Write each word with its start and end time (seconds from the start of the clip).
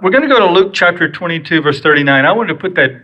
We're 0.00 0.10
going 0.10 0.22
to 0.22 0.28
go 0.28 0.38
to 0.38 0.52
Luke 0.52 0.72
chapter 0.74 1.10
22, 1.10 1.60
verse 1.60 1.80
39. 1.80 2.24
I 2.24 2.30
wanted 2.30 2.52
to 2.52 2.60
put 2.60 2.76
that 2.76 3.02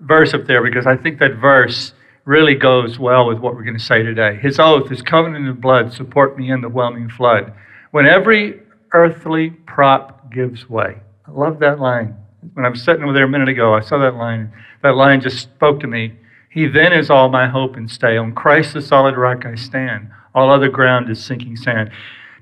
verse 0.00 0.32
up 0.32 0.46
there 0.46 0.62
because 0.62 0.86
I 0.86 0.96
think 0.96 1.18
that 1.18 1.34
verse 1.34 1.92
really 2.24 2.54
goes 2.54 2.98
well 2.98 3.26
with 3.26 3.40
what 3.40 3.54
we're 3.54 3.62
going 3.62 3.76
to 3.76 3.84
say 3.84 4.02
today. 4.02 4.36
His 4.36 4.58
oath, 4.58 4.88
his 4.88 5.02
covenant 5.02 5.46
of 5.50 5.60
blood, 5.60 5.92
support 5.92 6.38
me 6.38 6.50
in 6.50 6.62
the 6.62 6.70
whelming 6.70 7.10
flood. 7.10 7.52
When 7.90 8.06
every 8.06 8.58
earthly 8.94 9.50
prop 9.50 10.32
gives 10.32 10.66
way. 10.66 10.96
I 11.28 11.30
love 11.30 11.58
that 11.58 11.78
line. 11.78 12.16
When 12.54 12.64
I 12.64 12.70
was 12.70 12.82
sitting 12.82 13.02
over 13.02 13.12
there 13.12 13.24
a 13.24 13.28
minute 13.28 13.50
ago, 13.50 13.74
I 13.74 13.80
saw 13.80 13.98
that 13.98 14.14
line. 14.14 14.50
That 14.82 14.96
line 14.96 15.20
just 15.20 15.40
spoke 15.40 15.78
to 15.80 15.86
me. 15.86 16.14
He 16.48 16.66
then 16.66 16.94
is 16.94 17.10
all 17.10 17.28
my 17.28 17.48
hope 17.48 17.76
and 17.76 17.90
stay. 17.90 18.16
On 18.16 18.32
Christ 18.32 18.72
the 18.72 18.80
solid 18.80 19.14
rock 19.18 19.44
I 19.44 19.56
stand. 19.56 20.10
All 20.34 20.50
other 20.50 20.70
ground 20.70 21.10
is 21.10 21.22
sinking 21.22 21.56
sand. 21.56 21.90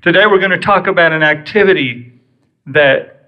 Today 0.01 0.25
we're 0.25 0.39
going 0.39 0.51
to 0.51 0.57
talk 0.57 0.87
about 0.87 1.11
an 1.11 1.21
activity 1.21 2.13
that 2.65 3.18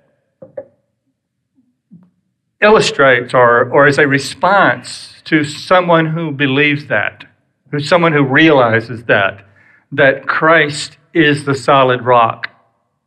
illustrates 2.61 3.33
or, 3.33 3.69
or 3.71 3.87
is 3.87 3.97
a 3.97 4.07
response 4.07 5.21
to 5.25 5.43
someone 5.43 6.05
who 6.05 6.31
believes 6.31 6.87
that, 6.87 7.25
who's 7.71 7.87
someone 7.87 8.13
who 8.13 8.23
realizes 8.23 9.03
that, 9.05 9.45
that 9.91 10.27
Christ 10.27 10.97
is 11.13 11.45
the 11.45 11.55
solid 11.55 12.03
rock 12.03 12.49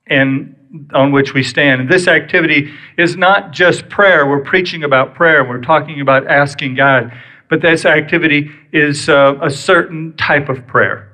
and 0.06 0.56
on 0.92 1.12
which 1.12 1.34
we 1.34 1.42
stand. 1.42 1.82
And 1.82 1.90
this 1.90 2.08
activity 2.08 2.72
is 2.98 3.16
not 3.16 3.52
just 3.52 3.88
prayer. 3.88 4.26
We're 4.26 4.42
preaching 4.42 4.82
about 4.82 5.14
prayer. 5.14 5.48
We're 5.48 5.60
talking 5.60 6.00
about 6.00 6.26
asking 6.26 6.74
God. 6.74 7.12
But 7.48 7.62
this 7.62 7.84
activity 7.84 8.50
is 8.72 9.08
uh, 9.08 9.38
a 9.40 9.50
certain 9.50 10.16
type 10.16 10.48
of 10.48 10.66
prayer. 10.66 11.13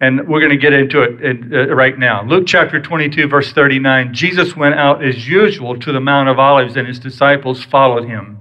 And 0.00 0.28
we're 0.28 0.40
going 0.40 0.52
to 0.52 0.56
get 0.56 0.72
into 0.72 1.02
it 1.02 1.52
uh, 1.52 1.74
right 1.74 1.98
now. 1.98 2.24
Luke 2.24 2.46
chapter 2.46 2.80
22, 2.80 3.26
verse 3.26 3.52
39 3.52 4.14
Jesus 4.14 4.54
went 4.54 4.76
out 4.76 5.04
as 5.04 5.26
usual 5.28 5.76
to 5.78 5.92
the 5.92 6.00
Mount 6.00 6.28
of 6.28 6.38
Olives, 6.38 6.76
and 6.76 6.86
his 6.86 7.00
disciples 7.00 7.64
followed 7.64 8.08
him. 8.08 8.38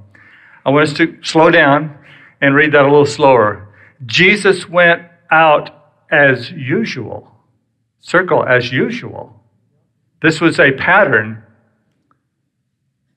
I 0.66 0.70
want 0.70 0.90
us 0.90 0.94
to 0.98 1.18
slow 1.24 1.50
down 1.50 1.98
and 2.42 2.54
read 2.54 2.74
that 2.74 2.86
a 2.86 2.90
little 2.90 3.06
slower. 3.06 3.70
Jesus 4.06 4.70
went 4.70 5.02
out 5.32 5.92
as 6.12 6.52
usual. 6.52 7.32
Circle 8.00 8.46
as 8.46 8.72
usual. 8.72 9.42
This 10.22 10.40
was 10.40 10.60
a 10.60 10.72
pattern. 10.72 11.44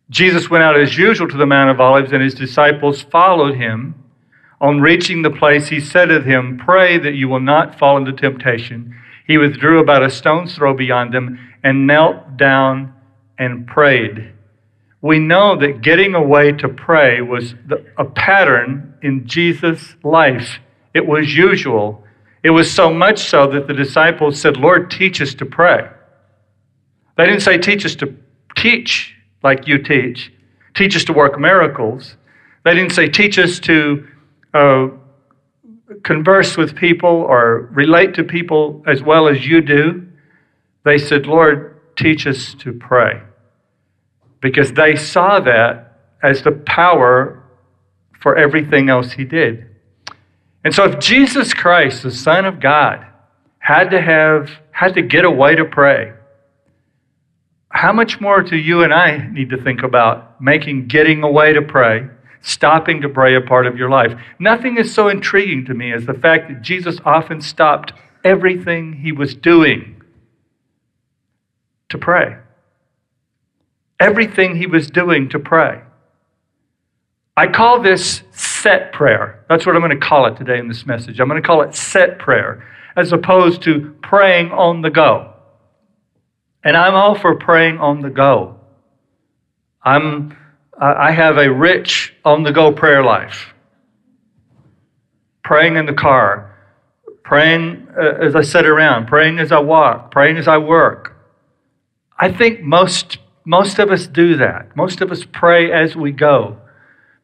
Jesus 0.08 0.50
went 0.50 0.64
out 0.64 0.78
as 0.78 0.96
usual 0.96 1.28
to 1.28 1.36
the 1.36 1.46
Mount 1.46 1.70
of 1.70 1.80
Olives, 1.80 2.12
and 2.12 2.22
his 2.22 2.34
disciples 2.34 3.02
followed 3.02 3.56
him. 3.56 3.99
On 4.60 4.80
reaching 4.80 5.22
the 5.22 5.30
place, 5.30 5.68
he 5.68 5.80
said 5.80 6.06
to 6.06 6.20
him, 6.20 6.58
Pray 6.58 6.98
that 6.98 7.14
you 7.14 7.28
will 7.28 7.40
not 7.40 7.78
fall 7.78 7.96
into 7.96 8.12
temptation. 8.12 8.94
He 9.26 9.38
withdrew 9.38 9.80
about 9.80 10.02
a 10.02 10.10
stone's 10.10 10.54
throw 10.54 10.74
beyond 10.74 11.14
them 11.14 11.38
and 11.62 11.86
knelt 11.86 12.36
down 12.36 12.92
and 13.38 13.66
prayed. 13.66 14.32
We 15.02 15.18
know 15.18 15.56
that 15.56 15.80
getting 15.80 16.14
away 16.14 16.52
to 16.52 16.68
pray 16.68 17.22
was 17.22 17.54
the, 17.66 17.84
a 17.96 18.04
pattern 18.04 18.94
in 19.02 19.26
Jesus' 19.26 19.94
life. 20.02 20.58
It 20.92 21.06
was 21.06 21.34
usual. 21.34 22.04
It 22.42 22.50
was 22.50 22.70
so 22.70 22.92
much 22.92 23.28
so 23.28 23.46
that 23.46 23.66
the 23.66 23.72
disciples 23.72 24.38
said, 24.38 24.58
Lord, 24.58 24.90
teach 24.90 25.22
us 25.22 25.32
to 25.34 25.46
pray. 25.46 25.88
They 27.16 27.26
didn't 27.26 27.42
say, 27.42 27.56
teach 27.56 27.86
us 27.86 27.94
to 27.96 28.14
teach 28.56 29.14
like 29.42 29.66
you 29.66 29.78
teach, 29.78 30.32
teach 30.74 30.94
us 30.96 31.04
to 31.04 31.12
work 31.14 31.38
miracles. 31.38 32.16
They 32.64 32.74
didn't 32.74 32.92
say, 32.92 33.08
teach 33.08 33.38
us 33.38 33.58
to 33.60 34.06
uh, 34.54 34.88
converse 36.02 36.56
with 36.56 36.76
people 36.76 37.08
or 37.08 37.68
relate 37.72 38.14
to 38.14 38.24
people 38.24 38.82
as 38.86 39.02
well 39.02 39.28
as 39.28 39.46
you 39.46 39.60
do. 39.60 40.06
They 40.84 40.98
said, 40.98 41.26
Lord, 41.26 41.80
teach 41.96 42.26
us 42.26 42.54
to 42.54 42.72
pray. 42.72 43.20
Because 44.40 44.72
they 44.72 44.96
saw 44.96 45.40
that 45.40 45.98
as 46.22 46.42
the 46.42 46.52
power 46.52 47.42
for 48.20 48.36
everything 48.36 48.88
else 48.88 49.12
he 49.12 49.24
did. 49.24 49.66
And 50.64 50.74
so 50.74 50.84
if 50.84 50.98
Jesus 50.98 51.54
Christ, 51.54 52.02
the 52.02 52.10
Son 52.10 52.44
of 52.44 52.60
God, 52.60 53.06
had 53.58 53.90
to 53.90 54.00
have 54.00 54.50
had 54.72 54.94
to 54.94 55.02
get 55.02 55.24
away 55.24 55.54
to 55.54 55.64
pray, 55.64 56.12
how 57.70 57.92
much 57.92 58.20
more 58.20 58.42
do 58.42 58.56
you 58.56 58.82
and 58.82 58.92
I 58.92 59.28
need 59.30 59.50
to 59.50 59.62
think 59.62 59.82
about 59.82 60.40
making 60.40 60.88
getting 60.88 61.22
away 61.22 61.52
to 61.52 61.62
pray 61.62 62.08
stopping 62.42 63.00
to 63.02 63.08
pray 63.08 63.34
a 63.34 63.40
part 63.40 63.66
of 63.66 63.76
your 63.76 63.90
life. 63.90 64.18
Nothing 64.38 64.78
is 64.78 64.92
so 64.92 65.08
intriguing 65.08 65.64
to 65.66 65.74
me 65.74 65.92
as 65.92 66.06
the 66.06 66.14
fact 66.14 66.48
that 66.48 66.62
Jesus 66.62 66.98
often 67.04 67.40
stopped 67.40 67.92
everything 68.24 68.94
he 68.94 69.12
was 69.12 69.34
doing 69.34 70.02
to 71.88 71.98
pray. 71.98 72.36
Everything 73.98 74.56
he 74.56 74.66
was 74.66 74.90
doing 74.90 75.28
to 75.28 75.38
pray. 75.38 75.82
I 77.36 77.46
call 77.46 77.80
this 77.80 78.22
set 78.32 78.92
prayer. 78.92 79.44
That's 79.48 79.66
what 79.66 79.74
I'm 79.74 79.82
going 79.82 79.98
to 79.98 80.06
call 80.06 80.26
it 80.26 80.36
today 80.36 80.58
in 80.58 80.68
this 80.68 80.86
message. 80.86 81.20
I'm 81.20 81.28
going 81.28 81.40
to 81.40 81.46
call 81.46 81.62
it 81.62 81.74
set 81.74 82.18
prayer 82.18 82.66
as 82.96 83.12
opposed 83.12 83.62
to 83.62 83.96
praying 84.02 84.50
on 84.52 84.82
the 84.82 84.90
go. 84.90 85.32
And 86.62 86.76
I'm 86.76 86.94
all 86.94 87.14
for 87.14 87.36
praying 87.36 87.78
on 87.78 88.02
the 88.02 88.10
go. 88.10 88.56
I'm 89.82 90.36
I 90.80 91.12
have 91.12 91.36
a 91.36 91.52
rich 91.52 92.14
on 92.24 92.42
the 92.42 92.52
go 92.52 92.72
prayer 92.72 93.04
life. 93.04 93.52
Praying 95.44 95.76
in 95.76 95.84
the 95.84 95.92
car, 95.92 96.56
praying 97.22 97.86
uh, 97.98 98.14
as 98.24 98.34
I 98.34 98.40
sit 98.40 98.64
around, 98.64 99.06
praying 99.06 99.38
as 99.38 99.52
I 99.52 99.58
walk, 99.58 100.10
praying 100.10 100.38
as 100.38 100.48
I 100.48 100.56
work. 100.56 101.16
I 102.18 102.32
think 102.32 102.62
most, 102.62 103.18
most 103.44 103.78
of 103.78 103.90
us 103.90 104.06
do 104.06 104.36
that. 104.36 104.74
Most 104.74 105.02
of 105.02 105.12
us 105.12 105.24
pray 105.30 105.70
as 105.70 105.96
we 105.96 106.12
go, 106.12 106.56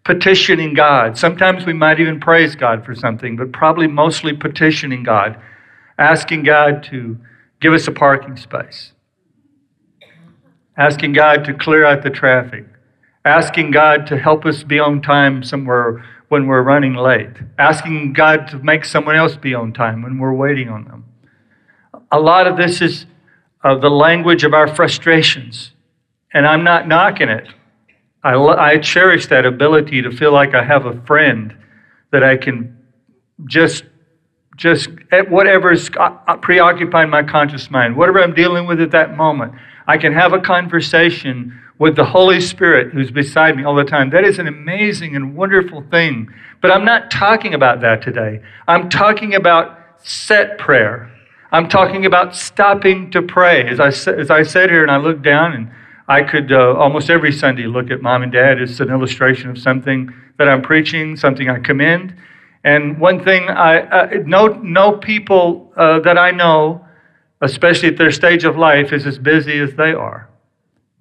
petitioning 0.05 0.75
God. 0.75 1.17
Sometimes 1.17 1.65
we 1.65 1.73
might 1.73 1.99
even 1.99 2.21
praise 2.21 2.55
God 2.57 2.85
for 2.85 2.95
something, 2.95 3.37
but 3.37 3.53
probably 3.53 3.87
mostly 3.87 4.35
petitioning 4.35 5.03
God, 5.03 5.41
asking 5.99 6.43
God 6.43 6.83
to 6.91 7.19
give 7.61 7.73
us 7.73 7.89
a 7.89 7.93
parking 7.93 8.37
space, 8.37 8.93
asking 10.77 11.15
God 11.15 11.43
to 11.47 11.55
clear 11.55 11.87
out 11.87 12.03
the 12.03 12.11
traffic 12.11 12.67
asking 13.27 13.73
God 13.73 14.07
to 14.07 14.17
help 14.17 14.47
us 14.47 14.63
be 14.63 14.79
on 14.79 15.03
time 15.03 15.43
somewhere 15.43 16.05
when 16.29 16.47
we're 16.47 16.63
running 16.63 16.95
late, 16.95 17.31
asking 17.59 18.13
God 18.13 18.47
to 18.49 18.59
make 18.61 18.85
someone 18.85 19.17
else 19.17 19.37
be 19.37 19.55
on 19.55 19.73
time 19.73 20.03
when 20.03 20.19
we're 20.19 20.33
waiting 20.33 20.69
on 20.69 20.85
them. 20.85 21.05
A 22.13 22.21
lot 22.21 22.47
of 22.47 22.57
this 22.57 22.81
is 22.81 23.07
uh, 23.65 23.77
the 23.77 23.91
language 23.91 24.45
of 24.45 24.55
our 24.55 24.73
frustrations, 24.73 25.73
and 26.33 26.47
I'm 26.47 26.63
not 26.63 26.87
knocking 26.87 27.29
it. 27.29 27.49
I, 28.23 28.35
I 28.35 28.79
cherish 28.79 29.27
that 29.27 29.45
ability 29.45 30.03
to 30.03 30.11
feel 30.11 30.33
like 30.33 30.55
I 30.55 30.65
have 30.65 30.87
a 30.87 31.01
friend 31.03 31.57
that 32.13 32.23
I 32.23 32.37
can 32.37 32.79
just 33.45 33.85
just 34.57 34.89
whatever 35.29 35.73
is 35.73 35.91
uh, 35.99 36.17
uh, 36.27 36.37
preoccupying 36.39 37.11
my 37.11 37.23
conscious 37.23 37.71
mind, 37.71 37.95
whatever 37.95 38.23
I'm 38.23 38.35
dealing 38.35 38.67
with 38.67 38.81
at 38.81 38.91
that 38.93 39.15
moment, 39.15 39.53
I 39.87 39.99
can 39.99 40.15
have 40.15 40.33
a 40.33 40.41
conversation 40.41 41.61
with 41.79 41.97
the 41.97 42.05
Holy 42.05 42.41
Spirit 42.41 42.93
who's 42.93 43.11
beside 43.11 43.57
me 43.57 43.65
all 43.65 43.75
the 43.75 43.85
time. 43.85 44.11
That 44.11 44.25
is 44.25 44.39
an 44.39 44.47
amazing 44.47 45.15
and 45.15 45.37
wonderful 45.37 45.85
thing. 45.91 46.29
But 46.63 46.71
I'm 46.71 46.85
not 46.85 47.11
talking 47.11 47.55
about 47.55 47.81
that 47.83 48.03
today. 48.03 48.41
I'm 48.67 48.89
talking 48.89 49.35
about 49.35 49.79
set 50.03 50.59
prayer. 50.59 51.13
I'm 51.53 51.69
talking 51.69 52.07
about 52.07 52.35
stopping 52.35 53.11
to 53.11 53.23
pray. 53.23 53.69
As 53.69 53.79
I, 53.79 53.89
as 54.13 54.31
I 54.31 54.43
said 54.43 54.71
here, 54.71 54.83
and 54.83 54.91
I 54.91 54.97
looked 54.97 55.23
down, 55.23 55.53
and 55.53 55.71
I 56.09 56.23
could 56.23 56.51
uh, 56.51 56.75
almost 56.75 57.11
every 57.11 57.33
Sunday 57.33 57.67
look 57.67 57.91
at 57.91 58.01
mom 58.01 58.23
and 58.23 58.33
dad 58.33 58.61
as 58.61 58.81
an 58.81 58.91
illustration 58.91 59.51
of 59.51 59.59
something 59.59 60.13
that 60.39 60.49
I'm 60.49 60.63
preaching, 60.63 61.17
something 61.17 61.49
I 61.49 61.59
commend. 61.59 62.15
And 62.65 62.99
one 62.99 63.23
thing 63.23 63.49
I 63.49 63.81
uh, 63.83 64.09
know 64.25 64.49
no 64.49 64.97
people 64.97 65.73
uh, 65.77 66.01
that 66.01 66.19
I 66.19 66.31
know, 66.31 66.85
especially 67.43 67.89
at 67.89 67.97
their 67.97 68.11
stage 68.11 68.45
of 68.45 68.57
life, 68.57 68.93
is 68.93 69.07
as 69.07 69.19
busy 69.19 69.59
as 69.61 69.75
they 69.75 69.93
are 69.93 70.29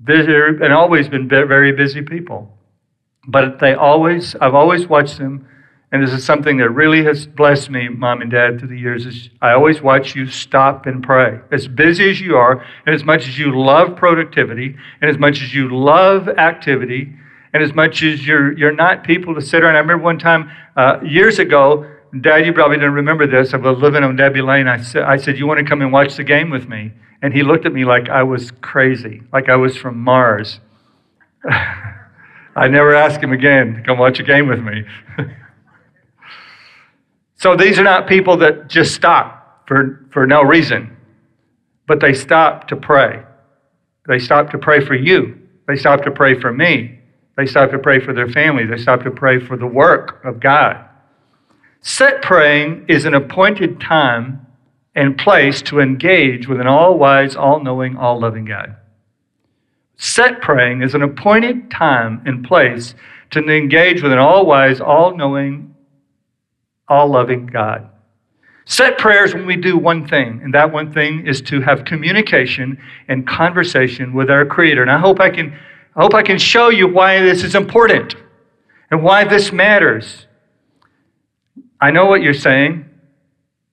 busy 0.04 0.34
and 0.34 0.74
always 0.74 1.08
been 1.10 1.28
very 1.28 1.72
busy 1.72 2.02
people. 2.02 2.52
But 3.28 3.60
they 3.60 3.74
always, 3.74 4.36
I've 4.36 4.54
always 4.54 4.88
watched 4.88 5.18
them, 5.18 5.48
and 5.92 6.04
this 6.04 6.12
is 6.12 6.24
something 6.24 6.58
that 6.58 6.70
really 6.70 7.04
has 7.06 7.26
blessed 7.26 7.70
me, 7.70 7.88
mom 7.88 8.22
and 8.22 8.30
dad, 8.30 8.60
through 8.60 8.68
the 8.68 8.78
years. 8.80 9.06
Is 9.06 9.30
I 9.42 9.54
always 9.54 9.82
watch 9.82 10.16
you 10.16 10.28
stop 10.28 10.86
and 10.86 11.02
pray. 11.02 11.40
As 11.52 11.68
busy 11.68 12.10
as 12.10 12.20
you 12.20 12.36
are, 12.36 12.64
and 12.86 12.94
as 12.94 13.04
much 13.04 13.28
as 13.28 13.40
you 13.40 13.58
love 13.58 13.96
productivity, 13.96 14.76
and 15.02 15.10
as 15.10 15.18
much 15.18 15.42
as 15.42 15.54
you 15.54 15.76
love 15.76 16.28
activity, 16.28 17.16
and 17.54 17.64
as 17.64 17.74
much 17.74 18.04
as 18.04 18.28
you're 18.28 18.56
you're 18.58 18.74
not 18.74 19.04
people 19.04 19.34
to 19.34 19.42
sit 19.42 19.64
around. 19.64 19.76
I 19.76 19.80
remember 19.80 20.04
one 20.04 20.20
time 20.20 20.52
uh, 20.76 21.00
years 21.04 21.40
ago. 21.40 21.90
Dad, 22.22 22.46
you 22.46 22.54
probably 22.54 22.78
don't 22.78 22.94
remember 22.94 23.28
this. 23.28 23.54
I 23.54 23.58
was 23.58 23.78
living 23.80 24.04
on 24.04 24.16
Debbie 24.16 24.42
Lane. 24.42 24.68
I 24.68 24.82
said, 24.82 25.04
I 25.04 25.18
said, 25.18 25.38
You 25.38 25.48
want 25.48 25.60
to 25.60 25.66
come 25.66 25.82
and 25.82 25.92
watch 25.92 26.16
the 26.16 26.24
game 26.24 26.50
with 26.50 26.68
me? 26.68 26.92
And 27.22 27.34
he 27.34 27.44
looked 27.44 27.66
at 27.66 27.74
me 27.74 27.84
like 27.84 28.10
I 28.10 28.24
was 28.24 28.52
crazy, 28.62 29.24
like 29.34 29.50
I 29.50 29.56
was 29.56 29.76
from 29.76 29.98
Mars. 29.98 30.60
I 32.56 32.68
never 32.70 32.96
asked 32.96 33.22
him 33.22 33.34
again 33.34 33.76
to 33.76 33.82
come 33.82 33.98
watch 33.98 34.20
a 34.20 34.24
game 34.24 34.48
with 34.48 34.60
me. 34.60 34.84
so 37.36 37.56
these 37.56 37.78
are 37.78 37.84
not 37.84 38.08
people 38.08 38.38
that 38.38 38.70
just 38.70 38.96
stop 38.96 39.64
for, 39.68 40.08
for 40.12 40.26
no 40.26 40.42
reason, 40.42 40.96
but 41.88 42.00
they 42.00 42.14
stop 42.14 42.68
to 42.70 42.76
pray. 42.76 43.24
They 44.08 44.20
stop 44.20 44.52
to 44.52 44.58
pray 44.58 44.86
for 44.86 44.96
you. 44.96 45.38
They 45.68 45.76
stop 45.76 46.04
to 46.04 46.12
pray 46.12 46.40
for 46.40 46.54
me. 46.54 47.00
They 47.36 47.46
stop 47.46 47.72
to 47.72 47.80
pray 47.80 48.00
for 48.00 48.14
their 48.14 48.30
family. 48.30 48.66
They 48.66 48.78
stop 48.78 49.04
to 49.04 49.12
pray 49.12 49.40
for 49.40 49.58
the 49.58 49.68
work 49.68 50.24
of 50.24 50.40
God. 50.40 50.86
Set 51.88 52.24
praying 52.24 52.84
is 52.88 53.06
an 53.06 53.14
appointed 53.14 53.80
time 53.80 54.44
and 54.96 55.16
place 55.20 55.62
to 55.62 55.80
engage 55.80 56.48
with 56.48 56.60
an 56.60 56.66
all 56.66 56.98
wise, 56.98 57.36
all 57.36 57.60
knowing, 57.62 57.96
all 57.96 58.20
loving 58.20 58.46
God. 58.46 58.76
Set 59.96 60.42
praying 60.42 60.82
is 60.82 60.96
an 60.96 61.04
appointed 61.04 61.70
time 61.70 62.24
and 62.26 62.44
place 62.44 62.96
to 63.30 63.40
engage 63.40 64.02
with 64.02 64.12
an 64.12 64.18
all 64.18 64.48
wise, 64.48 64.82
all 64.82 65.16
knowing, 65.16 65.76
all 66.88 67.08
loving 67.08 67.46
God. 67.46 67.88
Set 68.66 68.98
prayers 68.98 69.36
when 69.36 69.46
we 69.46 69.56
do 69.56 69.78
one 69.78 70.08
thing, 70.08 70.42
and 70.44 70.52
that 70.56 70.74
one 70.74 70.92
thing 70.92 71.28
is 71.28 71.40
to 71.44 71.62
have 71.62 71.86
communication 71.86 72.80
and 73.10 73.28
conversation 73.28 74.12
with 74.12 74.32
our 74.32 74.44
Creator. 74.44 74.82
And 74.82 74.92
I 74.92 74.98
hope 74.98 75.20
I 75.20 75.30
can, 75.30 75.54
I 75.96 76.02
hope 76.02 76.16
I 76.16 76.24
can 76.24 76.40
show 76.40 76.70
you 76.70 76.88
why 76.88 77.22
this 77.22 77.44
is 77.44 77.54
important 77.54 78.16
and 78.90 79.04
why 79.04 79.24
this 79.24 79.52
matters. 79.52 80.25
I 81.80 81.92
know 81.92 82.06
what 82.06 82.22
you're 82.22 82.34
saying. 82.34 82.90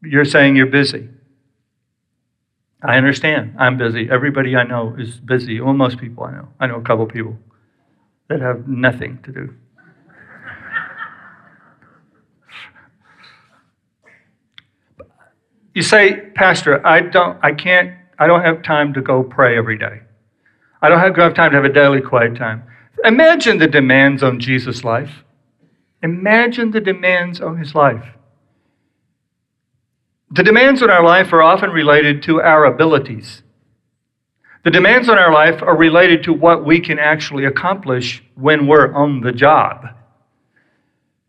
You're 0.03 0.25
saying 0.25 0.57
you're 0.57 0.67
busy. 0.67 1.09
I 2.83 2.97
understand. 2.97 3.55
I'm 3.59 3.79
busy. 3.79 4.09
Everybody 4.11 4.57
I 4.57 4.65
know 4.65 4.97
is 4.99 5.21
busy. 5.21 5.61
Well, 5.61 5.75
most 5.75 5.99
people 5.99 6.25
I 6.25 6.33
know. 6.33 6.49
I 6.59 6.67
know 6.67 6.77
a 6.77 6.83
couple 6.83 7.07
people 7.07 7.39
that 8.29 8.41
have 8.41 8.67
nothing 8.67 9.21
to 9.23 9.33
do. 9.33 9.55
You 15.75 15.83
say, 15.83 16.31
Pastor, 16.35 16.87
I 16.87 17.01
don't, 17.01 17.39
I 17.43 17.53
can't, 17.53 17.97
I 18.19 18.27
don't 18.27 18.43
have 18.43 18.63
time 18.63 18.93
to 18.95 19.01
go 19.01 19.23
pray 19.23 19.57
every 19.57 19.79
day. 19.79 20.01
I 20.83 20.89
don't 20.89 20.99
have, 20.99 21.17
have 21.17 21.35
time 21.35 21.53
to 21.53 21.57
have 21.57 21.65
a 21.65 21.73
daily 21.73 22.01
quiet 22.01 22.37
time. 22.37 22.65
Imagine 23.05 23.59
the 23.59 23.69
demands 23.69 24.23
on 24.23 24.39
Jesus' 24.39 24.85
life. 24.85 25.25
Imagine 26.03 26.71
the 26.71 26.81
demands 26.81 27.41
on 27.41 27.59
his 27.59 27.75
life. 27.75 28.05
The 30.33 30.43
demands 30.43 30.83
on 30.83 30.91
our 30.91 31.05
life 31.05 31.33
are 31.33 31.43
often 31.43 31.71
related 31.71 32.23
to 32.25 32.41
our 32.41 32.65
abilities. 32.65 33.43
The 34.65 34.71
demands 34.71 35.09
on 35.09 35.19
our 35.19 35.33
life 35.33 35.63
are 35.63 35.77
related 35.77 36.23
to 36.25 36.33
what 36.33 36.65
we 36.65 36.81
can 36.81 36.99
actually 36.99 37.45
accomplish 37.45 38.23
when 38.37 38.67
we're 38.67 38.93
on 38.95 39.21
the 39.21 39.33
job. 39.33 39.89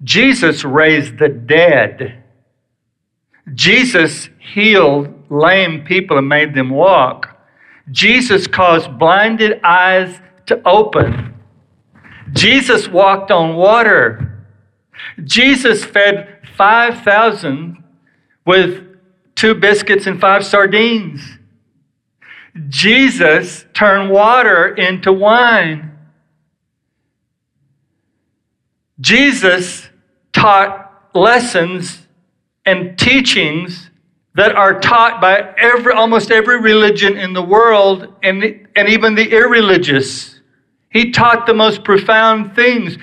Jesus 0.03 0.63
raised 0.63 1.17
the 1.17 1.29
dead. 1.29 2.23
Jesus 3.53 4.29
healed 4.39 5.09
lame 5.29 5.83
people 5.83 6.17
and 6.17 6.29
made 6.29 6.53
them 6.53 6.69
walk. 6.69 7.29
Jesus 7.91 8.47
caused 8.47 8.97
blinded 8.97 9.59
eyes 9.63 10.19
to 10.45 10.61
open. 10.65 11.33
Jesus 12.31 12.87
walked 12.87 13.31
on 13.31 13.55
water. 13.55 14.32
Jesus 15.23 15.83
fed 15.83 16.39
5,000 16.55 17.83
with 18.45 18.83
two 19.35 19.55
biscuits 19.55 20.07
and 20.07 20.19
five 20.19 20.45
sardines. 20.45 21.21
Jesus 22.69 23.65
turned 23.73 24.11
water 24.11 24.75
into 24.75 25.11
wine. 25.11 25.97
Jesus 28.99 29.89
taught 30.31 31.09
lessons 31.13 32.07
and 32.65 32.97
teachings 32.97 33.89
that 34.35 34.55
are 34.55 34.79
taught 34.79 35.21
by 35.21 35.53
every, 35.57 35.93
almost 35.93 36.31
every 36.31 36.59
religion 36.59 37.17
in 37.17 37.33
the 37.33 37.41
world 37.41 38.15
and, 38.23 38.67
and 38.75 38.89
even 38.89 39.15
the 39.15 39.31
irreligious. 39.31 40.39
He 40.89 41.11
taught 41.11 41.45
the 41.45 41.53
most 41.53 41.83
profound 41.83 42.55
things. 42.55 42.97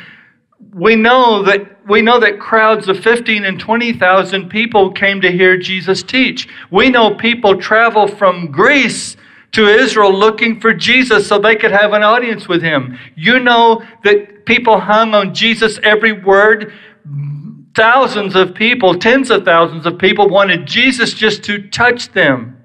We 0.74 0.94
know 0.94 1.42
that 1.42 1.88
we 1.88 2.02
know 2.02 2.20
that 2.20 2.38
crowds 2.38 2.88
of 2.88 3.00
15 3.00 3.44
and 3.44 3.58
20,000 3.58 4.48
people 4.48 4.92
came 4.92 5.20
to 5.22 5.32
hear 5.32 5.56
Jesus 5.56 6.02
teach. 6.02 6.48
We 6.70 6.90
know 6.90 7.14
people 7.14 7.60
travel 7.60 8.06
from 8.06 8.52
Greece 8.52 9.16
to 9.52 9.66
Israel 9.66 10.12
looking 10.12 10.60
for 10.60 10.72
Jesus 10.72 11.26
so 11.26 11.38
they 11.38 11.56
could 11.56 11.72
have 11.72 11.92
an 11.92 12.04
audience 12.04 12.46
with 12.46 12.62
him. 12.62 12.96
You 13.16 13.40
know 13.40 13.82
that 14.04 14.46
people 14.46 14.78
hung 14.78 15.14
on 15.14 15.34
Jesus' 15.34 15.80
every 15.82 16.12
word 16.12 16.72
Thousands 17.74 18.34
of 18.34 18.54
people, 18.54 18.98
tens 18.98 19.30
of 19.30 19.44
thousands 19.44 19.86
of 19.86 19.98
people 19.98 20.28
wanted 20.28 20.66
Jesus 20.66 21.14
just 21.14 21.44
to 21.44 21.68
touch 21.68 22.10
them. 22.12 22.56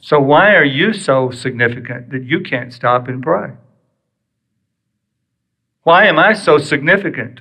So, 0.00 0.20
why 0.20 0.56
are 0.56 0.64
you 0.64 0.92
so 0.92 1.30
significant 1.30 2.10
that 2.10 2.24
you 2.24 2.40
can't 2.40 2.72
stop 2.72 3.06
and 3.06 3.22
pray? 3.22 3.52
Why 5.82 6.06
am 6.06 6.18
I 6.18 6.32
so 6.32 6.58
significant? 6.58 7.40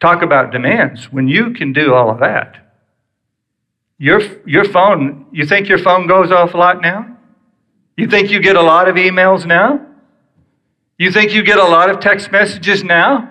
Talk 0.00 0.22
about 0.22 0.50
demands 0.50 1.12
when 1.12 1.28
you 1.28 1.52
can 1.52 1.72
do 1.72 1.94
all 1.94 2.10
of 2.10 2.18
that. 2.20 2.56
Your, 3.98 4.20
your 4.46 4.64
phone, 4.64 5.26
you 5.30 5.46
think 5.46 5.68
your 5.68 5.78
phone 5.78 6.08
goes 6.08 6.32
off 6.32 6.54
a 6.54 6.56
lot 6.56 6.80
now? 6.80 7.16
You 7.96 8.08
think 8.08 8.30
you 8.30 8.40
get 8.40 8.56
a 8.56 8.62
lot 8.62 8.88
of 8.88 8.96
emails 8.96 9.46
now? 9.46 9.86
You 10.98 11.12
think 11.12 11.32
you 11.32 11.42
get 11.42 11.58
a 11.58 11.64
lot 11.64 11.88
of 11.88 12.00
text 12.00 12.32
messages 12.32 12.82
now? 12.82 13.28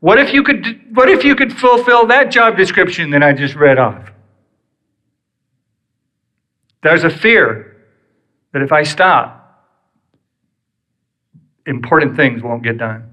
What 0.00 0.18
if 0.18 0.32
you 0.32 0.44
could, 0.44 0.94
what 0.94 1.08
if 1.08 1.24
you 1.24 1.34
could 1.34 1.52
fulfill 1.52 2.06
that 2.06 2.30
job 2.30 2.56
description 2.56 3.10
that 3.10 3.22
I 3.22 3.32
just 3.32 3.56
read 3.56 3.78
off? 3.78 4.10
There's 6.82 7.02
a 7.02 7.10
fear 7.10 7.76
that 8.52 8.62
if 8.62 8.70
I 8.70 8.84
stop, 8.84 9.35
important 11.66 12.16
things 12.16 12.42
won't 12.42 12.62
get 12.62 12.78
done. 12.78 13.12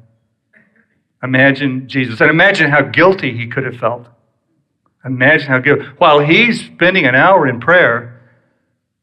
Imagine 1.23 1.87
Jesus. 1.87 2.19
And 2.21 2.29
imagine 2.29 2.69
how 2.69 2.81
guilty 2.81 3.35
he 3.35 3.47
could 3.47 3.63
have 3.65 3.77
felt. 3.77 4.07
Imagine 5.05 5.47
how 5.47 5.59
guilty. 5.59 5.83
While 5.97 6.19
he's 6.19 6.65
spending 6.65 7.05
an 7.05 7.15
hour 7.15 7.47
in 7.47 7.59
prayer, 7.59 8.21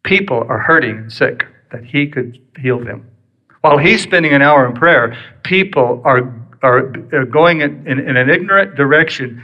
people 0.05 0.44
are 0.49 0.58
hurting 0.58 0.97
and 0.97 1.12
sick 1.12 1.44
that 1.73 1.85
he 1.85 2.06
could 2.08 2.38
heal 2.58 2.82
them. 2.82 3.06
While 3.62 3.79
he's 3.79 4.02
spending 4.02 4.32
an 4.32 4.43
hour 4.43 4.67
in 4.67 4.75
prayer, 4.75 5.17
people 5.44 6.03
are, 6.05 6.35
are, 6.62 6.93
going 7.26 7.61
in, 7.61 7.87
in, 7.87 7.99
in 7.99 8.17
an 8.17 8.31
ignorant 8.31 8.75
direction 8.75 9.43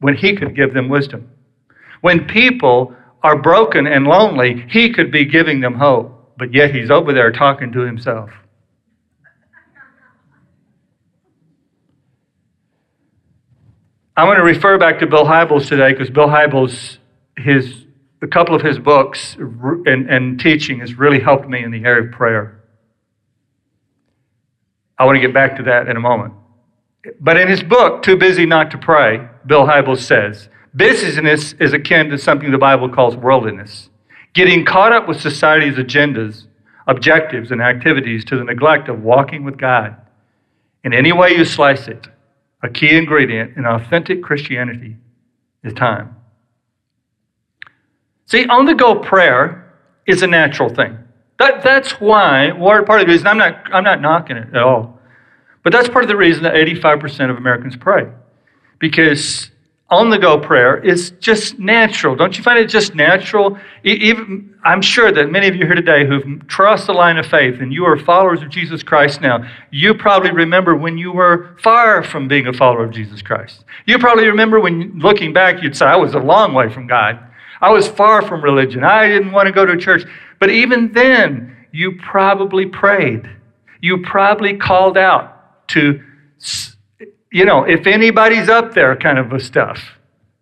when 0.00 0.16
he 0.16 0.34
could 0.34 0.56
give 0.56 0.74
them 0.74 0.88
wisdom. 0.88 1.28
When 2.00 2.26
people 2.26 2.94
are 3.22 3.40
broken 3.40 3.86
and 3.86 4.06
lonely, 4.06 4.66
he 4.68 4.92
could 4.92 5.10
be 5.10 5.24
giving 5.24 5.60
them 5.60 5.74
hope, 5.74 6.34
but 6.36 6.52
yet 6.52 6.74
he's 6.74 6.90
over 6.90 7.12
there 7.12 7.32
talking 7.32 7.72
to 7.72 7.80
himself. 7.80 8.30
I 14.16 14.22
want 14.24 14.36
to 14.36 14.44
refer 14.44 14.78
back 14.78 15.00
to 15.00 15.08
Bill 15.08 15.24
Hybels 15.24 15.66
today 15.66 15.92
because 15.92 16.08
Bill 16.08 16.28
Hybels, 16.28 16.98
his, 17.36 17.84
a 18.22 18.28
couple 18.28 18.54
of 18.54 18.62
his 18.62 18.78
books 18.78 19.34
and, 19.34 20.08
and 20.08 20.38
teaching 20.38 20.78
has 20.78 20.94
really 20.94 21.18
helped 21.18 21.48
me 21.48 21.64
in 21.64 21.72
the 21.72 21.84
area 21.84 22.06
of 22.06 22.12
prayer. 22.12 22.62
I 24.96 25.04
want 25.04 25.16
to 25.16 25.20
get 25.20 25.34
back 25.34 25.56
to 25.56 25.64
that 25.64 25.88
in 25.88 25.96
a 25.96 26.00
moment. 26.00 26.32
But 27.18 27.38
in 27.38 27.48
his 27.48 27.64
book, 27.64 28.04
Too 28.04 28.16
Busy 28.16 28.46
Not 28.46 28.70
to 28.70 28.78
Pray, 28.78 29.28
Bill 29.46 29.66
Hybels 29.66 30.02
says, 30.02 30.48
busyness 30.74 31.54
is 31.54 31.72
akin 31.72 32.08
to 32.10 32.18
something 32.18 32.52
the 32.52 32.58
Bible 32.58 32.88
calls 32.88 33.16
worldliness, 33.16 33.90
getting 34.32 34.64
caught 34.64 34.92
up 34.92 35.08
with 35.08 35.20
society's 35.20 35.74
agendas, 35.74 36.46
objectives, 36.86 37.50
and 37.50 37.60
activities 37.60 38.24
to 38.26 38.36
the 38.36 38.44
neglect 38.44 38.88
of 38.88 39.02
walking 39.02 39.42
with 39.42 39.58
God. 39.58 39.96
In 40.84 40.94
any 40.94 41.10
way 41.10 41.32
you 41.32 41.44
slice 41.44 41.88
it, 41.88 42.06
a 42.64 42.68
key 42.68 42.96
ingredient 42.96 43.58
in 43.58 43.66
authentic 43.66 44.22
Christianity 44.22 44.96
is 45.62 45.74
time. 45.74 46.16
See, 48.24 48.46
on 48.46 48.64
the 48.64 48.74
go 48.74 48.98
prayer 48.98 49.74
is 50.06 50.22
a 50.22 50.26
natural 50.26 50.70
thing. 50.70 50.98
That, 51.38 51.62
that's 51.62 52.00
why, 52.00 52.50
part 52.56 53.00
of 53.02 53.06
the 53.06 53.12
reason, 53.12 53.26
I'm 53.26 53.36
not, 53.36 53.72
I'm 53.72 53.84
not 53.84 54.00
knocking 54.00 54.38
it 54.38 54.48
at 54.54 54.62
all, 54.62 54.98
but 55.62 55.72
that's 55.74 55.90
part 55.90 56.04
of 56.04 56.08
the 56.08 56.16
reason 56.16 56.42
that 56.44 56.54
85% 56.54 57.30
of 57.30 57.36
Americans 57.36 57.76
pray. 57.76 58.10
Because 58.78 59.50
on 59.90 60.08
the 60.08 60.18
go 60.18 60.38
prayer 60.38 60.82
is 60.82 61.10
just 61.20 61.58
natural. 61.58 62.16
Don't 62.16 62.36
you 62.36 62.42
find 62.42 62.58
it 62.58 62.68
just 62.68 62.94
natural? 62.94 63.58
Even, 63.84 64.54
I'm 64.64 64.80
sure 64.80 65.12
that 65.12 65.30
many 65.30 65.46
of 65.46 65.54
you 65.54 65.66
here 65.66 65.74
today 65.74 66.06
who've 66.06 66.46
crossed 66.48 66.86
the 66.86 66.94
line 66.94 67.18
of 67.18 67.26
faith 67.26 67.60
and 67.60 67.72
you 67.72 67.84
are 67.84 67.98
followers 67.98 68.42
of 68.42 68.48
Jesus 68.48 68.82
Christ 68.82 69.20
now, 69.20 69.46
you 69.70 69.94
probably 69.94 70.30
remember 70.30 70.74
when 70.74 70.96
you 70.96 71.12
were 71.12 71.54
far 71.62 72.02
from 72.02 72.26
being 72.28 72.46
a 72.46 72.52
follower 72.52 72.84
of 72.84 72.92
Jesus 72.92 73.20
Christ. 73.20 73.64
You 73.86 73.98
probably 73.98 74.26
remember 74.26 74.58
when 74.58 74.98
looking 74.98 75.32
back, 75.32 75.62
you'd 75.62 75.76
say, 75.76 75.86
I 75.86 75.96
was 75.96 76.14
a 76.14 76.18
long 76.18 76.54
way 76.54 76.70
from 76.70 76.86
God. 76.86 77.18
I 77.60 77.70
was 77.70 77.86
far 77.86 78.22
from 78.22 78.42
religion. 78.42 78.84
I 78.84 79.06
didn't 79.06 79.32
want 79.32 79.46
to 79.46 79.52
go 79.52 79.66
to 79.66 79.76
church. 79.76 80.04
But 80.40 80.50
even 80.50 80.92
then, 80.92 81.56
you 81.72 81.98
probably 81.98 82.66
prayed. 82.66 83.28
You 83.80 83.98
probably 83.98 84.56
called 84.56 84.96
out 84.96 85.68
to, 85.68 86.02
you 87.34 87.44
know, 87.44 87.64
if 87.64 87.88
anybody's 87.88 88.48
up 88.48 88.74
there 88.74 88.94
kind 88.94 89.18
of 89.18 89.32
a 89.32 89.40
stuff. 89.40 89.82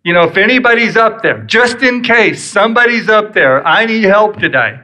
You 0.03 0.13
know, 0.13 0.25
if 0.25 0.37
anybody's 0.37 0.95
up 0.95 1.23
there, 1.23 1.39
just 1.39 1.81
in 1.81 2.03
case 2.03 2.43
somebody's 2.43 3.09
up 3.09 3.33
there, 3.33 3.65
I 3.65 3.87
need 3.87 4.03
help 4.03 4.37
today. 4.37 4.79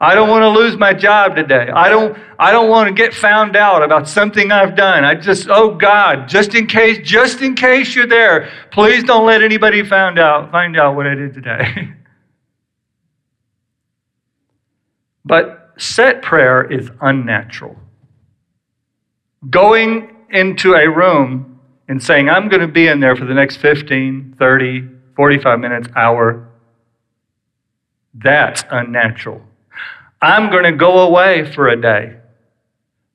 I 0.00 0.16
don't 0.16 0.28
want 0.28 0.42
to 0.42 0.48
lose 0.48 0.76
my 0.76 0.92
job 0.92 1.36
today. 1.36 1.68
I 1.72 1.88
don't, 1.88 2.18
I 2.36 2.50
don't 2.50 2.68
want 2.68 2.88
to 2.88 2.94
get 2.94 3.14
found 3.14 3.54
out 3.54 3.84
about 3.84 4.08
something 4.08 4.50
I've 4.50 4.74
done. 4.74 5.04
I 5.04 5.14
just, 5.14 5.46
oh 5.48 5.72
God, 5.72 6.26
just 6.26 6.56
in 6.56 6.66
case, 6.66 6.98
just 7.06 7.42
in 7.42 7.54
case 7.54 7.94
you're 7.94 8.08
there, 8.08 8.50
please 8.72 9.04
don't 9.04 9.24
let 9.24 9.40
anybody 9.40 9.84
find 9.84 10.18
out, 10.18 10.50
find 10.50 10.76
out 10.76 10.96
what 10.96 11.06
I 11.06 11.14
did 11.14 11.32
today. 11.32 11.92
but 15.24 15.74
set 15.78 16.22
prayer 16.22 16.64
is 16.64 16.90
unnatural. 17.00 17.76
Going 19.48 20.16
into 20.30 20.74
a 20.74 20.88
room 20.88 21.60
and 21.88 22.02
saying, 22.02 22.28
I'm 22.28 22.48
going 22.48 22.60
to 22.60 22.68
be 22.68 22.86
in 22.86 23.00
there 23.00 23.16
for 23.16 23.24
the 23.24 23.34
next 23.34 23.56
15, 23.56 24.36
30, 24.38 24.88
45 25.16 25.58
minutes, 25.58 25.88
hour, 25.96 26.48
that's 28.14 28.64
unnatural. 28.70 29.42
I'm 30.22 30.50
going 30.50 30.64
to 30.64 30.72
go 30.72 31.00
away 31.00 31.50
for 31.50 31.68
a 31.68 31.80
day 31.80 32.16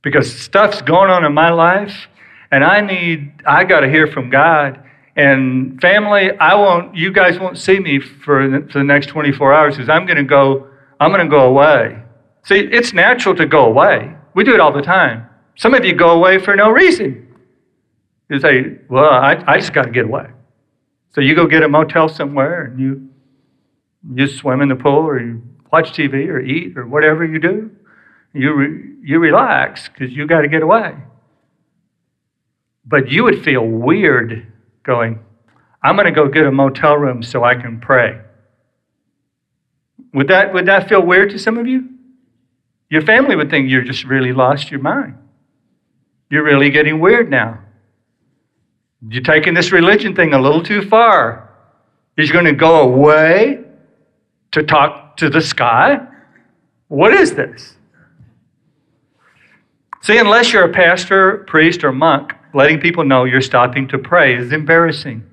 because 0.01 0.33
stuff's 0.33 0.81
going 0.81 1.09
on 1.09 1.23
in 1.25 1.33
my 1.33 1.51
life 1.51 2.07
and 2.51 2.63
I 2.63 2.81
need, 2.81 3.41
I 3.45 3.63
got 3.63 3.81
to 3.81 3.89
hear 3.89 4.07
from 4.07 4.29
God. 4.29 4.81
And 5.15 5.79
family, 5.79 6.31
I 6.39 6.55
won't, 6.55 6.95
you 6.95 7.11
guys 7.11 7.39
won't 7.39 7.57
see 7.57 7.79
me 7.79 7.99
for 7.99 8.49
the, 8.49 8.67
for 8.71 8.79
the 8.79 8.83
next 8.83 9.07
24 9.07 9.53
hours 9.53 9.75
because 9.75 9.89
I'm 9.89 10.05
going 10.05 10.17
to 10.17 10.23
go, 10.23 10.67
I'm 10.99 11.11
going 11.11 11.23
to 11.23 11.29
go 11.29 11.47
away. 11.47 12.01
See, 12.43 12.59
it's 12.59 12.93
natural 12.93 13.35
to 13.35 13.45
go 13.45 13.65
away. 13.65 14.15
We 14.33 14.43
do 14.43 14.53
it 14.53 14.59
all 14.59 14.73
the 14.73 14.81
time. 14.81 15.27
Some 15.55 15.73
of 15.73 15.85
you 15.85 15.95
go 15.95 16.11
away 16.11 16.39
for 16.39 16.55
no 16.55 16.69
reason. 16.69 17.27
You 18.29 18.39
say, 18.39 18.79
well, 18.89 19.09
I, 19.09 19.43
I 19.47 19.57
just 19.57 19.73
got 19.73 19.83
to 19.83 19.91
get 19.91 20.05
away. 20.05 20.27
So 21.13 21.21
you 21.21 21.35
go 21.35 21.47
get 21.47 21.63
a 21.63 21.69
motel 21.69 22.09
somewhere 22.09 22.65
and 22.65 22.79
you, 22.79 23.09
you 24.13 24.27
swim 24.27 24.61
in 24.61 24.69
the 24.69 24.75
pool 24.75 25.07
or 25.07 25.19
you 25.19 25.41
watch 25.71 25.93
TV 25.93 26.27
or 26.27 26.39
eat 26.39 26.77
or 26.77 26.85
whatever 26.85 27.23
you 27.23 27.39
do. 27.39 27.71
You, 28.33 28.53
re, 28.53 28.83
you 29.01 29.19
relax 29.19 29.87
because 29.87 30.13
you 30.13 30.27
got 30.27 30.41
to 30.41 30.49
get 30.49 30.61
away. 30.61 30.95
But 32.85 33.09
you 33.09 33.23
would 33.23 33.43
feel 33.43 33.65
weird 33.65 34.51
going, 34.83 35.19
I'm 35.81 35.95
going 35.95 36.05
to 36.05 36.11
go 36.11 36.27
get 36.27 36.45
a 36.45 36.51
motel 36.51 36.97
room 36.97 37.23
so 37.23 37.43
I 37.43 37.55
can 37.55 37.79
pray. 37.79 38.19
Would 40.13 40.27
that, 40.27 40.53
would 40.53 40.65
that 40.65 40.89
feel 40.89 41.01
weird 41.01 41.29
to 41.31 41.39
some 41.39 41.57
of 41.57 41.67
you? 41.67 41.89
Your 42.89 43.01
family 43.01 43.35
would 43.35 43.49
think 43.49 43.69
you're 43.69 43.83
just 43.83 44.03
really 44.03 44.33
lost 44.33 44.69
your 44.69 44.81
mind. 44.81 45.17
You're 46.29 46.43
really 46.43 46.69
getting 46.69 46.99
weird 46.99 47.29
now. 47.29 47.59
You're 49.07 49.23
taking 49.23 49.53
this 49.53 49.71
religion 49.71 50.15
thing 50.15 50.33
a 50.33 50.41
little 50.41 50.63
too 50.63 50.81
far. 50.87 51.49
Is 52.17 52.29
You're 52.29 52.41
going 52.41 52.53
to 52.53 52.57
go 52.57 52.81
away 52.81 53.63
to 54.51 54.63
talk 54.63 55.17
to 55.17 55.29
the 55.29 55.41
sky? 55.41 55.99
What 56.87 57.13
is 57.13 57.35
this? 57.35 57.75
See, 60.01 60.17
unless 60.17 60.53
you're 60.53 60.69
a 60.69 60.73
pastor, 60.73 61.39
priest, 61.47 61.83
or 61.83 61.91
monk, 61.91 62.33
letting 62.53 62.79
people 62.79 63.03
know 63.03 63.23
you're 63.23 63.41
stopping 63.41 63.87
to 63.87 63.97
pray 63.97 64.35
is 64.37 64.51
embarrassing, 64.51 65.23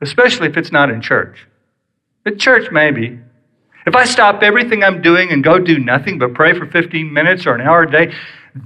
especially 0.00 0.48
if 0.48 0.56
it's 0.56 0.70
not 0.70 0.88
in 0.88 1.02
church. 1.02 1.46
At 2.24 2.38
church, 2.38 2.70
maybe. 2.70 3.18
If 3.86 3.96
I 3.96 4.04
stop 4.04 4.42
everything 4.42 4.84
I'm 4.84 5.02
doing 5.02 5.30
and 5.30 5.42
go 5.42 5.58
do 5.58 5.78
nothing 5.78 6.18
but 6.18 6.34
pray 6.34 6.56
for 6.56 6.66
15 6.66 7.12
minutes 7.12 7.46
or 7.46 7.54
an 7.54 7.60
hour 7.60 7.82
a 7.82 7.90
day, 7.90 8.14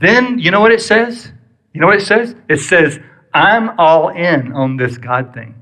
then 0.00 0.38
you 0.38 0.50
know 0.50 0.60
what 0.60 0.72
it 0.72 0.82
says? 0.82 1.32
You 1.72 1.80
know 1.80 1.86
what 1.86 1.96
it 1.96 2.06
says? 2.06 2.34
It 2.48 2.58
says, 2.58 2.98
I'm 3.34 3.78
all 3.78 4.10
in 4.10 4.52
on 4.52 4.76
this 4.76 4.98
God 4.98 5.32
thing. 5.32 5.54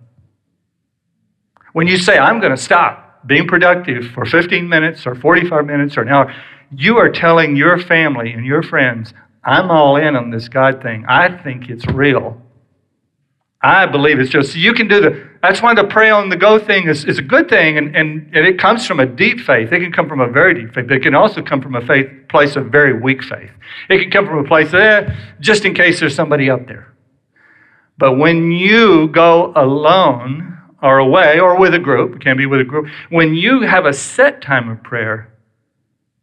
When 1.72 1.86
you 1.86 1.98
say, 1.98 2.18
I'm 2.18 2.40
going 2.40 2.50
to 2.50 2.60
stop, 2.60 3.26
being 3.26 3.46
productive 3.46 4.06
for 4.12 4.24
15 4.24 4.68
minutes 4.68 5.06
or 5.06 5.14
45 5.14 5.66
minutes 5.66 5.96
or 5.96 6.02
an 6.02 6.08
hour, 6.08 6.34
you 6.74 6.98
are 6.98 7.10
telling 7.10 7.54
your 7.54 7.78
family 7.78 8.32
and 8.32 8.44
your 8.44 8.62
friends, 8.62 9.12
I'm 9.44 9.70
all 9.70 9.96
in 9.96 10.16
on 10.16 10.30
this 10.30 10.48
God 10.48 10.82
thing. 10.82 11.04
I 11.08 11.36
think 11.42 11.68
it's 11.68 11.86
real. 11.86 12.40
I 13.62 13.86
believe 13.86 14.18
it's 14.18 14.30
just 14.30 14.56
you 14.56 14.72
can 14.72 14.88
do 14.88 15.00
the 15.00 15.29
that's 15.42 15.62
why 15.62 15.74
the 15.74 15.84
pray 15.84 16.10
on 16.10 16.28
the 16.28 16.36
go 16.36 16.58
thing 16.58 16.88
is, 16.88 17.04
is 17.04 17.18
a 17.18 17.22
good 17.22 17.48
thing 17.48 17.78
and, 17.78 17.96
and, 17.96 18.30
and 18.34 18.46
it 18.46 18.58
comes 18.58 18.86
from 18.86 19.00
a 19.00 19.06
deep 19.06 19.40
faith. 19.40 19.72
It 19.72 19.80
can 19.80 19.92
come 19.92 20.08
from 20.08 20.20
a 20.20 20.28
very 20.28 20.54
deep 20.54 20.74
faith, 20.74 20.88
but 20.88 20.96
it 20.96 21.02
can 21.02 21.14
also 21.14 21.42
come 21.42 21.62
from 21.62 21.74
a 21.74 21.86
faith 21.86 22.08
place 22.28 22.56
of 22.56 22.66
very 22.66 22.92
weak 22.92 23.22
faith. 23.22 23.50
It 23.88 24.00
can 24.00 24.10
come 24.10 24.26
from 24.26 24.38
a 24.38 24.44
place 24.44 24.72
eh, 24.74 25.14
just 25.40 25.64
in 25.64 25.74
case 25.74 26.00
there's 26.00 26.14
somebody 26.14 26.50
up 26.50 26.66
there. 26.66 26.92
But 27.96 28.18
when 28.18 28.50
you 28.50 29.08
go 29.08 29.52
alone, 29.56 30.50
or 30.82 30.98
away 30.98 31.38
or 31.38 31.58
with 31.58 31.74
a 31.74 31.78
group, 31.78 32.16
it 32.16 32.20
can 32.20 32.36
be 32.36 32.46
with 32.46 32.60
a 32.60 32.64
group, 32.64 32.88
when 33.10 33.34
you 33.34 33.62
have 33.62 33.86
a 33.86 33.92
set 33.92 34.40
time 34.40 34.68
of 34.68 34.82
prayer, 34.82 35.32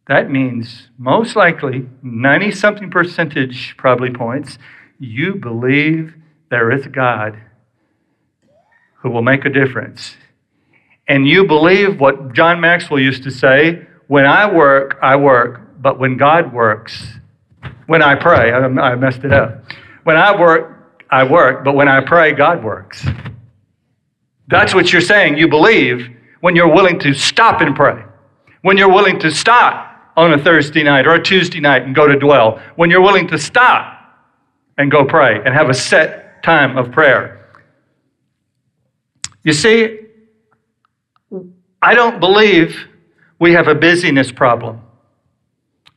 that 0.06 0.30
means 0.30 0.88
most 0.98 1.36
likely 1.36 1.88
90 2.02 2.50
something 2.52 2.90
percentage 2.90 3.76
probably 3.76 4.10
points, 4.10 4.58
you 4.98 5.34
believe 5.34 6.14
there 6.50 6.70
is 6.72 6.86
God 6.86 7.40
who 9.00 9.10
will 9.10 9.22
make 9.22 9.44
a 9.44 9.50
difference. 9.50 10.16
And 11.06 11.26
you 11.26 11.46
believe 11.46 12.00
what 12.00 12.32
John 12.32 12.60
Maxwell 12.60 13.00
used 13.00 13.22
to 13.22 13.30
say 13.30 13.86
when 14.08 14.26
I 14.26 14.52
work, 14.52 14.98
I 15.02 15.16
work, 15.16 15.60
but 15.80 15.98
when 15.98 16.16
God 16.16 16.52
works, 16.52 17.06
when 17.86 18.02
I 18.02 18.14
pray, 18.14 18.52
I 18.52 18.94
messed 18.96 19.24
it 19.24 19.32
up. 19.32 19.62
When 20.04 20.16
I 20.16 20.38
work, 20.38 21.04
I 21.10 21.24
work, 21.24 21.64
but 21.64 21.74
when 21.74 21.88
I 21.88 22.00
pray, 22.00 22.32
God 22.32 22.62
works. 22.62 23.06
That's 24.48 24.74
what 24.74 24.92
you're 24.92 25.02
saying 25.02 25.38
you 25.38 25.48
believe 25.48 26.08
when 26.40 26.56
you're 26.56 26.72
willing 26.72 26.98
to 27.00 27.14
stop 27.14 27.60
and 27.60 27.74
pray. 27.74 28.02
When 28.62 28.76
you're 28.76 28.92
willing 28.92 29.18
to 29.20 29.30
stop 29.30 30.12
on 30.16 30.32
a 30.32 30.42
Thursday 30.42 30.82
night 30.82 31.06
or 31.06 31.14
a 31.14 31.22
Tuesday 31.22 31.60
night 31.60 31.82
and 31.82 31.94
go 31.94 32.06
to 32.08 32.18
dwell. 32.18 32.60
When 32.76 32.90
you're 32.90 33.00
willing 33.00 33.28
to 33.28 33.38
stop 33.38 33.94
and 34.76 34.90
go 34.90 35.04
pray 35.04 35.40
and 35.44 35.54
have 35.54 35.70
a 35.70 35.74
set 35.74 36.42
time 36.42 36.76
of 36.76 36.90
prayer. 36.90 37.37
You 39.48 39.54
see, 39.54 40.00
I 41.80 41.94
don't 41.94 42.20
believe 42.20 42.86
we 43.38 43.54
have 43.54 43.66
a 43.66 43.74
busyness 43.74 44.30
problem. 44.30 44.82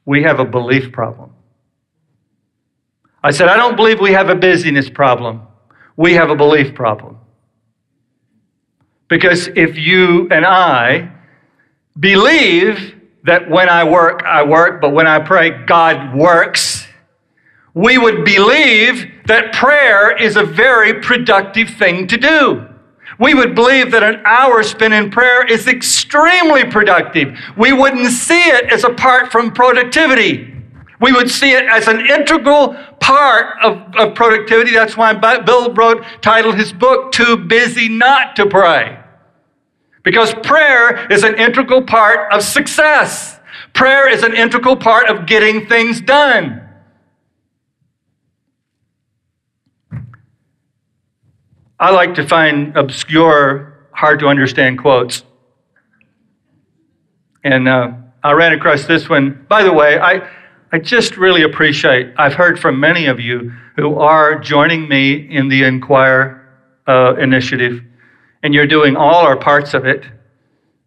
We 0.06 0.24
have 0.24 0.40
a 0.40 0.46
belief 0.46 0.94
problem. 0.94 1.32
I 3.22 3.32
said, 3.32 3.50
I 3.50 3.58
don't 3.58 3.76
believe 3.76 4.00
we 4.00 4.14
have 4.14 4.30
a 4.30 4.36
busyness 4.36 4.90
problem. 4.90 5.42
We 5.98 6.14
have 6.14 6.30
a 6.30 6.36
belief 6.38 6.74
problem. 6.74 7.18
Because 9.10 9.50
if 9.50 9.78
you 9.78 10.30
and 10.32 10.46
I 10.46 11.12
believe 12.00 12.96
that 13.26 13.50
when 13.50 13.68
I 13.68 13.84
work, 13.84 14.24
I 14.24 14.44
work, 14.44 14.80
but 14.80 14.92
when 14.92 15.08
I 15.08 15.20
pray, 15.20 15.66
God 15.66 16.16
works, 16.16 16.88
we 17.74 17.98
would 17.98 18.24
believe 18.24 19.12
that 19.26 19.52
prayer 19.52 20.16
is 20.16 20.38
a 20.38 20.46
very 20.46 21.02
productive 21.02 21.72
thing 21.72 22.08
to 22.08 22.16
do. 22.16 22.71
We 23.22 23.36
would 23.36 23.54
believe 23.54 23.92
that 23.92 24.02
an 24.02 24.24
hour 24.26 24.64
spent 24.64 24.96
in 24.96 25.12
prayer 25.12 25.46
is 25.46 25.68
extremely 25.68 26.66
productive. 26.66 27.38
We 27.56 27.72
wouldn't 27.72 28.10
see 28.10 28.42
it 28.50 28.66
as 28.72 28.84
apart 28.84 29.32
from 29.32 29.52
productivity. 29.52 30.56
We 31.00 31.12
would 31.12 31.30
see 31.30 31.52
it 31.52 31.66
as 31.66 31.88
an 31.88 32.00
integral 32.00 32.76
part 33.00 33.58
of, 33.62 33.96
of 33.96 34.16
productivity. 34.16 34.72
That's 34.72 34.98
why 34.98 35.14
Bill 35.14 35.72
wrote, 35.72 36.04
titled 36.22 36.56
his 36.56 36.74
book, 36.74 37.12
Too 37.12 37.38
Busy 37.38 37.88
Not 37.90 38.36
to 38.38 38.48
Pray. 38.48 39.00
Because 40.02 40.34
prayer 40.42 41.12
is 41.12 41.24
an 41.24 41.36
integral 41.36 41.84
part 41.84 42.34
of 42.34 42.42
success. 42.42 43.40
Prayer 43.74 44.10
is 44.10 44.24
an 44.24 44.34
integral 44.34 44.76
part 44.76 45.10
of 45.10 45.28
getting 45.28 45.68
things 45.68 46.02
done. 46.02 46.61
I 51.82 51.90
like 51.90 52.14
to 52.14 52.28
find 52.28 52.78
obscure, 52.78 53.88
hard 53.92 54.20
to 54.20 54.28
understand 54.28 54.78
quotes. 54.78 55.24
And 57.44 57.68
uh, 57.68 57.94
I 58.24 58.34
ran 58.34 58.54
across 58.54 58.86
this 58.86 59.10
one. 59.10 59.48
By 59.50 59.64
the 59.64 59.74
way, 59.74 59.98
I, 59.98 60.30
I 60.72 60.78
just 60.78 61.18
really 61.18 61.42
appreciate, 61.42 62.14
I've 62.20 62.36
heard 62.36 62.60
from 62.60 62.80
many 62.80 63.08
of 63.08 63.20
you 63.20 63.52
who 63.78 63.96
are 63.96 64.38
joining 64.38 64.88
me 64.88 65.28
in 65.36 65.48
the 65.48 65.64
Inquire 65.64 66.48
uh, 66.88 67.16
initiative 67.16 67.82
and 68.44 68.54
you're 68.54 68.68
doing 68.68 68.96
all 68.96 69.26
or 69.26 69.36
parts 69.36 69.74
of 69.74 69.88
it. 69.88 70.06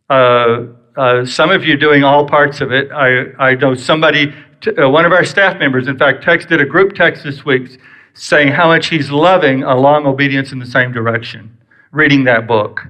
Uh, 0.08 0.66
uh, 0.96 1.26
some 1.26 1.50
of 1.50 1.64
you 1.64 1.76
doing 1.76 2.04
all 2.04 2.24
parts 2.24 2.60
of 2.60 2.70
it. 2.70 2.92
I, 2.92 3.32
I 3.40 3.54
know 3.56 3.74
somebody, 3.74 4.32
t- 4.60 4.76
uh, 4.76 4.88
one 4.88 5.04
of 5.04 5.10
our 5.10 5.24
staff 5.24 5.58
members, 5.58 5.88
in 5.88 5.98
fact, 5.98 6.22
texted 6.22 6.60
a 6.60 6.64
group 6.64 6.94
text 6.94 7.24
this 7.24 7.44
week 7.44 7.80
saying 8.14 8.48
how 8.48 8.68
much 8.68 8.88
he's 8.88 9.10
loving 9.10 9.64
a 9.64 9.76
long 9.76 10.06
obedience 10.06 10.52
in 10.52 10.58
the 10.58 10.66
same 10.66 10.92
direction, 10.92 11.56
reading 11.90 12.24
that 12.24 12.46
book. 12.46 12.86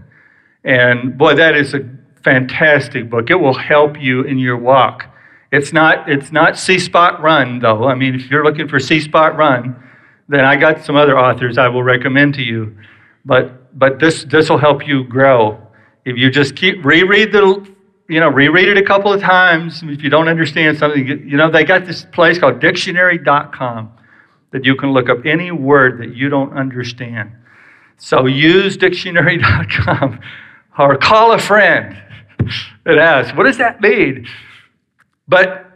And 0.64 1.18
boy, 1.18 1.34
that 1.34 1.56
is 1.56 1.74
a 1.74 1.88
fantastic 2.22 3.10
book. 3.10 3.30
It 3.30 3.34
will 3.34 3.54
help 3.54 4.00
you 4.00 4.22
in 4.22 4.38
your 4.38 4.56
walk. 4.56 5.06
It's 5.50 5.72
not, 5.72 6.08
it's 6.08 6.30
not 6.30 6.58
See 6.58 6.78
Spot 6.78 7.20
Run, 7.22 7.58
though. 7.58 7.84
I 7.88 7.94
mean, 7.94 8.14
if 8.14 8.30
you're 8.30 8.44
looking 8.44 8.68
for 8.68 8.78
See 8.78 9.00
Spot 9.00 9.36
Run, 9.36 9.76
then 10.28 10.44
I 10.44 10.56
got 10.56 10.84
some 10.84 10.96
other 10.96 11.18
authors 11.18 11.58
I 11.58 11.68
will 11.68 11.82
recommend 11.82 12.34
to 12.34 12.42
you. 12.42 12.76
But 13.24 13.78
but 13.78 13.98
this 13.98 14.24
this 14.24 14.48
will 14.48 14.58
help 14.58 14.86
you 14.86 15.04
grow. 15.04 15.60
If 16.04 16.16
you 16.16 16.30
just 16.30 16.56
keep 16.56 16.84
reread 16.84 17.32
the 17.32 17.66
you 18.08 18.20
know, 18.20 18.28
reread 18.28 18.68
it 18.68 18.76
a 18.76 18.82
couple 18.82 19.12
of 19.12 19.20
times. 19.20 19.82
If 19.82 20.02
you 20.02 20.10
don't 20.10 20.28
understand 20.28 20.76
something, 20.76 21.06
you 21.06 21.36
know, 21.36 21.50
they 21.50 21.64
got 21.64 21.86
this 21.86 22.04
place 22.12 22.38
called 22.38 22.60
dictionary.com 22.60 23.92
that 24.54 24.64
you 24.64 24.76
can 24.76 24.92
look 24.92 25.08
up 25.08 25.26
any 25.26 25.50
word 25.50 25.98
that 25.98 26.14
you 26.14 26.28
don't 26.28 26.56
understand. 26.56 27.32
So 27.96 28.26
use 28.26 28.76
dictionary.com 28.76 30.20
or 30.78 30.96
call 30.96 31.32
a 31.32 31.38
friend 31.40 32.00
and 32.86 33.00
ask, 33.00 33.36
what 33.36 33.44
does 33.44 33.58
that 33.58 33.80
mean? 33.80 34.28
But 35.26 35.66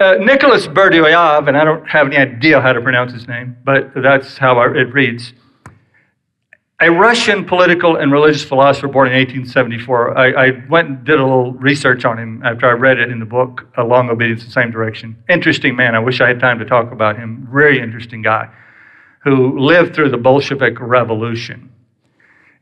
uh, 0.00 0.14
Nicholas 0.20 0.66
Berdyaev, 0.66 1.48
and 1.48 1.56
I 1.56 1.64
don't 1.64 1.86
have 1.86 2.06
any 2.06 2.16
idea 2.16 2.62
how 2.62 2.72
to 2.72 2.80
pronounce 2.80 3.12
his 3.12 3.28
name, 3.28 3.58
but 3.62 3.92
that's 3.94 4.38
how 4.38 4.58
it 4.62 4.90
reads. 4.94 5.34
A 6.80 6.90
Russian 6.90 7.44
political 7.44 7.96
and 7.96 8.10
religious 8.10 8.42
philosopher 8.42 8.88
born 8.88 9.08
in 9.08 9.14
1874. 9.14 10.18
I, 10.18 10.46
I, 10.46 10.50
went 10.68 10.88
and 10.88 11.04
did 11.04 11.20
a 11.20 11.22
little 11.22 11.52
research 11.52 12.04
on 12.04 12.18
him 12.18 12.42
after 12.44 12.68
I 12.68 12.72
read 12.72 12.98
it 12.98 13.10
in 13.10 13.20
the 13.20 13.26
book, 13.26 13.68
A 13.76 13.84
Long 13.84 14.10
Obedience 14.10 14.40
in 14.40 14.48
the 14.48 14.52
Same 14.52 14.72
Direction. 14.72 15.16
Interesting 15.28 15.76
man. 15.76 15.94
I 15.94 16.00
wish 16.00 16.20
I 16.20 16.26
had 16.26 16.40
time 16.40 16.58
to 16.58 16.64
talk 16.64 16.90
about 16.90 17.16
him. 17.16 17.48
Very 17.50 17.80
interesting 17.80 18.22
guy 18.22 18.50
who 19.24 19.58
lived 19.58 19.94
through 19.94 20.10
the 20.10 20.18
Bolshevik 20.18 20.78
Revolution. 20.80 21.72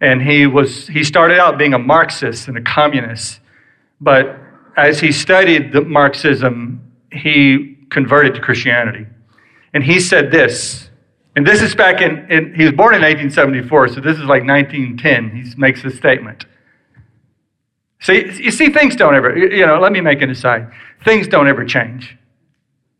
And 0.00 0.22
he, 0.22 0.46
was, 0.46 0.86
he 0.88 1.04
started 1.04 1.38
out 1.38 1.58
being 1.58 1.74
a 1.74 1.78
Marxist 1.78 2.48
and 2.48 2.56
a 2.56 2.62
communist, 2.62 3.40
but 4.00 4.38
as 4.76 5.00
he 5.00 5.10
studied 5.10 5.72
the 5.72 5.80
Marxism, 5.80 6.92
he 7.10 7.78
converted 7.90 8.34
to 8.34 8.40
Christianity. 8.40 9.06
And 9.74 9.82
he 9.82 10.00
said 10.00 10.30
this, 10.30 10.90
and 11.34 11.46
this 11.46 11.62
is 11.62 11.74
back 11.74 12.00
in, 12.00 12.30
in, 12.30 12.54
he 12.54 12.64
was 12.64 12.72
born 12.72 12.94
in 12.94 13.00
1874, 13.00 13.88
so 13.88 14.00
this 14.00 14.18
is 14.18 14.24
like 14.24 14.44
1910. 14.44 15.30
He 15.30 15.52
makes 15.56 15.82
this 15.82 15.96
statement. 15.96 16.44
See, 18.00 18.26
you 18.42 18.50
see, 18.50 18.70
things 18.70 18.96
don't 18.96 19.14
ever, 19.14 19.36
you 19.36 19.64
know, 19.64 19.78
let 19.78 19.92
me 19.92 20.00
make 20.00 20.20
an 20.22 20.30
aside. 20.30 20.70
Things 21.04 21.28
don't 21.28 21.48
ever 21.48 21.64
change. 21.64 22.18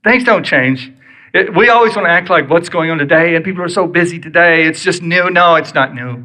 Things 0.05 0.25
don't 0.25 0.45
change. 0.45 0.93
It, 1.35 1.55
we 1.55 1.69
always 1.69 1.95
want 1.95 2.07
to 2.07 2.11
act 2.11 2.31
like 2.31 2.49
what's 2.49 2.69
going 2.69 2.91
on 2.91 2.99
today, 2.99 3.35
and 3.35 3.45
people 3.45 3.63
are 3.63 3.69
so 3.69 3.87
busy 3.87 4.19
today, 4.19 4.67
it's 4.67 4.83
just 4.83 5.03
new. 5.03 5.29
No, 5.31 5.57
it's 5.57 5.75
not 5.75 5.95
new. 5.95 6.25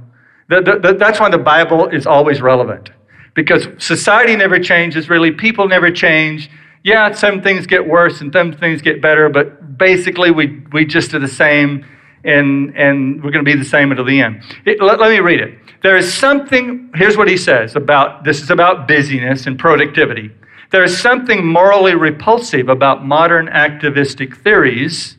The, 0.49 0.61
the, 0.61 0.79
the, 0.79 0.93
that's 0.93 1.19
why 1.19 1.29
the 1.29 1.37
Bible 1.37 1.87
is 1.87 2.05
always 2.05 2.41
relevant. 2.41 2.91
Because 3.33 3.67
society 3.79 4.35
never 4.35 4.59
changes, 4.59 5.09
really. 5.09 5.31
People 5.31 5.67
never 5.67 5.91
change 5.91 6.49
yeah, 6.87 7.11
some 7.11 7.41
things 7.41 7.67
get 7.67 7.85
worse 7.85 8.21
and 8.21 8.31
some 8.31 8.53
things 8.53 8.81
get 8.81 9.01
better, 9.01 9.27
but 9.27 9.77
basically 9.77 10.31
we, 10.31 10.63
we 10.71 10.85
just 10.85 11.13
are 11.13 11.19
the 11.19 11.27
same 11.27 11.85
and, 12.27 12.75
and 12.77 13.23
we're 13.23 13.31
going 13.31 13.43
to 13.43 13.51
be 13.51 13.57
the 13.57 13.65
same 13.65 13.91
until 13.91 14.05
the 14.05 14.21
end. 14.21 14.43
It, 14.65 14.81
let, 14.81 14.99
let 14.99 15.09
me 15.09 15.19
read 15.19 15.39
it. 15.39 15.57
There 15.81 15.97
is 15.97 16.13
something, 16.13 16.91
here's 16.95 17.17
what 17.17 17.29
he 17.29 17.37
says 17.37 17.75
about 17.75 18.23
this 18.23 18.41
is 18.41 18.49
about 18.49 18.87
busyness 18.87 19.47
and 19.47 19.57
productivity. 19.57 20.31
There 20.71 20.83
is 20.83 20.99
something 20.99 21.45
morally 21.45 21.95
repulsive 21.95 22.67
about 22.67 23.05
modern 23.05 23.47
activistic 23.47 24.35
theories 24.37 25.17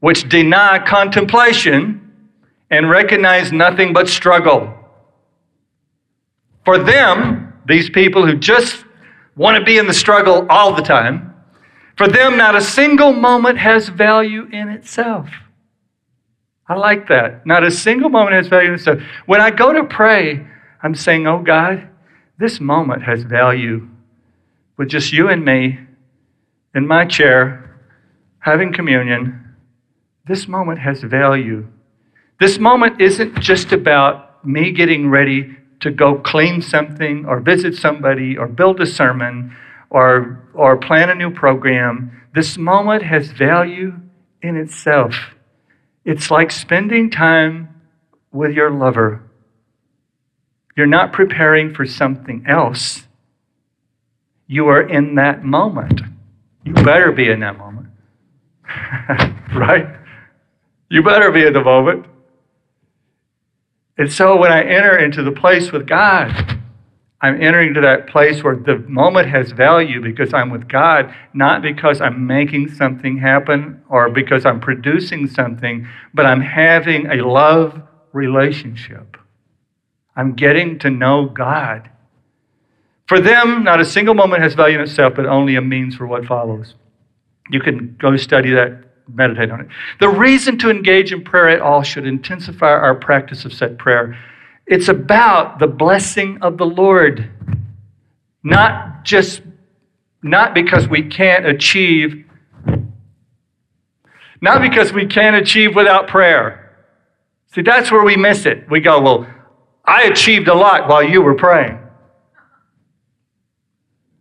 which 0.00 0.28
deny 0.28 0.84
contemplation 0.84 2.00
and 2.70 2.90
recognize 2.90 3.52
nothing 3.52 3.92
but 3.92 4.08
struggle. 4.08 4.74
For 6.64 6.78
them, 6.78 7.52
these 7.66 7.88
people 7.88 8.26
who 8.26 8.36
just 8.36 8.84
want 9.36 9.58
to 9.58 9.64
be 9.64 9.78
in 9.78 9.86
the 9.86 9.94
struggle 9.94 10.46
all 10.48 10.74
the 10.74 10.82
time. 10.82 11.34
For 11.96 12.08
them, 12.08 12.36
not 12.36 12.56
a 12.56 12.60
single 12.60 13.12
moment 13.12 13.58
has 13.58 13.88
value 13.88 14.48
in 14.50 14.68
itself. 14.68 15.28
I 16.68 16.74
like 16.74 17.08
that. 17.08 17.46
Not 17.46 17.62
a 17.62 17.70
single 17.70 18.08
moment 18.08 18.34
has 18.34 18.48
value 18.48 18.72
itself. 18.72 19.00
When 19.26 19.40
I 19.40 19.50
go 19.50 19.72
to 19.72 19.84
pray, 19.84 20.46
I'm 20.82 20.94
saying, 20.94 21.26
Oh 21.26 21.40
God, 21.40 21.88
this 22.38 22.60
moment 22.60 23.02
has 23.02 23.22
value 23.22 23.88
with 24.76 24.88
just 24.88 25.12
you 25.12 25.28
and 25.28 25.44
me 25.44 25.78
in 26.74 26.86
my 26.86 27.04
chair 27.04 27.78
having 28.40 28.72
communion. 28.72 29.54
This 30.26 30.48
moment 30.48 30.80
has 30.80 31.02
value. 31.02 31.66
This 32.40 32.58
moment 32.58 33.00
isn't 33.00 33.40
just 33.40 33.72
about 33.72 34.44
me 34.44 34.70
getting 34.70 35.08
ready 35.08 35.56
to 35.80 35.90
go 35.90 36.16
clean 36.18 36.62
something 36.62 37.24
or 37.26 37.40
visit 37.40 37.74
somebody 37.74 38.36
or 38.36 38.48
build 38.48 38.80
a 38.80 38.86
sermon 38.86 39.54
or, 39.90 40.42
or 40.54 40.76
plan 40.76 41.10
a 41.10 41.14
new 41.14 41.30
program. 41.30 42.22
This 42.34 42.58
moment 42.58 43.02
has 43.02 43.30
value 43.32 43.94
in 44.42 44.56
itself. 44.56 45.33
It's 46.04 46.30
like 46.30 46.50
spending 46.50 47.10
time 47.10 47.80
with 48.32 48.52
your 48.52 48.70
lover. 48.70 49.22
You're 50.76 50.86
not 50.86 51.12
preparing 51.12 51.72
for 51.72 51.86
something 51.86 52.44
else. 52.48 53.04
You 54.46 54.68
are 54.68 54.82
in 54.82 55.14
that 55.14 55.44
moment. 55.44 56.00
You 56.64 56.74
better 56.74 57.12
be 57.12 57.30
in 57.30 57.40
that 57.40 57.56
moment. 57.56 57.88
right? 59.54 59.86
You 60.90 61.02
better 61.02 61.30
be 61.30 61.46
in 61.46 61.52
the 61.52 61.62
moment. 61.62 62.06
And 63.96 64.12
so 64.12 64.36
when 64.36 64.50
I 64.50 64.62
enter 64.62 64.98
into 64.98 65.22
the 65.22 65.32
place 65.32 65.70
with 65.70 65.86
God, 65.86 66.53
I'm 67.24 67.40
entering 67.40 67.72
to 67.72 67.80
that 67.80 68.06
place 68.06 68.44
where 68.44 68.54
the 68.54 68.76
moment 68.86 69.30
has 69.30 69.50
value 69.50 70.02
because 70.02 70.34
I'm 70.34 70.50
with 70.50 70.68
God, 70.68 71.14
not 71.32 71.62
because 71.62 72.02
I'm 72.02 72.26
making 72.26 72.74
something 72.74 73.16
happen 73.16 73.82
or 73.88 74.10
because 74.10 74.44
I'm 74.44 74.60
producing 74.60 75.26
something, 75.26 75.88
but 76.12 76.26
I'm 76.26 76.42
having 76.42 77.06
a 77.06 77.26
love 77.26 77.80
relationship. 78.12 79.16
I'm 80.14 80.34
getting 80.34 80.78
to 80.80 80.90
know 80.90 81.24
God. 81.24 81.88
For 83.06 83.18
them, 83.20 83.64
not 83.64 83.80
a 83.80 83.86
single 83.86 84.12
moment 84.12 84.42
has 84.42 84.52
value 84.52 84.76
in 84.76 84.82
itself, 84.82 85.14
but 85.16 85.24
only 85.24 85.56
a 85.56 85.62
means 85.62 85.96
for 85.96 86.06
what 86.06 86.26
follows. 86.26 86.74
You 87.48 87.60
can 87.60 87.96
go 87.98 88.14
study 88.18 88.50
that 88.50 88.84
meditate 89.08 89.50
on 89.50 89.62
it. 89.62 89.68
The 89.98 90.10
reason 90.10 90.58
to 90.58 90.68
engage 90.68 91.10
in 91.10 91.24
prayer 91.24 91.48
at 91.48 91.62
all 91.62 91.82
should 91.82 92.06
intensify 92.06 92.68
our 92.68 92.94
practice 92.94 93.46
of 93.46 93.54
set 93.54 93.78
prayer. 93.78 94.14
It's 94.66 94.88
about 94.88 95.58
the 95.58 95.66
blessing 95.66 96.38
of 96.42 96.56
the 96.56 96.66
Lord, 96.66 97.30
not 98.42 99.04
just 99.04 99.42
not 100.22 100.54
because 100.54 100.88
we 100.88 101.02
can't 101.02 101.46
achieve 101.46 102.24
not 104.40 104.60
because 104.60 104.92
we 104.92 105.06
can't 105.06 105.36
achieve 105.36 105.74
without 105.74 106.06
prayer. 106.06 106.76
See, 107.54 107.62
that's 107.62 107.90
where 107.90 108.04
we 108.04 108.14
miss 108.14 108.44
it. 108.44 108.68
We 108.68 108.80
go, 108.80 109.00
well, 109.00 109.26
I 109.86 110.02
achieved 110.02 110.48
a 110.48 110.54
lot 110.54 110.86
while 110.86 111.02
you 111.02 111.22
were 111.22 111.34
praying. 111.34 111.78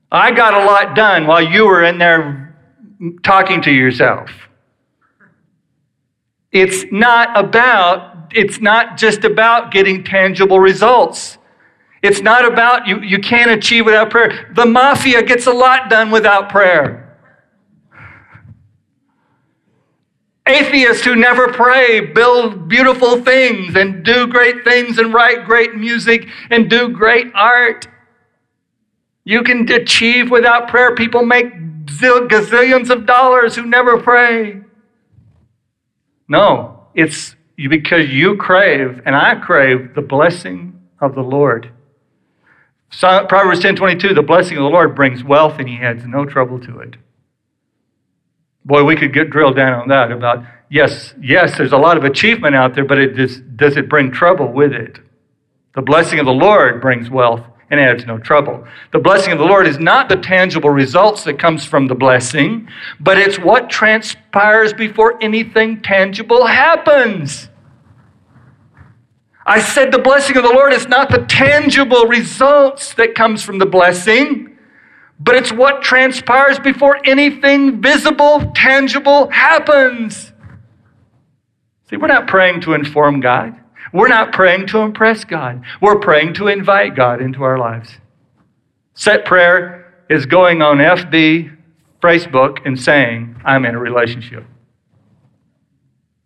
I 0.09 0.31
got 0.31 0.53
a 0.53 0.65
lot 0.65 0.95
done 0.95 1.27
while 1.27 1.41
you 1.41 1.65
were 1.65 1.83
in 1.83 1.97
there 1.97 2.55
talking 3.23 3.61
to 3.63 3.71
yourself. 3.71 4.29
It's 6.53 6.85
not 6.89 7.37
about, 7.37 8.12
it's 8.35 8.59
not 8.59 8.97
just 8.97 9.23
about 9.23 9.71
getting 9.71 10.03
tangible 10.03 10.59
results. 10.59 11.37
It's 12.01 12.21
not 12.21 12.45
about 12.45 12.87
you, 12.87 13.01
you 13.01 13.19
can't 13.19 13.51
achieve 13.51 13.85
without 13.85 14.09
prayer. 14.09 14.51
The 14.55 14.65
mafia 14.65 15.23
gets 15.23 15.47
a 15.47 15.51
lot 15.51 15.89
done 15.89 16.11
without 16.11 16.49
prayer. 16.49 17.17
Atheists 20.45 21.05
who 21.05 21.15
never 21.15 21.47
pray 21.53 22.01
build 22.01 22.67
beautiful 22.67 23.21
things 23.21 23.75
and 23.75 24.03
do 24.03 24.27
great 24.27 24.65
things 24.65 24.97
and 24.97 25.13
write 25.13 25.45
great 25.45 25.75
music 25.75 26.27
and 26.49 26.69
do 26.69 26.89
great 26.89 27.27
art. 27.33 27.87
You 29.23 29.41
can 29.41 29.71
achieve 29.71 30.29
without 30.29 30.67
prayer. 30.67 30.95
People 30.95 31.25
make 31.25 31.53
gazillions 31.85 32.89
of 32.89 33.05
dollars 33.05 33.55
who 33.55 33.65
never 33.65 33.97
pray. 33.97 34.61
No, 36.27 36.87
it's 36.93 37.35
because 37.69 38.09
you 38.09 38.35
crave 38.37 39.01
and 39.05 39.15
I 39.15 39.35
crave 39.35 39.93
the 39.95 40.01
blessing 40.01 40.81
of 40.99 41.15
the 41.15 41.21
Lord. 41.21 41.71
So, 42.89 43.25
Proverbs 43.27 43.59
10:22, 43.59 44.13
the 44.13 44.21
blessing 44.21 44.57
of 44.57 44.63
the 44.63 44.69
Lord 44.69 44.95
brings 44.95 45.23
wealth 45.23 45.59
and 45.59 45.67
he 45.67 45.79
adds 45.79 46.05
no 46.05 46.25
trouble 46.25 46.59
to 46.59 46.79
it. 46.79 46.95
Boy, 48.65 48.83
we 48.83 48.95
could 48.95 49.13
get 49.13 49.29
drilled 49.29 49.55
down 49.55 49.73
on 49.73 49.87
that 49.89 50.11
about 50.11 50.43
yes, 50.69 51.13
yes, 51.21 51.57
there's 51.57 51.73
a 51.73 51.77
lot 51.77 51.97
of 51.97 52.03
achievement 52.03 52.55
out 52.55 52.75
there, 52.75 52.85
but 52.85 52.97
it 52.97 53.15
does, 53.15 53.39
does 53.55 53.77
it 53.77 53.89
bring 53.89 54.11
trouble 54.11 54.51
with 54.51 54.73
it? 54.73 54.99
The 55.75 55.81
blessing 55.81 56.19
of 56.19 56.25
the 56.25 56.31
Lord 56.31 56.81
brings 56.81 57.09
wealth 57.09 57.43
and 57.71 57.79
adds 57.79 58.05
no 58.05 58.19
trouble. 58.19 58.67
The 58.91 58.99
blessing 58.99 59.33
of 59.33 59.39
the 59.39 59.45
Lord 59.45 59.65
is 59.65 59.79
not 59.79 60.07
the 60.07 60.17
tangible 60.17 60.69
results 60.69 61.23
that 61.23 61.39
comes 61.39 61.65
from 61.65 61.87
the 61.87 61.95
blessing, 61.95 62.67
but 62.99 63.17
it's 63.17 63.39
what 63.39 63.71
transpires 63.71 64.73
before 64.73 65.17
anything 65.21 65.81
tangible 65.81 66.45
happens. 66.45 67.49
I 69.45 69.61
said 69.61 69.91
the 69.91 69.99
blessing 69.99 70.37
of 70.37 70.43
the 70.43 70.49
Lord 70.49 70.73
is 70.73 70.87
not 70.87 71.09
the 71.09 71.25
tangible 71.25 72.05
results 72.05 72.93
that 72.93 73.13
comes 73.13 73.43
from 73.43 73.57
the 73.57 73.65
blessing, 73.65 74.57
but 75.19 75.35
it's 75.35 75.51
what 75.51 75.81
transpires 75.81 76.59
before 76.59 76.99
anything 77.05 77.81
visible, 77.81 78.51
tangible 78.55 79.29
happens. 79.29 80.31
See, 81.89 81.97
we're 81.97 82.07
not 82.07 82.27
praying 82.27 82.61
to 82.61 82.73
inform 82.73 83.19
God. 83.19 83.59
We're 83.91 84.07
not 84.07 84.31
praying 84.31 84.67
to 84.67 84.79
impress 84.79 85.23
God. 85.23 85.63
We're 85.81 85.99
praying 85.99 86.33
to 86.35 86.47
invite 86.47 86.95
God 86.95 87.21
into 87.21 87.43
our 87.43 87.57
lives. 87.57 87.91
Set 88.95 89.25
prayer 89.25 89.93
is 90.09 90.25
going 90.25 90.61
on 90.61 90.77
FB, 90.77 91.55
Facebook, 92.01 92.65
and 92.65 92.79
saying, 92.79 93.35
I'm 93.45 93.65
in 93.65 93.75
a 93.75 93.79
relationship. 93.79 94.45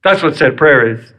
That's 0.04 0.24
what 0.24 0.38
set 0.38 0.56
prayer 0.56 0.96
is. 0.96 1.14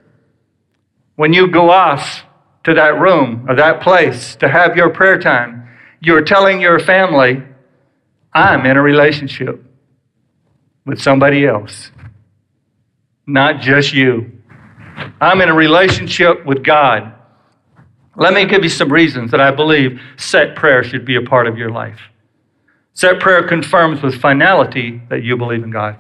When 1.19 1.33
you 1.33 1.49
go 1.49 1.69
off 1.69 2.23
to 2.63 2.73
that 2.75 3.01
room 3.01 3.45
or 3.49 3.57
that 3.57 3.81
place 3.81 4.37
to 4.37 4.49
have 4.49 4.77
your 4.77 4.89
prayer 4.89 5.19
time, 5.19 5.69
you're 6.01 6.23
telling 6.23 6.61
your 6.61 6.79
family, 6.79 7.43
I'm 8.33 8.65
in 8.65 8.77
a 8.77 8.83
relationship 8.83 9.61
with 10.87 11.01
somebody 11.01 11.45
else, 11.45 11.91
not 13.27 13.61
just 13.61 13.93
you. 13.93 14.31
I'm 15.21 15.41
in 15.41 15.49
a 15.49 15.55
relationship 15.55 16.47
with 16.47 16.63
God. 16.63 17.13
Let 18.15 18.33
me 18.33 18.45
give 18.45 18.63
you 18.63 18.71
some 18.71 18.93
reasons 18.93 19.33
that 19.33 19.41
I 19.41 19.51
believe 19.51 20.01
set 20.19 20.55
prayer 20.55 20.85
should 20.85 21.05
be 21.05 21.17
a 21.17 21.23
part 21.23 21.49
of 21.49 21.59
your 21.59 21.73
life. 21.73 21.99
Set 22.93 23.19
prayer 23.19 23.43
confirms 23.43 24.03
with 24.03 24.21
finality 24.21 25.03
that 25.09 25.25
you 25.25 25.37
believe 25.37 25.65
in 25.65 25.73
God. 25.73 25.99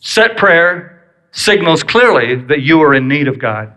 Set 0.00 0.36
prayer 0.36 0.97
signals 1.32 1.82
clearly 1.82 2.34
that 2.34 2.62
you 2.62 2.80
are 2.82 2.94
in 2.94 3.08
need 3.08 3.28
of 3.28 3.38
God. 3.38 3.72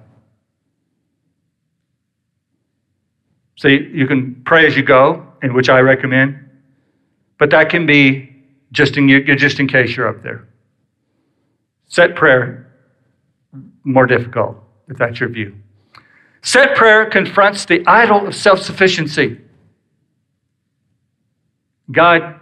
See, 3.57 3.89
you 3.93 4.07
can 4.07 4.41
pray 4.43 4.65
as 4.65 4.75
you 4.75 4.83
go, 4.83 5.27
in 5.43 5.53
which 5.53 5.69
I 5.69 5.79
recommend, 5.79 6.49
but 7.37 7.49
that 7.51 7.69
can 7.69 7.85
be 7.85 8.35
just 8.71 8.97
in, 8.97 9.07
just 9.37 9.59
in 9.59 9.67
case 9.67 9.95
you're 9.95 10.07
up 10.07 10.23
there. 10.23 10.47
Set 11.87 12.15
prayer 12.15 12.71
more 13.83 14.07
difficult, 14.07 14.57
if 14.87 14.97
that's 14.97 15.19
your 15.19 15.29
view. 15.29 15.55
Set 16.41 16.75
prayer 16.75 17.05
confronts 17.05 17.65
the 17.65 17.85
idol 17.85 18.25
of 18.25 18.35
self 18.35 18.61
sufficiency. 18.61 19.39
God, 21.91 22.39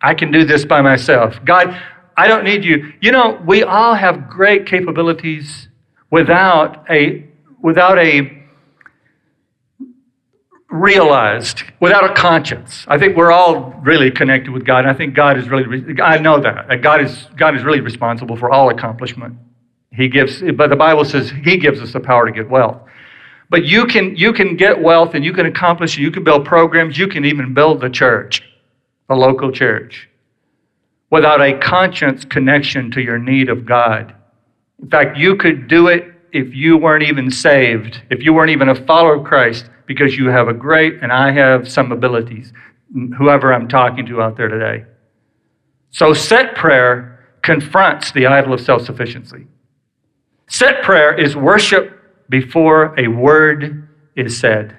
I 0.00 0.14
can 0.14 0.30
do 0.30 0.44
this 0.44 0.64
by 0.64 0.80
myself. 0.80 1.38
God, 1.44 1.78
I 2.16 2.28
don't 2.28 2.44
need 2.44 2.64
you. 2.64 2.92
You 3.00 3.12
know, 3.12 3.40
we 3.46 3.62
all 3.62 3.94
have 3.94 4.28
great 4.28 4.66
capabilities 4.66 5.68
without 6.10 6.84
a 6.90 7.26
without 7.60 7.98
a 7.98 8.32
realized, 10.70 11.62
without 11.80 12.04
a 12.10 12.14
conscience. 12.14 12.84
I 12.88 12.98
think 12.98 13.16
we're 13.16 13.32
all 13.32 13.70
really 13.82 14.10
connected 14.10 14.50
with 14.50 14.64
God. 14.64 14.80
And 14.80 14.88
I 14.88 14.94
think 14.94 15.14
God 15.14 15.38
is 15.38 15.48
really 15.48 16.00
I 16.02 16.18
know 16.18 16.40
that. 16.40 16.82
God 16.82 17.00
is 17.00 17.26
God 17.36 17.56
is 17.56 17.62
really 17.64 17.80
responsible 17.80 18.36
for 18.36 18.50
all 18.50 18.70
accomplishment. 18.70 19.36
He 19.92 20.08
gives 20.08 20.42
but 20.56 20.70
the 20.70 20.76
Bible 20.76 21.04
says 21.04 21.30
he 21.44 21.56
gives 21.56 21.80
us 21.80 21.92
the 21.92 22.00
power 22.00 22.26
to 22.26 22.32
get 22.32 22.48
wealth. 22.48 22.80
But 23.48 23.64
you 23.64 23.86
can, 23.86 24.16
you 24.16 24.32
can 24.32 24.56
get 24.56 24.80
wealth 24.80 25.14
and 25.14 25.24
you 25.24 25.32
can 25.32 25.46
accomplish, 25.46 25.96
you 25.96 26.10
can 26.10 26.24
build 26.24 26.44
programs, 26.44 26.98
you 26.98 27.06
can 27.06 27.24
even 27.24 27.54
build 27.54 27.80
the 27.80 27.88
church, 27.88 28.42
a 29.08 29.14
local 29.14 29.52
church, 29.52 30.08
without 31.10 31.40
a 31.40 31.58
conscience 31.58 32.24
connection 32.24 32.90
to 32.90 33.00
your 33.00 33.18
need 33.18 33.48
of 33.48 33.64
God. 33.64 34.14
In 34.82 34.90
fact, 34.90 35.16
you 35.16 35.36
could 35.36 35.68
do 35.68 35.88
it 35.88 36.12
if 36.32 36.54
you 36.54 36.76
weren't 36.76 37.04
even 37.04 37.30
saved, 37.30 38.02
if 38.10 38.22
you 38.22 38.32
weren't 38.32 38.50
even 38.50 38.68
a 38.68 38.86
follower 38.86 39.16
of 39.16 39.24
Christ, 39.24 39.70
because 39.86 40.16
you 40.16 40.26
have 40.28 40.48
a 40.48 40.52
great, 40.52 40.94
and 41.02 41.12
I 41.12 41.30
have 41.32 41.70
some 41.70 41.92
abilities, 41.92 42.52
whoever 43.16 43.52
I'm 43.54 43.68
talking 43.68 44.04
to 44.06 44.20
out 44.20 44.36
there 44.36 44.48
today. 44.48 44.84
So, 45.90 46.12
set 46.12 46.56
prayer 46.56 47.16
confronts 47.42 48.10
the 48.10 48.26
idol 48.26 48.52
of 48.52 48.60
self 48.60 48.84
sufficiency. 48.84 49.46
Set 50.48 50.82
prayer 50.82 51.18
is 51.18 51.36
worship 51.36 52.00
before 52.28 52.98
a 52.98 53.08
word 53.08 53.88
is 54.16 54.36
said. 54.38 54.76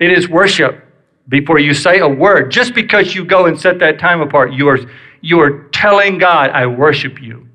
It 0.00 0.10
is 0.10 0.28
worship 0.28 0.82
before 1.28 1.58
you 1.58 1.74
say 1.74 1.98
a 1.98 2.08
word. 2.08 2.50
Just 2.50 2.74
because 2.74 3.14
you 3.14 3.24
go 3.24 3.46
and 3.46 3.58
set 3.58 3.78
that 3.80 3.98
time 3.98 4.20
apart, 4.20 4.52
you 4.52 4.68
are, 4.68 4.78
you 5.20 5.40
are 5.40 5.64
telling 5.68 6.18
God, 6.18 6.50
I 6.50 6.66
worship 6.66 7.20
you. 7.20 7.48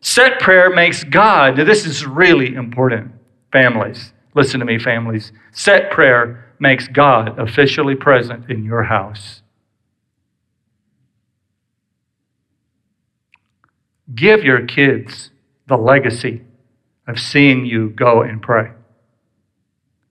Set 0.00 0.38
prayer 0.38 0.70
makes 0.70 1.02
God, 1.02 1.56
now 1.56 1.64
this 1.64 1.86
is 1.86 2.06
really 2.06 2.54
important, 2.54 3.12
families. 3.52 4.12
Listen 4.34 4.60
to 4.60 4.66
me, 4.66 4.78
families. 4.78 5.32
Set 5.52 5.90
prayer 5.90 6.52
makes 6.58 6.88
God 6.88 7.38
officially 7.38 7.94
present 7.94 8.50
in 8.50 8.64
your 8.64 8.82
house. 8.84 9.42
Give 14.14 14.44
your 14.44 14.66
kids 14.66 15.30
the 15.66 15.76
legacy 15.76 16.42
of 17.06 17.18
seeing 17.18 17.64
you 17.64 17.90
go 17.90 18.22
and 18.22 18.42
pray. 18.42 18.70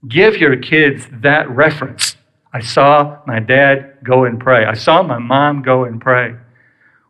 Give 0.07 0.37
your 0.37 0.57
kids 0.57 1.07
that 1.11 1.49
reference. 1.49 2.17
I 2.53 2.61
saw 2.61 3.17
my 3.25 3.39
dad 3.39 3.97
go 4.03 4.25
and 4.25 4.39
pray. 4.39 4.65
I 4.65 4.75
saw 4.75 5.01
my 5.01 5.17
mom 5.17 5.63
go 5.63 5.85
and 5.85 5.99
pray. 5.99 6.35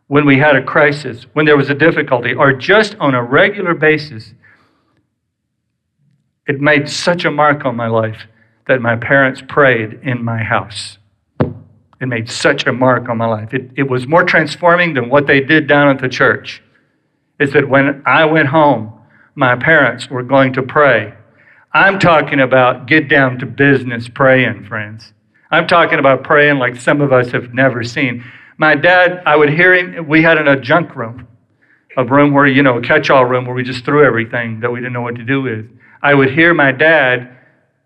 When 0.06 0.24
we 0.24 0.38
had 0.38 0.56
a 0.56 0.62
crisis, 0.62 1.26
when 1.34 1.44
there 1.44 1.56
was 1.56 1.68
a 1.68 1.74
difficulty, 1.74 2.32
or 2.32 2.52
just 2.54 2.96
on 2.96 3.14
a 3.14 3.22
regular 3.22 3.74
basis, 3.74 4.32
it 6.46 6.60
made 6.60 6.88
such 6.88 7.24
a 7.24 7.30
mark 7.30 7.64
on 7.64 7.76
my 7.76 7.88
life 7.88 8.26
that 8.66 8.80
my 8.80 8.96
parents 8.96 9.42
prayed 9.46 10.00
in 10.02 10.24
my 10.24 10.42
house. 10.42 10.98
It 12.00 12.06
made 12.06 12.30
such 12.30 12.66
a 12.66 12.72
mark 12.72 13.08
on 13.08 13.18
my 13.18 13.26
life. 13.26 13.52
It, 13.52 13.70
it 13.76 13.88
was 13.88 14.06
more 14.06 14.24
transforming 14.24 14.94
than 14.94 15.08
what 15.08 15.26
they 15.26 15.40
did 15.40 15.66
down 15.66 15.88
at 15.88 16.00
the 16.00 16.08
church. 16.08 16.62
Is 17.38 17.52
that 17.52 17.68
when 17.68 18.02
I 18.06 18.24
went 18.24 18.48
home, 18.48 18.92
my 19.34 19.56
parents 19.56 20.08
were 20.08 20.22
going 20.22 20.52
to 20.54 20.62
pray. 20.62 21.14
I'm 21.72 21.98
talking 21.98 22.40
about 22.40 22.86
get 22.86 23.08
down 23.08 23.38
to 23.40 23.46
business 23.46 24.08
praying, 24.08 24.64
friends. 24.64 25.12
I'm 25.50 25.66
talking 25.66 25.98
about 25.98 26.24
praying 26.24 26.58
like 26.58 26.76
some 26.76 27.00
of 27.00 27.12
us 27.12 27.30
have 27.32 27.54
never 27.54 27.82
seen. 27.82 28.24
My 28.56 28.74
dad, 28.74 29.22
I 29.26 29.36
would 29.36 29.50
hear 29.50 29.74
him, 29.74 30.08
we 30.08 30.22
had 30.22 30.38
in 30.38 30.48
a 30.48 30.58
junk 30.58 30.96
room, 30.96 31.26
a 31.96 32.04
room 32.04 32.32
where, 32.32 32.46
you 32.46 32.62
know, 32.62 32.78
a 32.78 32.82
catch 32.82 33.10
all 33.10 33.24
room 33.24 33.46
where 33.46 33.54
we 33.54 33.62
just 33.62 33.84
threw 33.84 34.04
everything 34.04 34.60
that 34.60 34.70
we 34.70 34.80
didn't 34.80 34.92
know 34.92 35.02
what 35.02 35.16
to 35.16 35.24
do 35.24 35.42
with. 35.42 35.68
I 36.02 36.14
would 36.14 36.32
hear 36.32 36.54
my 36.54 36.72
dad 36.72 37.36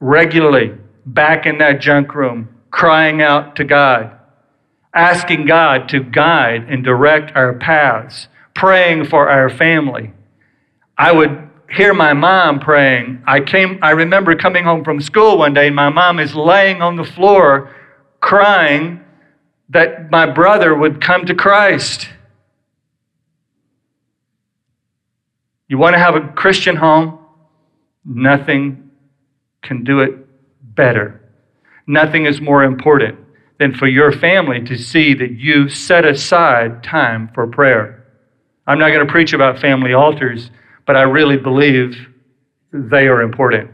regularly 0.01 0.75
back 1.07 1.47
in 1.47 1.59
that 1.59 1.81
junk 1.81 2.15
room 2.15 2.49
crying 2.71 3.23
out 3.23 3.57
to 3.57 3.65
God, 3.65 4.19
asking 4.95 5.47
God 5.47 5.89
to 5.91 6.01
guide 6.01 6.67
and 6.69 6.85
direct 6.85 7.35
our 7.35 7.55
paths, 7.55 8.29
praying 8.55 9.07
for 9.07 9.29
our 9.29 9.49
family. 9.49 10.13
I 10.97 11.13
would 11.13 11.48
hear 11.71 11.93
my 11.93 12.13
mom 12.13 12.61
praying. 12.61 13.23
I 13.27 13.41
came 13.41 13.79
I 13.83 13.91
remember 13.91 14.35
coming 14.35 14.65
home 14.65 14.85
from 14.85 15.01
school 15.01 15.39
one 15.39 15.55
day 15.55 15.67
and 15.67 15.77
my 15.77 15.91
mom 15.91 16.19
is 16.19 16.35
laying 16.35 16.83
on 16.83 16.97
the 16.97 17.05
floor 17.05 17.75
crying 18.21 19.01
that 19.69 20.11
my 20.11 20.27
brother 20.27 20.75
would 20.75 21.01
come 21.01 21.27
to 21.27 21.35
Christ. 21.35 22.09
You 25.69 25.77
want 25.77 25.95
to 25.95 25.99
have 25.99 26.15
a 26.15 26.29
Christian 26.29 26.77
home? 26.77 27.19
Nothing 28.05 28.91
can 29.63 29.85
do 29.85 30.01
it 30.01 30.15
better. 30.75 31.21
Nothing 31.87 32.25
is 32.25 32.41
more 32.41 32.65
important 32.65 33.19
than 33.59 33.75
for 33.75 33.87
your 33.87 34.13
family 34.13 34.65
to 34.65 34.79
see 34.79 35.13
that 35.15 35.33
you 35.33 35.69
set 35.69 36.07
aside 36.07 36.83
time 36.83 37.31
for 37.35 37.47
prayer. 37.47 38.07
I'm 38.67 38.79
not 38.79 38.89
going 38.89 39.07
to 39.07 39.13
preach 39.13 39.33
about 39.33 39.59
family 39.59 39.93
altars 39.93 40.51
but 40.89 40.97
I 40.97 41.03
really 41.03 41.37
believe 41.37 42.09
they 42.73 43.09
are 43.09 43.21
important. 43.21 43.71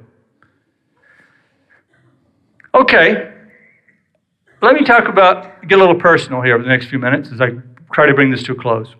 Okay, 2.74 3.32
let 4.60 4.74
me 4.74 4.82
talk 4.82 5.06
about, 5.06 5.64
get 5.68 5.78
a 5.78 5.80
little 5.80 5.94
personal 5.94 6.42
here 6.42 6.56
over 6.56 6.64
the 6.64 6.68
next 6.68 6.86
few 6.86 6.98
minutes 6.98 7.30
as 7.30 7.40
I 7.40 7.50
try 7.92 8.06
to 8.06 8.14
bring 8.14 8.32
this 8.32 8.42
to 8.42 8.52
a 8.52 8.56
close. 8.56 8.96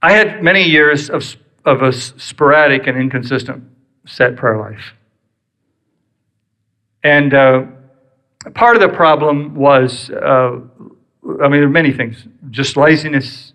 I 0.00 0.12
had 0.12 0.44
many 0.44 0.62
years 0.62 1.10
of, 1.10 1.24
of 1.64 1.82
a 1.82 1.90
sporadic 1.90 2.86
and 2.86 2.96
inconsistent 2.96 3.64
set 4.06 4.36
prayer 4.36 4.58
life. 4.58 4.94
And 7.02 7.34
uh, 7.34 7.64
part 8.54 8.76
of 8.76 8.80
the 8.80 8.90
problem 8.90 9.56
was, 9.56 10.10
uh, 10.10 10.60
I 11.42 11.48
mean, 11.48 11.50
there 11.50 11.64
are 11.64 11.68
many 11.68 11.92
things 11.92 12.28
just 12.50 12.76
laziness, 12.76 13.54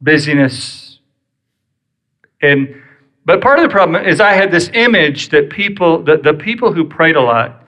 busyness, 0.00 0.85
and 2.42 2.82
but 3.26 3.40
part 3.40 3.58
of 3.58 3.64
the 3.64 3.68
problem 3.68 4.02
is 4.06 4.20
I 4.20 4.32
had 4.32 4.52
this 4.52 4.70
image 4.72 5.30
that 5.30 5.50
people, 5.50 6.02
that 6.04 6.22
the 6.22 6.32
people 6.32 6.72
who 6.72 6.84
prayed 6.84 7.16
a 7.16 7.20
lot, 7.20 7.64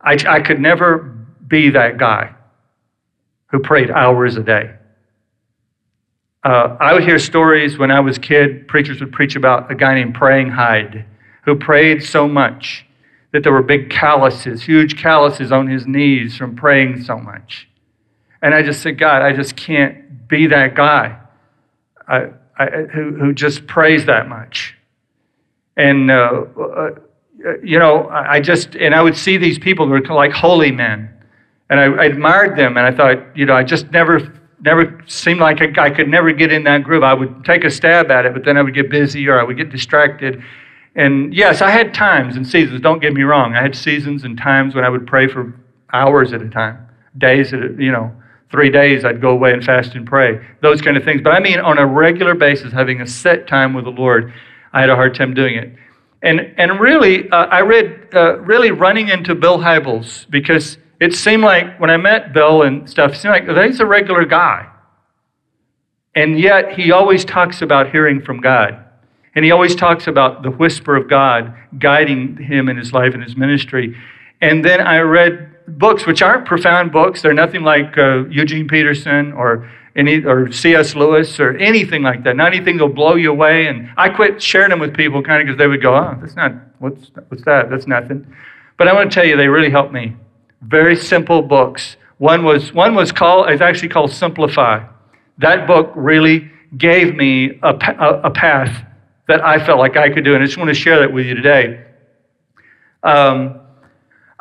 I, 0.00 0.16
I 0.26 0.40
could 0.40 0.58
never 0.58 1.14
be 1.46 1.68
that 1.70 1.98
guy 1.98 2.34
who 3.48 3.58
prayed 3.58 3.90
hours 3.90 4.36
a 4.36 4.42
day. 4.42 4.74
Uh, 6.42 6.76
I 6.80 6.94
would 6.94 7.04
hear 7.04 7.18
stories 7.18 7.76
when 7.78 7.90
I 7.90 8.00
was 8.00 8.16
a 8.16 8.20
kid, 8.20 8.66
preachers 8.66 9.00
would 9.00 9.12
preach 9.12 9.36
about 9.36 9.70
a 9.70 9.74
guy 9.74 9.94
named 9.94 10.14
Praying 10.14 10.48
Hyde 10.48 11.04
who 11.44 11.54
prayed 11.54 12.02
so 12.02 12.26
much 12.26 12.86
that 13.32 13.42
there 13.42 13.52
were 13.52 13.62
big 13.62 13.90
calluses, 13.90 14.62
huge 14.62 14.96
calluses 14.96 15.52
on 15.52 15.66
his 15.66 15.86
knees 15.86 16.36
from 16.36 16.56
praying 16.56 17.02
so 17.02 17.18
much. 17.18 17.68
And 18.40 18.54
I 18.54 18.62
just 18.62 18.80
said, 18.80 18.98
God, 18.98 19.20
I 19.20 19.34
just 19.34 19.54
can't 19.54 20.28
be 20.28 20.46
that 20.46 20.74
guy. 20.74 21.18
I, 22.08 22.28
who, 22.56 23.16
who 23.16 23.32
just 23.32 23.66
prays 23.66 24.06
that 24.06 24.28
much. 24.28 24.76
And 25.76 26.10
uh, 26.10 26.44
uh, 26.58 26.90
uh, 27.46 27.58
you 27.62 27.78
know, 27.78 28.08
I 28.08 28.40
just, 28.40 28.76
and 28.76 28.94
I 28.94 29.02
would 29.02 29.16
see 29.16 29.36
these 29.36 29.58
people 29.58 29.86
who 29.86 29.92
were 29.92 30.00
like 30.00 30.32
holy 30.32 30.70
men. 30.70 31.10
And 31.70 31.80
I, 31.80 31.84
I 31.84 32.04
admired 32.04 32.56
them, 32.56 32.76
and 32.76 32.86
I 32.86 32.92
thought, 32.94 33.36
you 33.36 33.46
know, 33.46 33.54
I 33.54 33.64
just 33.64 33.90
never, 33.90 34.32
never 34.60 35.02
seemed 35.06 35.40
like 35.40 35.60
I, 35.60 35.86
I 35.86 35.90
could 35.90 36.08
never 36.08 36.30
get 36.32 36.52
in 36.52 36.62
that 36.64 36.84
groove. 36.84 37.02
I 37.02 37.14
would 37.14 37.44
take 37.44 37.64
a 37.64 37.70
stab 37.70 38.10
at 38.10 38.26
it, 38.26 38.34
but 38.34 38.44
then 38.44 38.56
I 38.56 38.62
would 38.62 38.74
get 38.74 38.90
busy 38.90 39.26
or 39.28 39.40
I 39.40 39.42
would 39.42 39.56
get 39.56 39.70
distracted. 39.70 40.42
And 40.94 41.34
yes, 41.34 41.62
I 41.62 41.70
had 41.70 41.92
times 41.92 42.36
and 42.36 42.46
seasons, 42.46 42.80
don't 42.80 43.00
get 43.00 43.14
me 43.14 43.22
wrong. 43.22 43.54
I 43.54 43.62
had 43.62 43.74
seasons 43.74 44.24
and 44.24 44.38
times 44.38 44.74
when 44.74 44.84
I 44.84 44.88
would 44.88 45.06
pray 45.06 45.26
for 45.26 45.54
hours 45.92 46.32
at 46.32 46.42
a 46.42 46.48
time, 46.48 46.86
days 47.18 47.52
at 47.52 47.60
a, 47.60 47.74
you 47.78 47.90
know, 47.90 48.14
three 48.54 48.70
days 48.70 49.04
I'd 49.04 49.20
go 49.20 49.30
away 49.30 49.52
and 49.52 49.64
fast 49.64 49.96
and 49.96 50.06
pray, 50.06 50.40
those 50.62 50.80
kind 50.80 50.96
of 50.96 51.02
things. 51.02 51.20
But 51.20 51.32
I 51.32 51.40
mean, 51.40 51.58
on 51.58 51.76
a 51.76 51.84
regular 51.84 52.36
basis, 52.36 52.72
having 52.72 53.00
a 53.00 53.06
set 53.06 53.48
time 53.48 53.74
with 53.74 53.84
the 53.84 53.90
Lord, 53.90 54.32
I 54.72 54.80
had 54.80 54.90
a 54.90 54.94
hard 54.94 55.16
time 55.16 55.34
doing 55.34 55.56
it. 55.56 55.74
And, 56.22 56.54
and 56.56 56.78
really, 56.78 57.28
uh, 57.30 57.46
I 57.46 57.62
read, 57.62 58.10
uh, 58.14 58.38
really 58.38 58.70
running 58.70 59.08
into 59.08 59.34
Bill 59.34 59.58
Hybels 59.58 60.30
because 60.30 60.78
it 61.00 61.16
seemed 61.16 61.42
like 61.42 61.80
when 61.80 61.90
I 61.90 61.96
met 61.96 62.32
Bill 62.32 62.62
and 62.62 62.88
stuff, 62.88 63.14
it 63.14 63.16
seemed 63.16 63.32
like 63.32 63.66
he's 63.66 63.80
a 63.80 63.86
regular 63.86 64.24
guy. 64.24 64.70
And 66.14 66.38
yet, 66.38 66.78
he 66.78 66.92
always 66.92 67.24
talks 67.24 67.60
about 67.60 67.90
hearing 67.90 68.22
from 68.22 68.40
God. 68.40 68.84
And 69.34 69.44
he 69.44 69.50
always 69.50 69.74
talks 69.74 70.06
about 70.06 70.44
the 70.44 70.50
whisper 70.50 70.94
of 70.94 71.10
God 71.10 71.52
guiding 71.80 72.36
him 72.36 72.68
in 72.68 72.76
his 72.76 72.92
life 72.92 73.14
and 73.14 73.22
his 73.22 73.36
ministry. 73.36 73.96
And 74.40 74.64
then 74.64 74.80
I 74.80 75.00
read 75.00 75.53
books, 75.66 76.06
which 76.06 76.22
aren't 76.22 76.46
profound 76.46 76.92
books. 76.92 77.22
They're 77.22 77.34
nothing 77.34 77.62
like 77.62 77.96
uh, 77.96 78.26
Eugene 78.26 78.68
Peterson 78.68 79.32
or 79.32 79.70
any 79.96 80.24
or 80.24 80.50
C.S. 80.52 80.94
Lewis 80.94 81.38
or 81.38 81.56
anything 81.56 82.02
like 82.02 82.24
that. 82.24 82.36
Not 82.36 82.54
anything 82.54 82.76
that'll 82.76 82.92
blow 82.92 83.14
you 83.14 83.30
away. 83.30 83.66
And 83.66 83.90
I 83.96 84.08
quit 84.08 84.42
sharing 84.42 84.70
them 84.70 84.80
with 84.80 84.94
people 84.94 85.22
kind 85.22 85.40
of 85.40 85.46
because 85.46 85.58
they 85.58 85.66
would 85.66 85.82
go, 85.82 85.94
"Oh, 85.94 86.16
that's 86.20 86.36
not 86.36 86.52
what's 86.78 87.10
what's 87.28 87.44
that? 87.44 87.70
That's 87.70 87.86
nothing." 87.86 88.26
But 88.76 88.88
I 88.88 88.92
want 88.92 89.10
to 89.10 89.14
tell 89.14 89.24
you, 89.24 89.36
they 89.36 89.48
really 89.48 89.70
helped 89.70 89.92
me. 89.92 90.16
Very 90.62 90.96
simple 90.96 91.42
books. 91.42 91.96
One 92.18 92.44
was 92.44 92.72
one 92.72 92.94
was 92.94 93.12
called 93.12 93.48
it's 93.50 93.62
actually 93.62 93.88
called 93.88 94.10
Simplify. 94.10 94.84
That 95.38 95.66
book 95.66 95.92
really 95.94 96.50
gave 96.76 97.14
me 97.14 97.58
a, 97.62 97.74
a, 97.74 98.20
a 98.24 98.30
path 98.30 98.84
that 99.28 99.44
I 99.44 99.64
felt 99.64 99.78
like 99.78 99.96
I 99.96 100.10
could 100.10 100.24
do, 100.24 100.34
and 100.34 100.42
I 100.42 100.46
just 100.46 100.58
want 100.58 100.68
to 100.68 100.74
share 100.74 100.98
that 101.00 101.12
with 101.12 101.26
you 101.26 101.34
today. 101.34 101.84
Um, 103.02 103.60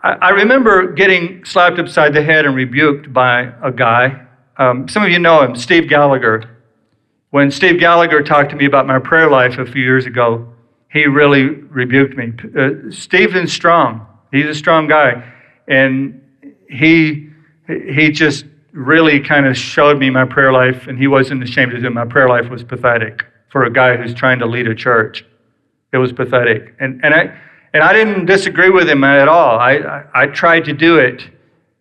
I, 0.04 0.32
remember 0.32 0.92
getting 0.92 1.46
slapped 1.46 1.80
upside 1.80 2.14
the 2.14 2.22
head 2.22 2.46
and 2.46 2.56
rebuked 2.56 3.14
by 3.14 3.54
a 3.64 3.72
guy. 3.72 4.22
Um, 4.58 4.88
some 4.90 5.02
of 5.04 5.10
you 5.10 5.18
know 5.18 5.42
him, 5.42 5.56
Steve 5.56 5.88
Gallagher. 5.88 6.58
When 7.30 7.50
Steve 7.50 7.80
Gallagher 7.80 8.22
talked 8.22 8.50
to 8.50 8.58
me 8.58 8.66
about 8.66 8.86
my 8.86 9.00
prayer 9.00 9.30
life 9.30 9.58
a 9.60 9.66
few 9.66 9.82
years 9.82 10.06
ago, 10.06 10.54
he 10.92 11.06
really 11.06 11.46
rebuked 11.46 12.18
me. 12.18 12.34
Uh, 12.58 12.92
Stephen's 12.92 13.54
strong. 13.54 14.06
He's 14.34 14.46
a 14.46 14.54
strong 14.54 14.88
guy. 14.88 15.24
And 15.70 16.22
he, 16.70 17.30
he 17.68 18.12
just 18.12 18.46
really 18.74 19.22
kind 19.22 19.46
of 19.46 19.56
showed 19.56 19.98
me 19.98 20.10
my 20.10 20.26
prayer 20.26 20.52
life, 20.52 20.88
and 20.88 20.98
he 21.00 21.08
wasn't 21.08 21.42
ashamed 21.44 21.72
do 21.72 21.78
it. 21.78 21.90
My 21.92 22.06
prayer 22.06 22.28
life 22.28 22.50
was 22.50 22.64
pathetic 22.64 23.24
for 23.50 23.64
a 23.64 23.72
guy 23.72 23.96
who's 23.96 24.14
trying 24.14 24.40
to 24.40 24.46
lead 24.46 24.68
a 24.68 24.76
church. 24.76 25.26
It 25.94 25.98
was 25.98 26.12
pathetic. 26.12 26.76
And, 26.80 27.00
and 27.06 27.14
I, 27.14 27.40
and 27.74 27.84
I 27.84 27.92
didn't 27.92 28.26
disagree 28.26 28.70
with 28.70 28.88
him 28.88 29.04
at 29.04 29.28
all. 29.28 29.58
I, 29.58 29.74
I, 29.78 30.06
I 30.14 30.26
tried 30.28 30.66
to 30.66 30.74
do 30.74 30.98
it. 30.98 31.30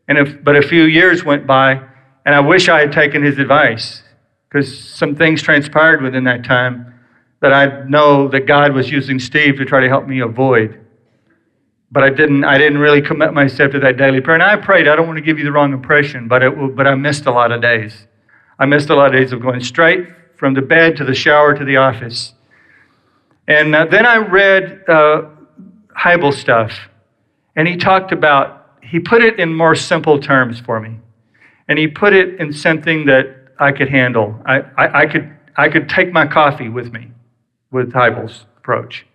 And 0.08 0.18
if, 0.18 0.42
but 0.42 0.56
a 0.56 0.62
few 0.62 0.84
years 0.84 1.24
went 1.24 1.46
by, 1.46 1.80
and 2.24 2.34
I 2.34 2.40
wish 2.40 2.68
I 2.68 2.80
had 2.80 2.92
taken 2.92 3.22
his 3.22 3.38
advice 3.38 4.02
because 4.48 4.78
some 4.78 5.14
things 5.14 5.42
transpired 5.42 6.02
within 6.02 6.24
that 6.24 6.44
time 6.44 6.94
that 7.40 7.52
I 7.52 7.84
know 7.88 8.28
that 8.28 8.46
God 8.46 8.72
was 8.72 8.90
using 8.90 9.18
Steve 9.18 9.56
to 9.56 9.64
try 9.64 9.80
to 9.80 9.88
help 9.88 10.06
me 10.06 10.20
avoid. 10.20 10.78
But 11.90 12.04
I 12.04 12.10
didn't, 12.10 12.44
I 12.44 12.56
didn't 12.56 12.78
really 12.78 13.02
commit 13.02 13.34
myself 13.34 13.72
to 13.72 13.80
that 13.80 13.96
daily 13.96 14.20
prayer. 14.20 14.34
And 14.34 14.42
I 14.42 14.56
prayed, 14.56 14.88
I 14.88 14.96
don't 14.96 15.06
want 15.06 15.18
to 15.18 15.22
give 15.22 15.38
you 15.38 15.44
the 15.44 15.52
wrong 15.52 15.72
impression, 15.72 16.28
but, 16.28 16.42
it, 16.42 16.76
but 16.76 16.86
I 16.86 16.94
missed 16.94 17.26
a 17.26 17.32
lot 17.32 17.52
of 17.52 17.60
days. 17.60 18.06
I 18.58 18.64
missed 18.64 18.88
a 18.90 18.94
lot 18.94 19.06
of 19.06 19.12
days 19.12 19.32
of 19.32 19.42
going 19.42 19.62
straight 19.62 20.08
from 20.36 20.54
the 20.54 20.62
bed 20.62 20.96
to 20.96 21.04
the 21.04 21.14
shower 21.14 21.54
to 21.54 21.64
the 21.64 21.76
office. 21.76 22.32
And 23.48 23.74
uh, 23.74 23.86
then 23.86 24.06
I 24.06 24.16
read 24.16 24.84
uh, 24.88 25.22
Hybel 25.96 26.32
stuff. 26.32 26.72
And 27.56 27.68
he 27.68 27.76
talked 27.76 28.12
about, 28.12 28.78
he 28.82 28.98
put 28.98 29.22
it 29.22 29.38
in 29.38 29.54
more 29.54 29.74
simple 29.74 30.18
terms 30.18 30.60
for 30.60 30.80
me. 30.80 30.98
And 31.68 31.78
he 31.78 31.86
put 31.86 32.12
it 32.12 32.40
in 32.40 32.52
something 32.52 33.06
that 33.06 33.52
I 33.58 33.72
could 33.72 33.88
handle. 33.88 34.40
I, 34.44 34.60
I, 34.76 35.00
I 35.02 35.06
could, 35.06 35.36
I 35.56 35.68
could 35.68 35.88
take 35.88 36.12
my 36.12 36.26
coffee 36.26 36.68
with 36.68 36.92
me 36.92 37.12
with 37.70 37.92
Hybels' 37.92 38.44
approach. 38.56 39.06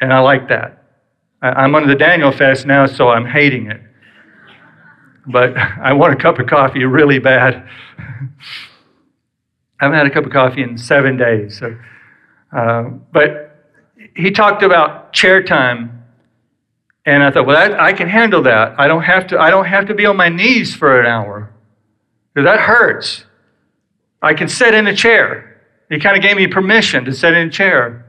And 0.00 0.12
I 0.12 0.20
like 0.20 0.48
that. 0.48 0.82
I, 1.42 1.48
I'm 1.50 1.74
under 1.74 1.88
the 1.88 1.98
Daniel 1.98 2.32
fast 2.32 2.66
now, 2.66 2.86
so 2.86 3.10
I'm 3.10 3.26
hating 3.26 3.70
it. 3.70 3.80
But 5.26 5.56
I 5.82 5.92
want 5.92 6.14
a 6.14 6.16
cup 6.16 6.38
of 6.38 6.46
coffee 6.46 6.84
really 6.84 7.18
bad. 7.18 7.68
I 9.80 9.84
haven't 9.84 9.96
had 9.96 10.06
a 10.06 10.10
cup 10.10 10.26
of 10.26 10.32
coffee 10.32 10.62
in 10.62 10.76
seven 10.76 11.16
days. 11.16 11.58
So, 11.58 11.74
uh, 12.54 12.82
but 13.12 13.49
he 14.14 14.30
talked 14.30 14.62
about 14.62 15.12
chair 15.12 15.42
time. 15.42 16.04
And 17.06 17.22
I 17.22 17.30
thought, 17.30 17.46
well, 17.46 17.56
that, 17.56 17.80
I 17.80 17.92
can 17.92 18.08
handle 18.08 18.42
that. 18.42 18.78
I 18.78 18.86
don't 18.86 19.02
have 19.02 19.26
to, 19.28 19.38
I 19.38 19.50
don't 19.50 19.64
have 19.64 19.86
to 19.86 19.94
be 19.94 20.06
on 20.06 20.16
my 20.16 20.28
knees 20.28 20.74
for 20.74 21.00
an 21.00 21.06
hour. 21.06 21.50
That 22.34 22.60
hurts. 22.60 23.24
I 24.22 24.34
can 24.34 24.48
sit 24.48 24.74
in 24.74 24.86
a 24.86 24.94
chair. 24.94 25.60
He 25.88 25.98
kind 25.98 26.16
of 26.16 26.22
gave 26.22 26.36
me 26.36 26.46
permission 26.46 27.04
to 27.04 27.12
sit 27.12 27.34
in 27.34 27.48
a 27.48 27.50
chair. 27.50 28.06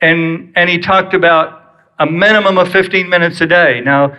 And, 0.00 0.52
and 0.56 0.68
he 0.68 0.78
talked 0.78 1.14
about 1.14 1.62
a 1.98 2.06
minimum 2.06 2.58
of 2.58 2.70
15 2.70 3.08
minutes 3.08 3.40
a 3.40 3.46
day. 3.46 3.80
Now, 3.80 4.16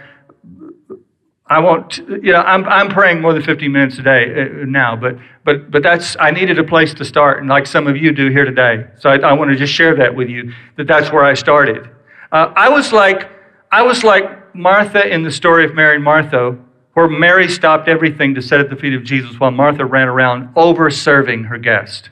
I 1.47 1.59
won't, 1.59 1.97
you 1.97 2.31
know, 2.31 2.41
I'm, 2.41 2.65
I'm 2.65 2.89
praying 2.89 3.21
more 3.21 3.33
than 3.33 3.43
15 3.43 3.71
minutes 3.71 3.97
a 3.99 4.01
day 4.01 4.33
uh, 4.33 4.65
now, 4.65 4.95
but, 4.95 5.17
but, 5.43 5.69
but 5.69 5.83
that's, 5.83 6.15
I 6.19 6.31
needed 6.31 6.57
a 6.57 6.63
place 6.63 6.93
to 6.95 7.05
start, 7.05 7.39
and 7.39 7.49
like 7.49 7.67
some 7.67 7.85
of 7.85 7.97
you 7.97 8.11
do 8.13 8.29
here 8.29 8.45
today. 8.45 8.85
So 8.97 9.09
I, 9.09 9.17
I 9.17 9.33
want 9.33 9.51
to 9.51 9.57
just 9.57 9.73
share 9.73 9.95
that 9.95 10.15
with 10.15 10.29
you, 10.29 10.53
that 10.77 10.87
that's 10.87 11.11
where 11.11 11.23
I 11.23 11.33
started. 11.33 11.89
Uh, 12.31 12.53
I 12.55 12.69
was 12.69 12.93
like, 12.93 13.29
I 13.71 13.81
was 13.81 14.03
like 14.03 14.55
Martha 14.55 15.05
in 15.07 15.23
the 15.23 15.31
story 15.31 15.65
of 15.65 15.75
Mary 15.75 15.95
and 15.95 16.03
Martha, 16.03 16.57
where 16.93 17.07
Mary 17.07 17.49
stopped 17.49 17.87
everything 17.87 18.33
to 18.35 18.41
sit 18.41 18.59
at 18.59 18.69
the 18.69 18.75
feet 18.75 18.93
of 18.93 19.03
Jesus 19.03 19.39
while 19.39 19.51
Martha 19.51 19.85
ran 19.85 20.07
around 20.07 20.49
over 20.55 20.89
serving 20.89 21.43
her 21.45 21.57
guest. 21.57 22.09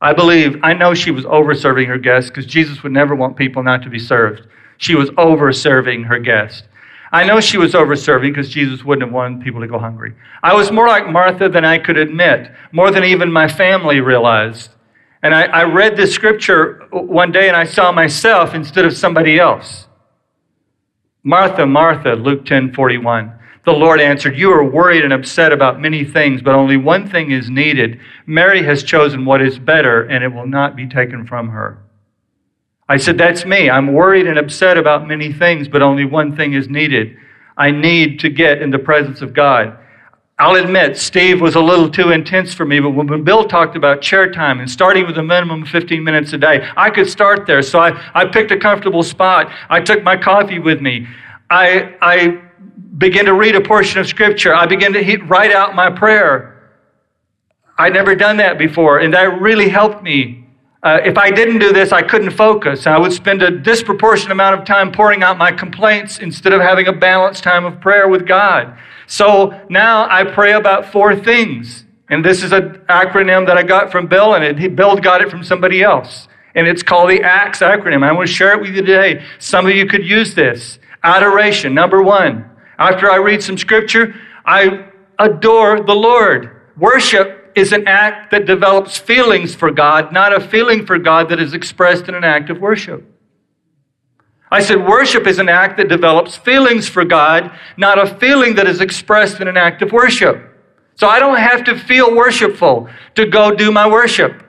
I 0.00 0.12
believe, 0.12 0.58
I 0.62 0.74
know 0.74 0.94
she 0.94 1.10
was 1.10 1.26
over 1.26 1.54
serving 1.54 1.88
her 1.88 1.98
guest 1.98 2.28
because 2.28 2.46
Jesus 2.46 2.82
would 2.82 2.92
never 2.92 3.14
want 3.14 3.36
people 3.36 3.62
not 3.62 3.82
to 3.82 3.90
be 3.90 3.98
served. 3.98 4.46
She 4.76 4.94
was 4.94 5.10
over 5.18 5.52
serving 5.52 6.04
her 6.04 6.18
guest. 6.18 6.67
I 7.10 7.24
know 7.24 7.40
she 7.40 7.56
was 7.56 7.74
over 7.74 7.96
serving 7.96 8.32
because 8.32 8.50
Jesus 8.50 8.84
wouldn't 8.84 9.06
have 9.06 9.14
wanted 9.14 9.42
people 9.42 9.60
to 9.60 9.66
go 9.66 9.78
hungry. 9.78 10.14
I 10.42 10.54
was 10.54 10.70
more 10.70 10.88
like 10.88 11.08
Martha 11.08 11.48
than 11.48 11.64
I 11.64 11.78
could 11.78 11.96
admit, 11.96 12.50
more 12.72 12.90
than 12.90 13.04
even 13.04 13.32
my 13.32 13.48
family 13.48 14.00
realized. 14.00 14.70
And 15.22 15.34
I, 15.34 15.44
I 15.44 15.62
read 15.64 15.96
this 15.96 16.14
scripture 16.14 16.86
one 16.92 17.32
day 17.32 17.48
and 17.48 17.56
I 17.56 17.64
saw 17.64 17.90
myself 17.92 18.54
instead 18.54 18.84
of 18.84 18.96
somebody 18.96 19.38
else. 19.38 19.86
Martha, 21.24 21.66
Martha, 21.66 22.12
Luke 22.14 22.44
10 22.44 22.72
41. 22.72 23.34
The 23.64 23.72
Lord 23.72 24.00
answered, 24.00 24.38
You 24.38 24.52
are 24.52 24.64
worried 24.64 25.04
and 25.04 25.12
upset 25.12 25.52
about 25.52 25.80
many 25.80 26.04
things, 26.04 26.40
but 26.40 26.54
only 26.54 26.76
one 26.76 27.08
thing 27.08 27.32
is 27.32 27.50
needed. 27.50 28.00
Mary 28.26 28.62
has 28.62 28.82
chosen 28.82 29.24
what 29.24 29.42
is 29.42 29.58
better, 29.58 30.04
and 30.04 30.24
it 30.24 30.28
will 30.28 30.46
not 30.46 30.76
be 30.76 30.88
taken 30.88 31.26
from 31.26 31.50
her. 31.50 31.82
I 32.88 32.96
said, 32.96 33.18
That's 33.18 33.44
me. 33.44 33.68
I'm 33.68 33.92
worried 33.92 34.26
and 34.26 34.38
upset 34.38 34.78
about 34.78 35.06
many 35.06 35.32
things, 35.32 35.68
but 35.68 35.82
only 35.82 36.04
one 36.04 36.34
thing 36.34 36.54
is 36.54 36.68
needed. 36.68 37.16
I 37.56 37.70
need 37.70 38.20
to 38.20 38.30
get 38.30 38.62
in 38.62 38.70
the 38.70 38.78
presence 38.78 39.20
of 39.20 39.34
God. 39.34 39.78
I'll 40.40 40.54
admit, 40.54 40.96
Steve 40.96 41.40
was 41.40 41.56
a 41.56 41.60
little 41.60 41.90
too 41.90 42.12
intense 42.12 42.54
for 42.54 42.64
me, 42.64 42.78
but 42.78 42.90
when 42.90 43.24
Bill 43.24 43.48
talked 43.48 43.74
about 43.74 44.00
chair 44.00 44.30
time 44.30 44.60
and 44.60 44.70
starting 44.70 45.04
with 45.04 45.18
a 45.18 45.22
minimum 45.22 45.64
of 45.64 45.68
15 45.68 46.04
minutes 46.04 46.32
a 46.32 46.38
day, 46.38 46.70
I 46.76 46.90
could 46.90 47.10
start 47.10 47.44
there. 47.44 47.60
So 47.60 47.80
I, 47.80 48.00
I 48.14 48.24
picked 48.24 48.52
a 48.52 48.56
comfortable 48.56 49.02
spot. 49.02 49.50
I 49.68 49.80
took 49.80 50.04
my 50.04 50.16
coffee 50.16 50.60
with 50.60 50.80
me. 50.80 51.08
I, 51.50 51.96
I 52.00 52.40
began 52.98 53.24
to 53.24 53.34
read 53.34 53.56
a 53.56 53.60
portion 53.60 54.00
of 54.00 54.06
Scripture. 54.06 54.54
I 54.54 54.66
began 54.66 54.92
to 54.92 55.16
write 55.24 55.50
out 55.50 55.74
my 55.74 55.90
prayer. 55.90 56.70
I'd 57.76 57.92
never 57.92 58.14
done 58.14 58.36
that 58.36 58.58
before, 58.58 58.98
and 58.98 59.12
that 59.14 59.40
really 59.40 59.68
helped 59.68 60.04
me 60.04 60.47
uh, 60.82 61.00
if 61.04 61.18
I 61.18 61.30
didn't 61.30 61.58
do 61.58 61.72
this, 61.72 61.90
I 61.90 62.02
couldn't 62.02 62.30
focus. 62.30 62.86
I 62.86 62.98
would 62.98 63.12
spend 63.12 63.42
a 63.42 63.50
disproportionate 63.50 64.30
amount 64.30 64.60
of 64.60 64.64
time 64.64 64.92
pouring 64.92 65.24
out 65.24 65.36
my 65.36 65.50
complaints 65.50 66.18
instead 66.18 66.52
of 66.52 66.60
having 66.60 66.86
a 66.86 66.92
balanced 66.92 67.42
time 67.42 67.64
of 67.64 67.80
prayer 67.80 68.08
with 68.08 68.26
God. 68.26 68.78
So 69.08 69.60
now 69.68 70.08
I 70.08 70.22
pray 70.22 70.52
about 70.52 70.86
four 70.86 71.16
things. 71.16 71.84
And 72.10 72.24
this 72.24 72.42
is 72.42 72.52
an 72.52 72.82
acronym 72.88 73.46
that 73.46 73.58
I 73.58 73.62
got 73.62 73.90
from 73.90 74.06
Bill, 74.06 74.34
and 74.34 74.44
it, 74.44 74.76
Bill 74.76 74.96
got 74.96 75.20
it 75.20 75.30
from 75.30 75.42
somebody 75.42 75.82
else. 75.82 76.28
And 76.54 76.66
it's 76.66 76.82
called 76.82 77.10
the 77.10 77.22
ACTS 77.22 77.60
acronym. 77.60 78.02
I 78.02 78.12
want 78.12 78.28
to 78.28 78.34
share 78.34 78.52
it 78.52 78.60
with 78.60 78.70
you 78.70 78.82
today. 78.82 79.24
Some 79.38 79.66
of 79.66 79.74
you 79.74 79.86
could 79.86 80.06
use 80.06 80.34
this. 80.34 80.78
Adoration, 81.02 81.74
number 81.74 82.02
one. 82.02 82.48
After 82.78 83.10
I 83.10 83.16
read 83.16 83.42
some 83.42 83.58
scripture, 83.58 84.14
I 84.46 84.86
adore 85.18 85.80
the 85.80 85.94
Lord. 85.94 86.62
Worship 86.76 87.37
is 87.58 87.72
an 87.72 87.86
act 87.86 88.30
that 88.30 88.46
develops 88.46 88.96
feelings 88.96 89.54
for 89.54 89.70
God, 89.70 90.12
not 90.12 90.32
a 90.32 90.40
feeling 90.40 90.86
for 90.86 90.98
God 90.98 91.28
that 91.30 91.40
is 91.40 91.54
expressed 91.54 92.08
in 92.08 92.14
an 92.14 92.24
act 92.24 92.50
of 92.50 92.60
worship. 92.60 93.04
I 94.50 94.62
said, 94.62 94.86
worship 94.86 95.26
is 95.26 95.38
an 95.38 95.48
act 95.48 95.76
that 95.76 95.88
develops 95.88 96.36
feelings 96.36 96.88
for 96.88 97.04
God, 97.04 97.50
not 97.76 97.98
a 97.98 98.14
feeling 98.16 98.54
that 98.54 98.66
is 98.66 98.80
expressed 98.80 99.40
in 99.40 99.48
an 99.48 99.56
act 99.56 99.82
of 99.82 99.92
worship. 99.92 100.42
So 100.94 101.08
I 101.08 101.18
don't 101.18 101.36
have 101.36 101.64
to 101.64 101.78
feel 101.78 102.14
worshipful 102.14 102.88
to 103.14 103.26
go 103.26 103.54
do 103.54 103.70
my 103.70 103.86
worship. 103.86 104.42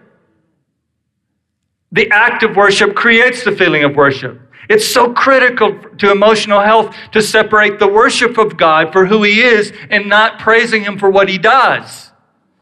The 1.91 2.09
act 2.11 2.43
of 2.43 2.55
worship 2.55 2.95
creates 2.95 3.43
the 3.43 3.51
feeling 3.51 3.83
of 3.83 3.95
worship. 3.95 4.39
It's 4.69 4.87
so 4.87 5.11
critical 5.11 5.79
to 5.97 6.11
emotional 6.11 6.61
health 6.61 6.95
to 7.11 7.21
separate 7.21 7.79
the 7.79 7.87
worship 7.87 8.37
of 8.37 8.55
God 8.55 8.93
for 8.93 9.05
who 9.05 9.23
He 9.23 9.41
is 9.41 9.73
and 9.89 10.07
not 10.07 10.39
praising 10.39 10.83
Him 10.83 10.99
for 10.99 11.09
what 11.09 11.27
He 11.27 11.39
does. 11.39 12.08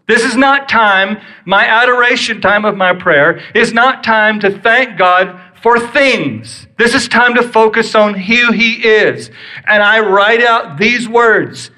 This 0.07 0.23
is 0.23 0.37
not 0.37 0.69
time, 0.69 1.19
my 1.45 1.65
adoration 1.65 2.39
time 2.39 2.63
of 2.63 2.77
my 2.77 2.93
prayer 2.93 3.41
is 3.53 3.73
not 3.73 4.03
time 4.03 4.39
to 4.39 4.59
thank 4.59 4.97
God 4.97 5.39
for 5.61 5.79
things. 5.79 6.67
This 6.77 6.95
is 6.95 7.07
time 7.07 7.35
to 7.35 7.43
focus 7.43 7.93
on 7.93 8.13
who 8.13 8.51
He 8.53 8.87
is. 8.87 9.29
And 9.67 9.83
I 9.83 9.99
write 9.99 10.41
out 10.41 10.77
these 10.77 11.09
words 11.09 11.71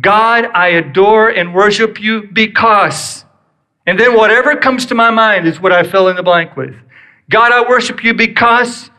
God, 0.00 0.46
I 0.54 0.68
adore 0.68 1.30
and 1.30 1.54
worship 1.54 2.00
you 2.00 2.28
because. 2.32 3.24
And 3.86 3.98
then 3.98 4.16
whatever 4.16 4.56
comes 4.56 4.86
to 4.86 4.94
my 4.94 5.10
mind 5.10 5.46
is 5.46 5.60
what 5.60 5.72
I 5.72 5.82
fill 5.82 6.08
in 6.08 6.16
the 6.16 6.22
blank 6.22 6.56
with. 6.56 6.74
God, 7.30 7.52
I 7.52 7.68
worship 7.68 8.02
you 8.02 8.14
because 8.14 8.90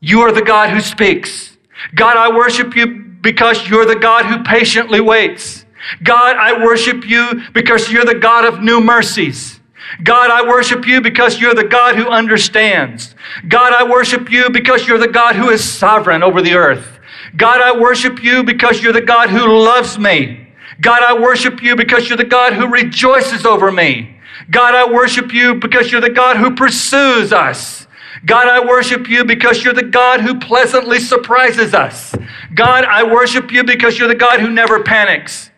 you 0.00 0.20
are 0.20 0.32
the 0.32 0.42
God 0.42 0.70
who 0.70 0.80
speaks. 0.80 1.56
God, 1.94 2.16
I 2.16 2.34
worship 2.34 2.74
you 2.74 2.86
because 3.20 3.68
you're 3.68 3.86
the 3.86 3.96
God 3.96 4.24
who 4.26 4.42
patiently 4.42 5.00
waits. 5.00 5.59
God, 6.02 6.36
I 6.36 6.64
worship 6.64 7.08
you 7.08 7.42
because 7.52 7.90
you're 7.90 8.04
the 8.04 8.14
God 8.14 8.44
of 8.44 8.60
new 8.60 8.80
mercies. 8.80 9.60
God, 10.04 10.30
I 10.30 10.46
worship 10.46 10.86
you 10.86 11.00
because 11.00 11.40
you're 11.40 11.54
the 11.54 11.64
God 11.64 11.96
who 11.96 12.08
understands. 12.08 13.14
God, 13.48 13.72
I 13.72 13.88
worship 13.88 14.30
you 14.30 14.50
because 14.50 14.86
you're 14.86 14.98
the 14.98 15.08
God 15.08 15.36
who 15.36 15.50
is 15.50 15.64
sovereign 15.64 16.22
over 16.22 16.42
the 16.42 16.54
earth. 16.54 17.00
God, 17.36 17.60
I 17.60 17.78
worship 17.78 18.22
you 18.22 18.42
because 18.42 18.82
you're 18.82 18.92
the 18.92 19.00
God 19.00 19.30
who 19.30 19.46
loves 19.46 19.98
me. 19.98 20.48
God, 20.80 21.02
I 21.02 21.18
worship 21.18 21.62
you 21.62 21.76
because 21.76 22.08
you're 22.08 22.16
the 22.16 22.24
God 22.24 22.54
who 22.54 22.66
rejoices 22.68 23.44
over 23.44 23.70
me. 23.70 24.16
God, 24.50 24.74
I 24.74 24.90
worship 24.90 25.32
you 25.32 25.54
because 25.54 25.92
you're 25.92 26.00
the 26.00 26.10
God 26.10 26.36
who 26.36 26.54
pursues 26.54 27.32
us. 27.32 27.86
God, 28.24 28.48
I 28.48 28.64
worship 28.64 29.08
you 29.08 29.24
because 29.24 29.64
you're 29.64 29.74
the 29.74 29.82
God 29.82 30.20
who 30.20 30.38
pleasantly 30.38 30.98
surprises 30.98 31.74
us. 31.74 32.14
God, 32.54 32.84
I 32.84 33.02
worship 33.02 33.52
you 33.52 33.64
because 33.64 33.98
you're 33.98 34.08
the 34.08 34.14
God 34.14 34.40
who 34.40 34.50
never 34.50 34.82
panics. 34.82 35.49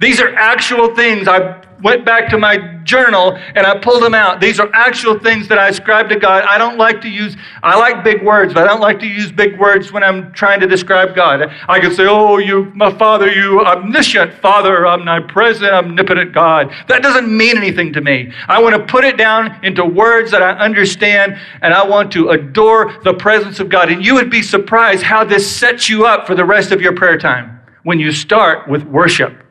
These 0.00 0.20
are 0.20 0.32
actual 0.36 0.94
things 0.94 1.26
I 1.26 1.60
went 1.82 2.04
back 2.04 2.28
to 2.30 2.38
my 2.38 2.56
journal 2.84 3.36
and 3.36 3.66
I 3.66 3.78
pulled 3.78 4.02
them 4.02 4.14
out. 4.14 4.40
These 4.40 4.60
are 4.60 4.70
actual 4.72 5.18
things 5.18 5.48
that 5.48 5.58
I 5.58 5.68
ascribe 5.68 6.08
to 6.10 6.16
God. 6.16 6.44
I 6.44 6.56
don't 6.56 6.78
like 6.78 7.00
to 7.02 7.08
use, 7.08 7.36
I 7.64 7.76
like 7.76 8.04
big 8.04 8.22
words, 8.22 8.54
but 8.54 8.64
I 8.64 8.66
don't 8.66 8.80
like 8.80 9.00
to 9.00 9.06
use 9.06 9.32
big 9.32 9.58
words 9.58 9.92
when 9.92 10.04
I'm 10.04 10.32
trying 10.32 10.60
to 10.60 10.66
describe 10.66 11.16
God. 11.16 11.52
I 11.68 11.80
can 11.80 11.94
say, 11.94 12.06
Oh, 12.06 12.38
you, 12.38 12.66
my 12.76 12.96
Father, 12.96 13.30
you 13.30 13.60
omniscient 13.60 14.34
Father, 14.34 14.86
omnipresent, 14.86 15.72
omnipotent 15.72 16.32
God. 16.32 16.72
That 16.86 17.02
doesn't 17.02 17.36
mean 17.36 17.56
anything 17.56 17.92
to 17.92 18.00
me. 18.00 18.32
I 18.46 18.62
want 18.62 18.76
to 18.76 18.84
put 18.84 19.04
it 19.04 19.16
down 19.16 19.64
into 19.64 19.84
words 19.84 20.30
that 20.30 20.42
I 20.42 20.52
understand 20.58 21.36
and 21.62 21.74
I 21.74 21.84
want 21.84 22.12
to 22.12 22.30
adore 22.30 22.96
the 23.02 23.14
presence 23.14 23.58
of 23.58 23.68
God. 23.68 23.90
And 23.90 24.04
you 24.04 24.14
would 24.14 24.30
be 24.30 24.42
surprised 24.42 25.02
how 25.02 25.24
this 25.24 25.50
sets 25.50 25.88
you 25.88 26.06
up 26.06 26.26
for 26.26 26.36
the 26.36 26.44
rest 26.44 26.70
of 26.70 26.80
your 26.80 26.94
prayer 26.94 27.18
time 27.18 27.60
when 27.82 27.98
you 27.98 28.12
start 28.12 28.68
with 28.68 28.84
worship. 28.84 29.44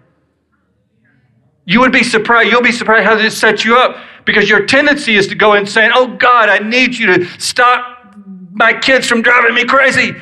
You 1.68 1.82
would 1.82 1.92
be 1.92 2.04
surprised. 2.04 2.50
You'll 2.50 2.62
be 2.62 2.72
surprised 2.72 3.06
how 3.06 3.16
this 3.16 3.38
sets 3.38 3.66
you 3.66 3.76
up 3.76 3.98
because 4.24 4.50
your 4.50 4.66
tendency 4.66 5.16
is 5.16 5.28
to 5.28 5.36
go 5.36 5.54
and 5.54 5.68
saying, 5.68 5.92
Oh 5.94 6.08
God, 6.16 6.48
I 6.48 6.60
need 6.60 6.96
you 6.96 7.08
to 7.08 7.26
stop 7.40 8.16
my 8.54 8.74
kids 8.74 9.06
from 9.06 9.22
driving 9.22 9.54
me 9.54 9.66
crazy. 9.66 10.14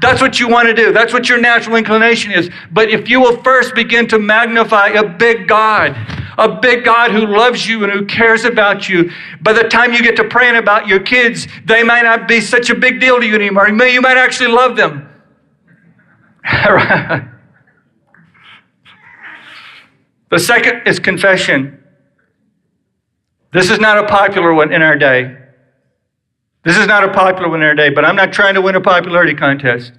That's 0.00 0.22
what 0.22 0.38
you 0.38 0.48
want 0.48 0.68
to 0.68 0.74
do. 0.74 0.92
That's 0.92 1.12
what 1.12 1.28
your 1.28 1.40
natural 1.40 1.74
inclination 1.74 2.30
is. 2.30 2.48
But 2.70 2.88
if 2.88 3.08
you 3.08 3.20
will 3.20 3.42
first 3.42 3.74
begin 3.74 4.06
to 4.08 4.18
magnify 4.18 4.90
a 4.90 5.06
big 5.06 5.48
God, 5.48 5.96
a 6.38 6.60
big 6.60 6.84
God 6.84 7.10
who 7.10 7.26
loves 7.26 7.66
you 7.66 7.82
and 7.82 7.92
who 7.92 8.06
cares 8.06 8.44
about 8.44 8.88
you, 8.88 9.10
by 9.42 9.52
the 9.52 9.64
time 9.64 9.92
you 9.92 10.02
get 10.02 10.14
to 10.16 10.24
praying 10.24 10.56
about 10.56 10.86
your 10.86 11.00
kids, 11.00 11.48
they 11.64 11.82
might 11.82 12.02
not 12.02 12.28
be 12.28 12.40
such 12.40 12.70
a 12.70 12.76
big 12.76 13.00
deal 13.00 13.18
to 13.18 13.26
you 13.26 13.34
anymore. 13.34 13.68
You 13.68 14.00
might 14.00 14.16
actually 14.16 14.52
love 14.52 14.76
them. 14.76 15.08
The 20.30 20.38
second 20.38 20.82
is 20.86 20.98
confession. 20.98 21.82
This 23.52 23.70
is 23.70 23.80
not 23.80 23.98
a 23.98 24.06
popular 24.06 24.54
one 24.54 24.72
in 24.72 24.80
our 24.80 24.96
day. 24.96 25.36
This 26.62 26.76
is 26.76 26.86
not 26.86 27.02
a 27.02 27.12
popular 27.12 27.48
one 27.48 27.62
in 27.62 27.68
our 27.68 27.74
day, 27.74 27.90
but 27.90 28.04
I'm 28.04 28.16
not 28.16 28.32
trying 28.32 28.54
to 28.54 28.60
win 28.60 28.76
a 28.76 28.80
popularity 28.80 29.34
contest. 29.34 29.92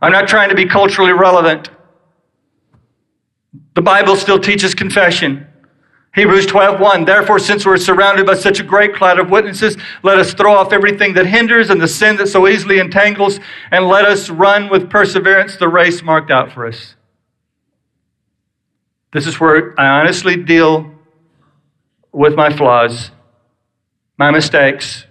I'm 0.00 0.12
not 0.12 0.28
trying 0.28 0.48
to 0.50 0.54
be 0.54 0.66
culturally 0.66 1.12
relevant. 1.12 1.70
The 3.74 3.82
Bible 3.82 4.16
still 4.16 4.38
teaches 4.38 4.74
confession. 4.74 5.46
Hebrews 6.14 6.46
12:1 6.46 7.06
Therefore 7.06 7.38
since 7.38 7.64
we're 7.64 7.78
surrounded 7.78 8.26
by 8.26 8.34
such 8.34 8.60
a 8.60 8.62
great 8.62 8.94
cloud 8.94 9.18
of 9.18 9.30
witnesses 9.30 9.78
let 10.02 10.18
us 10.18 10.34
throw 10.34 10.54
off 10.54 10.70
everything 10.70 11.14
that 11.14 11.24
hinders 11.24 11.70
and 11.70 11.80
the 11.80 11.88
sin 11.88 12.16
that 12.16 12.26
so 12.26 12.46
easily 12.46 12.78
entangles 12.78 13.40
and 13.70 13.88
let 13.88 14.04
us 14.04 14.28
run 14.28 14.68
with 14.68 14.90
perseverance 14.90 15.56
the 15.56 15.68
race 15.68 16.02
marked 16.02 16.30
out 16.30 16.52
for 16.52 16.66
us. 16.66 16.96
This 19.12 19.26
is 19.26 19.38
where 19.38 19.78
I 19.78 20.00
honestly 20.00 20.36
deal 20.36 20.90
with 22.12 22.34
my 22.34 22.54
flaws, 22.54 23.10
my 24.18 24.30
mistakes. 24.30 25.04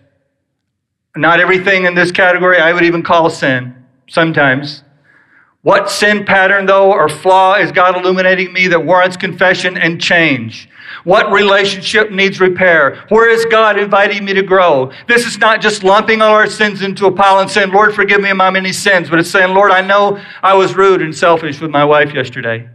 Not 1.15 1.39
everything 1.39 1.85
in 1.85 1.93
this 1.93 2.11
category 2.11 2.59
I 2.59 2.73
would 2.73 2.83
even 2.83 3.03
call 3.03 3.29
sin 3.29 3.75
sometimes. 4.07 4.83
What 5.63 5.91
sin 5.91 6.25
pattern, 6.25 6.65
though, 6.65 6.91
or 6.91 7.07
flaw 7.07 7.55
is 7.55 7.71
God 7.71 7.95
illuminating 7.95 8.51
me 8.51 8.67
that 8.67 8.83
warrants 8.83 9.15
confession 9.15 9.77
and 9.77 10.01
change? 10.01 10.67
What 11.03 11.31
relationship 11.31 12.11
needs 12.11 12.39
repair? 12.39 13.05
Where 13.09 13.29
is 13.29 13.45
God 13.45 13.77
inviting 13.77 14.25
me 14.25 14.33
to 14.33 14.41
grow? 14.41 14.91
This 15.07 15.27
is 15.27 15.37
not 15.37 15.61
just 15.61 15.83
lumping 15.83 16.21
all 16.21 16.33
our 16.33 16.47
sins 16.47 16.81
into 16.81 17.05
a 17.05 17.11
pile 17.11 17.39
and 17.39 17.49
saying, 17.49 17.71
Lord, 17.71 17.93
forgive 17.93 18.21
me 18.21 18.31
of 18.31 18.37
my 18.37 18.49
many 18.49 18.73
sins, 18.73 19.09
but 19.09 19.19
it's 19.19 19.29
saying, 19.29 19.53
Lord, 19.53 19.71
I 19.71 19.81
know 19.81 20.19
I 20.41 20.55
was 20.55 20.75
rude 20.75 21.03
and 21.03 21.15
selfish 21.15 21.61
with 21.61 21.69
my 21.69 21.85
wife 21.85 22.13
yesterday. 22.13 22.67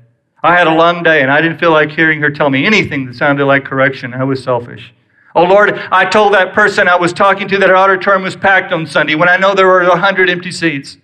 I 0.47 0.57
had 0.57 0.67
a 0.67 0.75
long 0.75 1.03
day 1.03 1.23
and 1.23 1.31
I 1.31 1.41
didn't 1.41 1.59
feel 1.59 1.73
like 1.73 1.91
hearing 1.91 2.21
her 2.21 2.31
tell 2.31 2.51
me 2.51 2.65
anything 2.65 3.07
that 3.07 3.15
sounded 3.15 3.47
like 3.47 3.65
correction. 3.65 4.15
I 4.15 4.25
was 4.25 4.43
selfish. 4.43 4.95
Oh 5.35 5.43
Lord, 5.43 5.73
I 5.91 6.05
told 6.05 6.33
that 6.35 6.55
person 6.55 6.89
I 6.89 6.97
was 6.97 7.13
talking 7.13 7.49
to 7.49 7.59
that 7.59 7.69
our 7.69 7.77
auditorium 7.77 8.23
was 8.23 8.37
packed 8.37 8.73
on 8.73 8.87
Sunday 8.87 9.17
when 9.17 9.29
I 9.29 9.37
know 9.37 9.55
there 9.55 9.67
were 9.67 9.87
100 9.87 10.31
empty 10.31 10.53
seats. 10.53 10.99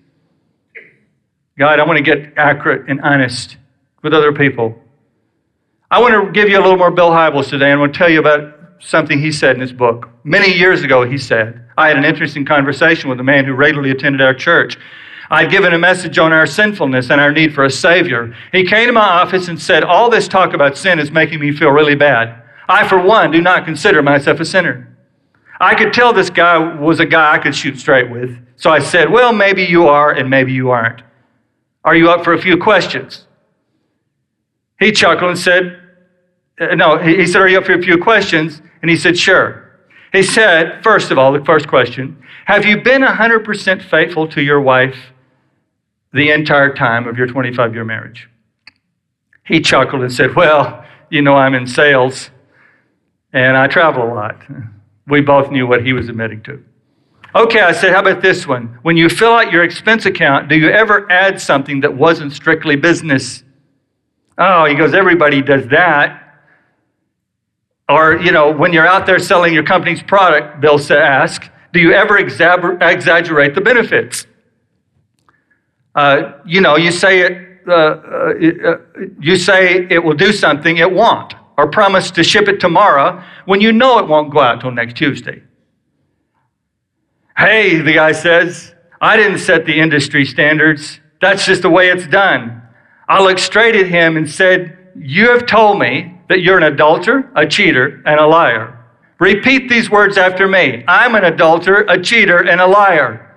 God, 1.59 1.81
I 1.81 1.85
want 1.85 1.99
to 1.99 2.03
get 2.03 2.33
accurate 2.39 2.89
and 2.89 3.01
honest 3.03 3.57
with 4.03 4.15
other 4.15 4.33
people. 4.33 4.75
I 5.91 6.01
want 6.01 6.15
to 6.15 6.33
give 6.33 6.49
you 6.49 6.59
a 6.59 6.63
little 6.63 6.79
more 6.79 6.91
Bill 6.91 7.11
Hybels 7.11 7.51
today 7.51 7.71
and 7.71 7.79
I 7.79 7.81
want 7.81 7.93
to 7.93 7.99
tell 7.99 8.09
you 8.09 8.21
about 8.21 8.55
something 8.79 9.21
he 9.21 9.31
said 9.31 9.57
in 9.57 9.61
his 9.61 9.73
book. 9.73 10.09
Many 10.25 10.53
years 10.53 10.83
ago, 10.83 11.05
he 11.05 11.19
said, 11.19 11.69
I 11.77 11.89
had 11.89 11.97
an 11.97 12.05
interesting 12.05 12.45
conversation 12.45 13.11
with 13.11 13.21
a 13.21 13.25
man 13.25 13.45
who 13.45 13.55
regularly 13.55 13.91
attended 13.91 14.21
our 14.21 14.35
church. 14.35 14.79
I'd 15.33 15.51
given 15.51 15.73
a 15.73 15.79
message 15.79 16.19
on 16.19 16.31
our 16.31 16.47
sinfulness 16.47 17.11
and 17.11 17.19
our 17.19 17.33
need 17.33 17.55
for 17.55 17.65
a 17.65 17.71
Savior. 17.71 18.37
He 18.53 18.67
came 18.67 18.87
to 18.87 18.93
my 18.93 19.01
office 19.01 19.49
and 19.49 19.61
said, 19.61 19.83
All 19.83 20.11
this 20.11 20.29
talk 20.29 20.53
about 20.53 20.77
sin 20.77 20.99
is 20.99 21.11
making 21.11 21.41
me 21.41 21.57
feel 21.57 21.71
really 21.71 21.95
bad. 21.95 22.43
I, 22.69 22.87
for 22.87 23.01
one, 23.01 23.31
do 23.31 23.41
not 23.41 23.65
consider 23.65 24.03
myself 24.03 24.41
a 24.41 24.45
sinner. 24.45 24.95
I 25.59 25.75
could 25.75 25.95
tell 25.95 26.13
this 26.13 26.29
guy 26.29 26.59
was 26.59 27.01
a 27.01 27.07
guy 27.07 27.33
I 27.33 27.39
could 27.39 27.57
shoot 27.57 27.79
straight 27.79 28.11
with. 28.11 28.37
So 28.57 28.71
I 28.71 28.81
said, 28.81 29.11
Well, 29.11 29.33
maybe 29.33 29.63
you 29.63 29.89
are 29.89 30.13
and 30.13 30.29
maybe 30.29 30.53
you 30.53 30.71
aren't. 30.71 31.03
Are 31.83 31.97
you 31.97 32.11
up 32.11 32.25
for 32.25 32.35
a 32.35 32.41
few 32.41 32.59
questions? 32.59 33.27
He 34.81 34.93
chuckled 34.93 35.31
and 35.31 35.39
said, 35.39 35.81
uh, 36.61 36.75
No, 36.75 36.99
he 36.99 37.27
said, 37.27 37.41
Are 37.41 37.49
you 37.49 37.57
up 37.57 37.65
for 37.65 37.73
a 37.73 37.83
few 37.83 37.97
questions? 37.97 38.61
And 38.83 38.91
he 38.91 38.99
said, 38.99 39.19
Sure. 39.19 39.81
He 40.13 40.23
said, 40.23 40.83
First 40.85 41.11
of 41.11 41.17
all, 41.17 41.33
the 41.33 41.43
first 41.43 41.69
question 41.69 42.23
Have 42.45 42.67
you 42.67 42.83
been 42.83 43.01
100% 43.01 43.83
faithful 43.83 44.29
to 44.29 44.43
your 44.43 44.61
wife 44.61 45.12
the 46.13 46.31
entire 46.31 46.73
time 46.75 47.07
of 47.07 47.17
your 47.17 47.27
25 47.27 47.75
year 47.75 47.85
marriage. 47.85 48.29
He 49.45 49.61
chuckled 49.61 50.03
and 50.03 50.13
said, 50.13 50.35
Well, 50.35 50.85
you 51.11 51.23
know, 51.23 51.35
I'm 51.35 51.55
in 51.55 51.67
sales 51.67 52.31
and 53.33 53.57
I 53.57 53.67
travel 53.67 54.05
a 54.05 54.15
lot. 54.15 54.37
We 55.07 55.21
both 55.21 55.51
knew 55.51 55.67
what 55.67 55.85
he 55.85 55.93
was 55.93 56.09
admitting 56.09 56.43
to. 56.43 56.63
Okay, 57.35 57.61
I 57.61 57.73
said, 57.73 57.93
How 57.93 58.01
about 58.01 58.23
this 58.23 58.47
one? 58.47 58.79
When 58.83 58.97
you 58.97 59.09
fill 59.09 59.33
out 59.33 59.51
your 59.51 59.65
expense 59.65 60.07
account, 60.07 60.49
do 60.49 60.57
you 60.57 60.69
ever 60.69 61.11
add 61.11 61.41
something 61.41 61.81
that 61.81 61.95
wasn't 61.95 62.33
strictly 62.33 62.77
business? 62.77 63.43
Oh, 64.39 64.65
he 64.67 64.75
goes, 64.75 64.95
Everybody 64.95 65.43
does 65.43 65.67
that. 65.69 66.19
Or, 67.89 68.17
you 68.17 68.33
know, 68.33 68.51
when 68.51 68.73
you're 68.73 68.87
out 68.87 69.07
there 69.07 69.19
selling 69.19 69.53
your 69.53 69.65
company's 69.65 70.03
product, 70.03 70.61
Bill 70.61 70.81
ask, 70.93 71.51
do 71.73 71.81
you 71.81 71.93
ever 71.93 72.17
exaggerate 72.19 73.55
the 73.55 73.61
benefits? 73.61 74.27
Uh, 75.95 76.33
you 76.47 76.61
know, 76.61 76.77
you 76.77 76.91
say 76.91 77.21
it, 77.21 77.69
uh, 77.69 77.73
uh, 77.73 78.35
you 79.21 79.37
say 79.37 79.87
it 79.91 80.03
will 80.03 80.15
do 80.15 80.33
something, 80.33 80.79
it 80.79 80.91
won't, 80.91 81.35
or 81.59 81.71
promise 81.71 82.11
to 82.11 82.25
ship 82.25 82.49
it 82.49 82.61
tomorrow 82.61 83.23
when 83.45 83.61
you 83.61 83.73
know 83.73 83.99
it 83.99 84.09
won't 84.09 84.33
go 84.33 84.41
out 84.41 84.61
till 84.61 84.71
next 84.71 84.97
Tuesday. 84.97 85.43
Hey, 87.37 87.81
the 87.81 87.95
guy 87.95 88.13
says, 88.13 88.75
I 89.01 89.17
didn't 89.17 89.39
set 89.39 89.67
the 89.67 89.79
industry 89.79 90.25
standards. 90.25 91.01
That's 91.21 91.45
just 91.45 91.63
the 91.63 91.71
way 91.71 91.89
it's 91.89 92.07
done. 92.07 92.63
I 93.09 93.23
looked 93.23 93.41
straight 93.41 93.75
at 93.75 93.87
him 93.87 94.17
and 94.17 94.29
said, 94.29 94.79
You 94.97 95.31
have 95.31 95.47
told 95.47 95.79
me 95.79 96.21
that 96.29 96.43
you're 96.43 96.57
an 96.57 96.63
adulterer, 96.65 97.31
a 97.35 97.47
cheater, 97.47 98.03
and 98.07 98.19
a 98.19 98.27
liar. 98.27 98.79
Repeat 99.19 99.69
these 99.69 99.91
words 99.91 100.19
after 100.19 100.49
me 100.49 100.85
I'm 100.89 101.15
an 101.15 101.25
adulterer, 101.25 101.85
a 101.89 102.01
cheater, 102.01 102.39
and 102.39 102.61
a 102.61 102.67
liar. 102.67 103.32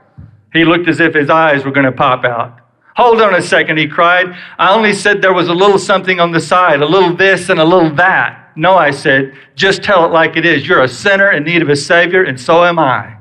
He 0.55 0.65
looked 0.65 0.87
as 0.87 0.99
if 0.99 1.13
his 1.13 1.29
eyes 1.29 1.65
were 1.65 1.71
going 1.71 1.85
to 1.85 1.91
pop 1.91 2.25
out. 2.25 2.59
Hold 2.95 3.21
on 3.21 3.35
a 3.35 3.41
second, 3.41 3.77
he 3.77 3.87
cried. 3.87 4.35
I 4.57 4.73
only 4.73 4.93
said 4.93 5.21
there 5.21 5.33
was 5.33 5.49
a 5.49 5.53
little 5.53 5.77
something 5.77 6.19
on 6.19 6.31
the 6.31 6.39
side, 6.39 6.81
a 6.81 6.85
little 6.85 7.13
this 7.15 7.49
and 7.49 7.59
a 7.59 7.65
little 7.65 7.93
that. 7.95 8.53
No, 8.55 8.75
I 8.75 8.91
said, 8.91 9.33
just 9.55 9.83
tell 9.83 10.05
it 10.05 10.13
like 10.13 10.37
it 10.37 10.45
is. 10.45 10.65
You're 10.65 10.83
a 10.83 10.87
sinner 10.87 11.31
in 11.31 11.43
need 11.43 11.61
of 11.61 11.67
a 11.67 11.75
Savior, 11.75 12.23
and 12.23 12.39
so 12.39 12.63
am 12.63 12.79
I. 12.79 13.17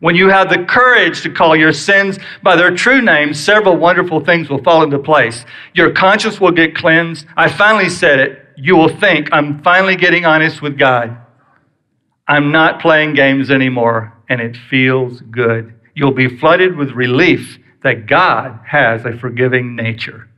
When 0.00 0.16
you 0.16 0.28
have 0.28 0.48
the 0.48 0.64
courage 0.64 1.22
to 1.22 1.30
call 1.30 1.54
your 1.54 1.72
sins 1.72 2.18
by 2.42 2.56
their 2.56 2.74
true 2.74 3.02
names, 3.02 3.38
several 3.38 3.76
wonderful 3.76 4.20
things 4.20 4.48
will 4.48 4.62
fall 4.62 4.82
into 4.82 4.98
place. 4.98 5.44
Your 5.74 5.92
conscience 5.92 6.40
will 6.40 6.50
get 6.50 6.74
cleansed. 6.74 7.26
I 7.36 7.50
finally 7.50 7.90
said 7.90 8.20
it. 8.20 8.48
You 8.56 8.76
will 8.76 8.94
think, 8.98 9.28
I'm 9.32 9.62
finally 9.62 9.96
getting 9.96 10.24
honest 10.24 10.62
with 10.62 10.78
God. 10.78 11.16
I'm 12.26 12.52
not 12.52 12.80
playing 12.80 13.14
games 13.14 13.50
anymore, 13.50 14.14
and 14.30 14.40
it 14.40 14.56
feels 14.70 15.20
good. 15.20 15.74
You'll 15.94 16.12
be 16.12 16.38
flooded 16.38 16.76
with 16.76 16.90
relief 16.90 17.58
that 17.82 18.06
God 18.06 18.58
has 18.66 19.04
a 19.04 19.16
forgiving 19.16 19.76
nature. 19.76 20.28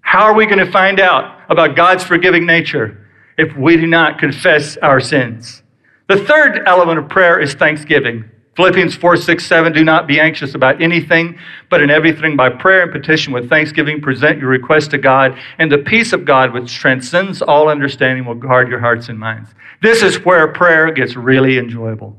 How 0.00 0.24
are 0.24 0.34
we 0.34 0.44
going 0.46 0.64
to 0.64 0.70
find 0.70 1.00
out 1.00 1.40
about 1.48 1.76
God's 1.76 2.04
forgiving 2.04 2.44
nature 2.44 3.08
if 3.38 3.56
we 3.56 3.76
do 3.76 3.86
not 3.86 4.18
confess 4.18 4.76
our 4.78 5.00
sins? 5.00 5.62
The 6.08 6.24
third 6.24 6.62
element 6.66 6.98
of 6.98 7.08
prayer 7.08 7.40
is 7.40 7.54
thanksgiving. 7.54 8.28
Philippians 8.54 8.94
4, 8.96 9.16
6, 9.16 9.46
7, 9.46 9.72
do 9.72 9.82
not 9.82 10.06
be 10.06 10.20
anxious 10.20 10.54
about 10.54 10.82
anything, 10.82 11.38
but 11.70 11.80
in 11.80 11.88
everything 11.88 12.36
by 12.36 12.50
prayer 12.50 12.82
and 12.82 12.92
petition 12.92 13.32
with 13.32 13.48
thanksgiving, 13.48 14.02
present 14.02 14.38
your 14.38 14.50
request 14.50 14.90
to 14.90 14.98
God, 14.98 15.38
and 15.58 15.72
the 15.72 15.78
peace 15.78 16.12
of 16.12 16.26
God, 16.26 16.52
which 16.52 16.74
transcends 16.74 17.40
all 17.40 17.70
understanding, 17.70 18.26
will 18.26 18.34
guard 18.34 18.68
your 18.68 18.80
hearts 18.80 19.08
and 19.08 19.18
minds. 19.18 19.48
This 19.80 20.02
is 20.02 20.22
where 20.22 20.46
prayer 20.48 20.92
gets 20.92 21.16
really 21.16 21.56
enjoyable. 21.56 22.14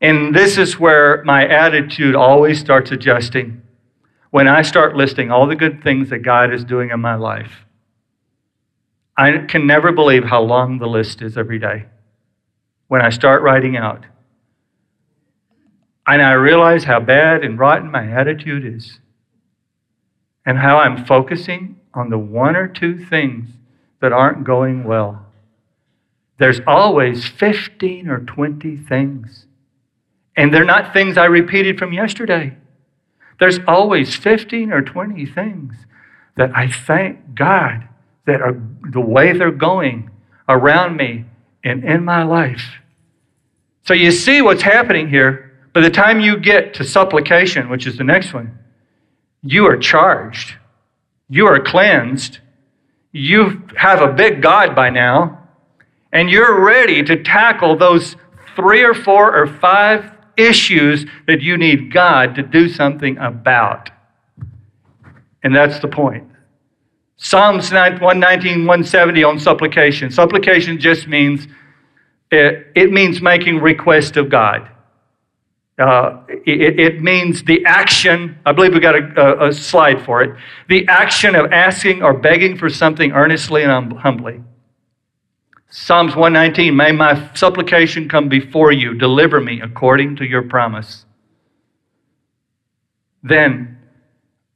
And 0.00 0.34
this 0.34 0.58
is 0.58 0.78
where 0.78 1.22
my 1.24 1.46
attitude 1.46 2.14
always 2.14 2.60
starts 2.60 2.90
adjusting 2.90 3.62
when 4.30 4.48
I 4.48 4.62
start 4.62 4.96
listing 4.96 5.30
all 5.30 5.46
the 5.46 5.56
good 5.56 5.82
things 5.82 6.10
that 6.10 6.18
God 6.18 6.52
is 6.52 6.64
doing 6.64 6.90
in 6.90 7.00
my 7.00 7.14
life. 7.14 7.64
I 9.16 9.38
can 9.48 9.66
never 9.66 9.92
believe 9.92 10.24
how 10.24 10.42
long 10.42 10.78
the 10.78 10.86
list 10.86 11.22
is 11.22 11.38
every 11.38 11.58
day 11.58 11.86
when 12.88 13.00
I 13.00 13.08
start 13.08 13.42
writing 13.42 13.76
out 13.76 14.04
and 16.06 16.22
I 16.22 16.32
realize 16.32 16.84
how 16.84 17.00
bad 17.00 17.44
and 17.44 17.58
rotten 17.58 17.90
my 17.90 18.10
attitude 18.10 18.64
is. 18.64 19.00
And 20.44 20.58
how 20.58 20.78
I'm 20.78 21.04
focusing 21.04 21.80
on 21.92 22.10
the 22.10 22.18
one 22.18 22.54
or 22.54 22.68
two 22.68 23.04
things 23.04 23.48
that 24.00 24.12
aren't 24.12 24.44
going 24.44 24.84
well. 24.84 25.26
There's 26.38 26.60
always 26.66 27.26
15 27.26 28.08
or 28.08 28.20
20 28.20 28.76
things. 28.76 29.45
And 30.36 30.52
they're 30.52 30.64
not 30.64 30.92
things 30.92 31.16
I 31.16 31.24
repeated 31.24 31.78
from 31.78 31.92
yesterday. 31.92 32.56
There's 33.40 33.58
always 33.66 34.14
15 34.14 34.72
or 34.72 34.82
20 34.82 35.26
things 35.26 35.74
that 36.36 36.50
I 36.54 36.70
thank 36.70 37.34
God 37.34 37.88
that 38.26 38.40
are 38.40 38.60
the 38.90 39.00
way 39.00 39.32
they're 39.32 39.50
going 39.50 40.10
around 40.48 40.96
me 40.96 41.24
and 41.64 41.84
in 41.84 42.04
my 42.04 42.22
life. 42.22 42.76
So 43.84 43.94
you 43.94 44.10
see 44.10 44.42
what's 44.42 44.62
happening 44.62 45.08
here 45.08 45.52
by 45.72 45.80
the 45.80 45.90
time 45.90 46.20
you 46.20 46.38
get 46.38 46.74
to 46.74 46.84
supplication, 46.84 47.68
which 47.68 47.86
is 47.86 47.98
the 47.98 48.04
next 48.04 48.32
one, 48.32 48.58
you 49.42 49.66
are 49.66 49.76
charged. 49.76 50.54
You 51.28 51.46
are 51.46 51.60
cleansed. 51.60 52.38
You 53.12 53.62
have 53.76 54.00
a 54.00 54.12
big 54.12 54.42
God 54.42 54.74
by 54.74 54.90
now, 54.90 55.48
and 56.12 56.30
you're 56.30 56.64
ready 56.64 57.02
to 57.02 57.22
tackle 57.22 57.76
those 57.76 58.16
three 58.54 58.82
or 58.82 58.94
four 58.94 59.36
or 59.36 59.46
five 59.46 60.12
issues 60.36 61.06
that 61.26 61.40
you 61.40 61.56
need 61.56 61.92
God 61.92 62.34
to 62.34 62.42
do 62.42 62.68
something 62.68 63.16
about. 63.18 63.90
And 65.42 65.54
that's 65.54 65.78
the 65.80 65.88
point. 65.88 66.24
Psalms 67.16 67.72
119, 67.72 68.66
170 68.66 69.24
on 69.24 69.38
supplication. 69.38 70.10
Supplication 70.10 70.78
just 70.78 71.08
means, 71.08 71.46
it, 72.30 72.66
it 72.74 72.92
means 72.92 73.22
making 73.22 73.58
request 73.58 74.16
of 74.16 74.28
God. 74.28 74.68
Uh, 75.78 76.22
it, 76.28 76.80
it, 76.80 77.02
means 77.02 77.42
the 77.44 77.62
action, 77.66 78.38
I 78.46 78.52
believe 78.52 78.72
we 78.72 78.80
got 78.80 78.94
a, 78.94 79.48
a, 79.48 79.52
slide 79.52 80.02
for 80.02 80.22
it, 80.22 80.34
the 80.70 80.88
action 80.88 81.34
of 81.34 81.52
asking 81.52 82.02
or 82.02 82.14
begging 82.14 82.56
for 82.56 82.70
something 82.70 83.12
earnestly 83.12 83.62
and 83.62 83.92
humbly. 83.92 84.40
Psalms 85.78 86.16
119, 86.16 86.74
may 86.74 86.90
my 86.90 87.30
supplication 87.34 88.08
come 88.08 88.30
before 88.30 88.72
you, 88.72 88.94
deliver 88.94 89.42
me 89.42 89.60
according 89.60 90.16
to 90.16 90.24
your 90.24 90.40
promise. 90.40 91.04
Then 93.22 93.76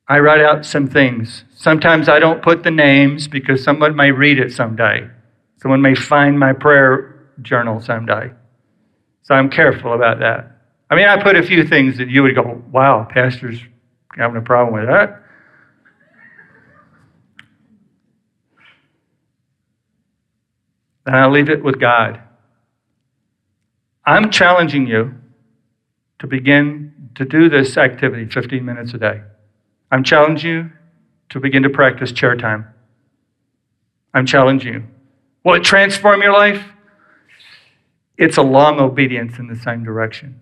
I 0.08 0.18
write 0.20 0.40
out 0.40 0.64
some 0.64 0.88
things. 0.88 1.44
Sometimes 1.54 2.08
I 2.08 2.20
don't 2.20 2.42
put 2.42 2.62
the 2.62 2.70
names 2.70 3.28
because 3.28 3.62
someone 3.62 3.94
may 3.94 4.10
read 4.10 4.38
it 4.38 4.50
someday. 4.50 5.10
Someone 5.58 5.82
may 5.82 5.94
find 5.94 6.38
my 6.38 6.54
prayer 6.54 7.28
journal 7.42 7.82
someday. 7.82 8.30
So 9.20 9.34
I'm 9.34 9.50
careful 9.50 9.92
about 9.92 10.20
that. 10.20 10.50
I 10.88 10.96
mean, 10.96 11.06
I 11.06 11.22
put 11.22 11.36
a 11.36 11.42
few 11.42 11.64
things 11.64 11.98
that 11.98 12.08
you 12.08 12.22
would 12.22 12.34
go, 12.34 12.62
wow, 12.72 13.06
pastor's 13.08 13.60
having 14.16 14.38
a 14.38 14.42
problem 14.42 14.74
with 14.74 14.88
that. 14.88 15.22
And 21.10 21.18
I'll 21.18 21.32
leave 21.32 21.48
it 21.48 21.64
with 21.64 21.80
God. 21.80 22.20
I'm 24.06 24.30
challenging 24.30 24.86
you 24.86 25.16
to 26.20 26.28
begin 26.28 27.10
to 27.16 27.24
do 27.24 27.48
this 27.48 27.76
activity 27.76 28.26
15 28.26 28.64
minutes 28.64 28.94
a 28.94 28.98
day. 28.98 29.22
I'm 29.90 30.04
challenging 30.04 30.48
you 30.48 30.70
to 31.30 31.40
begin 31.40 31.64
to 31.64 31.68
practice 31.68 32.12
chair 32.12 32.36
time. 32.36 32.68
I'm 34.14 34.24
challenging 34.24 34.72
you. 34.72 34.84
Will 35.42 35.54
it 35.54 35.64
transform 35.64 36.22
your 36.22 36.32
life? 36.32 36.64
It's 38.16 38.36
a 38.36 38.42
long 38.42 38.78
obedience 38.78 39.36
in 39.40 39.48
the 39.48 39.56
same 39.56 39.82
direction. 39.82 40.38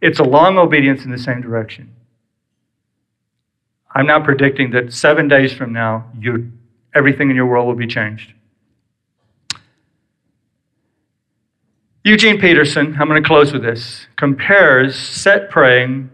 It's 0.00 0.18
a 0.18 0.24
long 0.24 0.58
obedience 0.58 1.04
in 1.04 1.12
the 1.12 1.18
same 1.18 1.42
direction. 1.42 1.94
I'm 3.94 4.08
not 4.08 4.24
predicting 4.24 4.72
that 4.72 4.92
seven 4.92 5.28
days 5.28 5.52
from 5.52 5.72
now, 5.72 6.10
you, 6.18 6.50
everything 6.92 7.30
in 7.30 7.36
your 7.36 7.46
world 7.46 7.68
will 7.68 7.76
be 7.76 7.86
changed. 7.86 8.32
Eugene 12.04 12.40
Peterson, 12.40 12.96
I'm 12.98 13.06
going 13.06 13.22
to 13.22 13.26
close 13.26 13.52
with 13.52 13.62
this, 13.62 14.08
compares 14.16 14.96
set 14.96 15.50
praying 15.50 16.10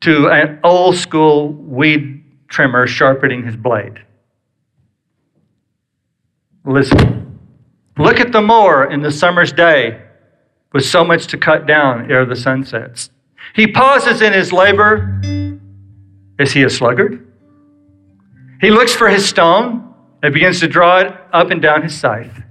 to 0.00 0.28
an 0.28 0.60
old 0.62 0.96
school 0.96 1.52
weed 1.52 2.22
trimmer 2.48 2.86
sharpening 2.86 3.44
his 3.44 3.56
blade. 3.56 4.04
Listen. 6.64 7.38
Look 7.96 8.20
at 8.20 8.32
the 8.32 8.42
mower 8.42 8.90
in 8.90 9.00
the 9.00 9.10
summer's 9.10 9.50
day 9.50 10.02
with 10.72 10.84
so 10.84 11.02
much 11.02 11.26
to 11.28 11.38
cut 11.38 11.66
down 11.66 12.10
ere 12.10 12.26
the 12.26 12.36
sun 12.36 12.64
sets. 12.64 13.10
He 13.54 13.66
pauses 13.66 14.20
in 14.20 14.32
his 14.34 14.52
labor. 14.52 15.20
Is 16.38 16.52
he 16.52 16.62
a 16.62 16.70
sluggard? 16.70 17.26
He 18.60 18.70
looks 18.70 18.94
for 18.94 19.08
his 19.08 19.26
stone 19.26 19.94
and 20.22 20.34
begins 20.34 20.60
to 20.60 20.68
draw 20.68 20.98
it 20.98 21.12
up 21.32 21.50
and 21.50 21.62
down 21.62 21.82
his 21.82 21.98
scythe. 21.98 22.42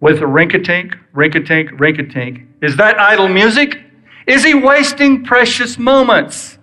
With 0.00 0.20
a 0.20 0.26
rink-a-tink, 0.26 0.98
rink-a-tink, 1.12 1.78
rink-a-tink. 1.78 2.46
Is 2.62 2.76
that 2.76 2.98
idle 2.98 3.28
music? 3.28 3.80
Is 4.26 4.44
he 4.44 4.54
wasting 4.54 5.24
precious 5.24 5.78
moments? 5.78 6.58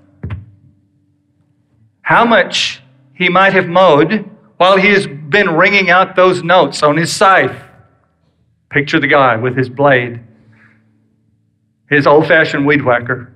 How 2.01 2.23
much 2.25 2.81
he 3.15 3.29
might 3.29 3.53
have 3.53 3.67
mowed 3.67 4.29
while 4.57 4.77
he 4.77 4.89
has 4.89 5.07
been 5.07 5.49
ringing 5.55 5.89
out 5.89 6.15
those 6.15 6.43
notes 6.43 6.83
on 6.83 6.97
his 6.97 7.11
scythe. 7.11 7.61
Picture 8.69 8.99
the 8.99 9.07
guy 9.07 9.36
with 9.36 9.55
his 9.55 9.69
blade, 9.69 10.19
his 11.89 12.05
old 12.07 12.27
fashioned 12.27 12.65
weed 12.65 12.83
whacker. 12.83 13.33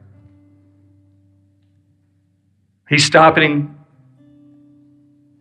He's 2.90 3.06
stopping. 3.06 3.76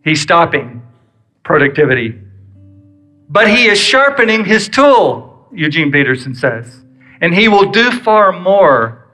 He's 0.03 0.21
stopping 0.21 0.81
productivity. 1.43 2.19
But 3.29 3.49
he 3.49 3.67
is 3.67 3.79
sharpening 3.79 4.43
his 4.45 4.67
tool, 4.67 5.47
Eugene 5.53 5.91
Peterson 5.91 6.33
says. 6.33 6.83
And 7.21 7.33
he 7.33 7.47
will 7.47 7.71
do 7.71 7.91
far 7.91 8.31
more 8.31 9.07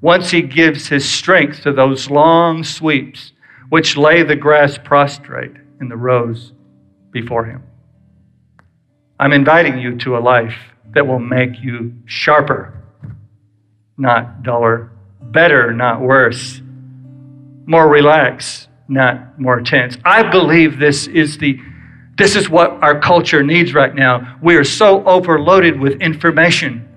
once 0.00 0.30
he 0.30 0.42
gives 0.42 0.88
his 0.88 1.08
strength 1.08 1.62
to 1.62 1.72
those 1.72 2.10
long 2.10 2.64
sweeps 2.64 3.32
which 3.70 3.96
lay 3.96 4.22
the 4.22 4.36
grass 4.36 4.76
prostrate 4.76 5.52
in 5.80 5.88
the 5.88 5.96
rows 5.96 6.52
before 7.10 7.46
him. 7.46 7.62
I'm 9.18 9.32
inviting 9.32 9.78
you 9.78 9.96
to 9.98 10.16
a 10.16 10.20
life 10.20 10.56
that 10.94 11.06
will 11.06 11.18
make 11.18 11.60
you 11.62 11.94
sharper. 12.04 12.74
not 13.96 14.42
duller. 14.42 14.90
Better, 15.20 15.72
not 15.72 16.00
worse. 16.02 16.60
More 17.64 17.88
relaxed, 17.88 18.68
not 18.88 19.38
more 19.40 19.60
tense. 19.62 19.96
I 20.04 20.22
believe 20.24 20.78
this 20.78 21.06
is 21.06 21.38
the 21.38 21.58
this 22.16 22.36
is 22.36 22.48
what 22.48 22.70
our 22.82 23.00
culture 23.00 23.42
needs 23.42 23.74
right 23.74 23.94
now. 23.94 24.38
We 24.42 24.56
are 24.56 24.64
so 24.64 25.04
overloaded 25.04 25.80
with 25.80 26.00
information. 26.00 26.88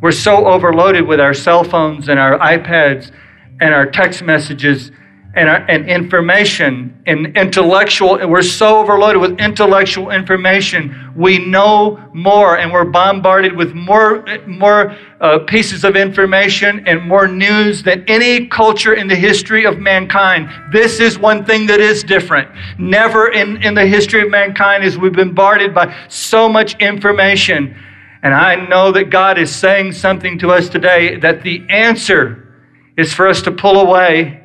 We're 0.00 0.12
so 0.12 0.46
overloaded 0.46 1.06
with 1.06 1.20
our 1.20 1.32
cell 1.32 1.64
phones 1.64 2.08
and 2.08 2.18
our 2.18 2.38
iPads 2.38 3.12
and 3.60 3.72
our 3.72 3.86
text 3.86 4.22
messages 4.22 4.90
and, 5.36 5.48
our, 5.48 5.64
and 5.68 5.88
information 5.88 7.02
and 7.06 7.36
intellectual. 7.36 8.16
And 8.16 8.30
we're 8.30 8.42
so 8.42 8.78
overloaded 8.78 9.20
with 9.20 9.40
intellectual 9.40 10.10
information. 10.10 11.12
We 11.16 11.38
know 11.38 12.02
more 12.12 12.58
and 12.58 12.72
we're 12.72 12.84
bombarded 12.84 13.56
with 13.56 13.74
more, 13.74 14.24
more 14.46 14.96
uh, 15.20 15.38
pieces 15.40 15.84
of 15.84 15.96
information 15.96 16.86
and 16.86 17.02
more 17.02 17.28
news 17.28 17.82
than 17.82 18.04
any 18.08 18.46
culture 18.46 18.94
in 18.94 19.08
the 19.08 19.16
history 19.16 19.64
of 19.64 19.78
mankind. 19.78 20.50
This 20.72 21.00
is 21.00 21.18
one 21.18 21.44
thing 21.44 21.66
that 21.66 21.80
is 21.80 22.02
different. 22.02 22.48
Never 22.78 23.32
in, 23.32 23.62
in 23.62 23.74
the 23.74 23.86
history 23.86 24.22
of 24.22 24.30
mankind 24.30 24.84
is 24.84 24.98
we've 24.98 25.12
been 25.12 25.34
bombarded 25.34 25.74
by 25.74 25.94
so 26.08 26.48
much 26.48 26.80
information. 26.80 27.76
And 28.22 28.32
I 28.32 28.56
know 28.66 28.90
that 28.92 29.10
God 29.10 29.38
is 29.38 29.54
saying 29.54 29.92
something 29.92 30.38
to 30.38 30.50
us 30.50 30.68
today 30.68 31.16
that 31.16 31.42
the 31.42 31.66
answer 31.68 32.54
is 32.96 33.12
for 33.12 33.28
us 33.28 33.42
to 33.42 33.52
pull 33.52 33.80
away 33.80 34.43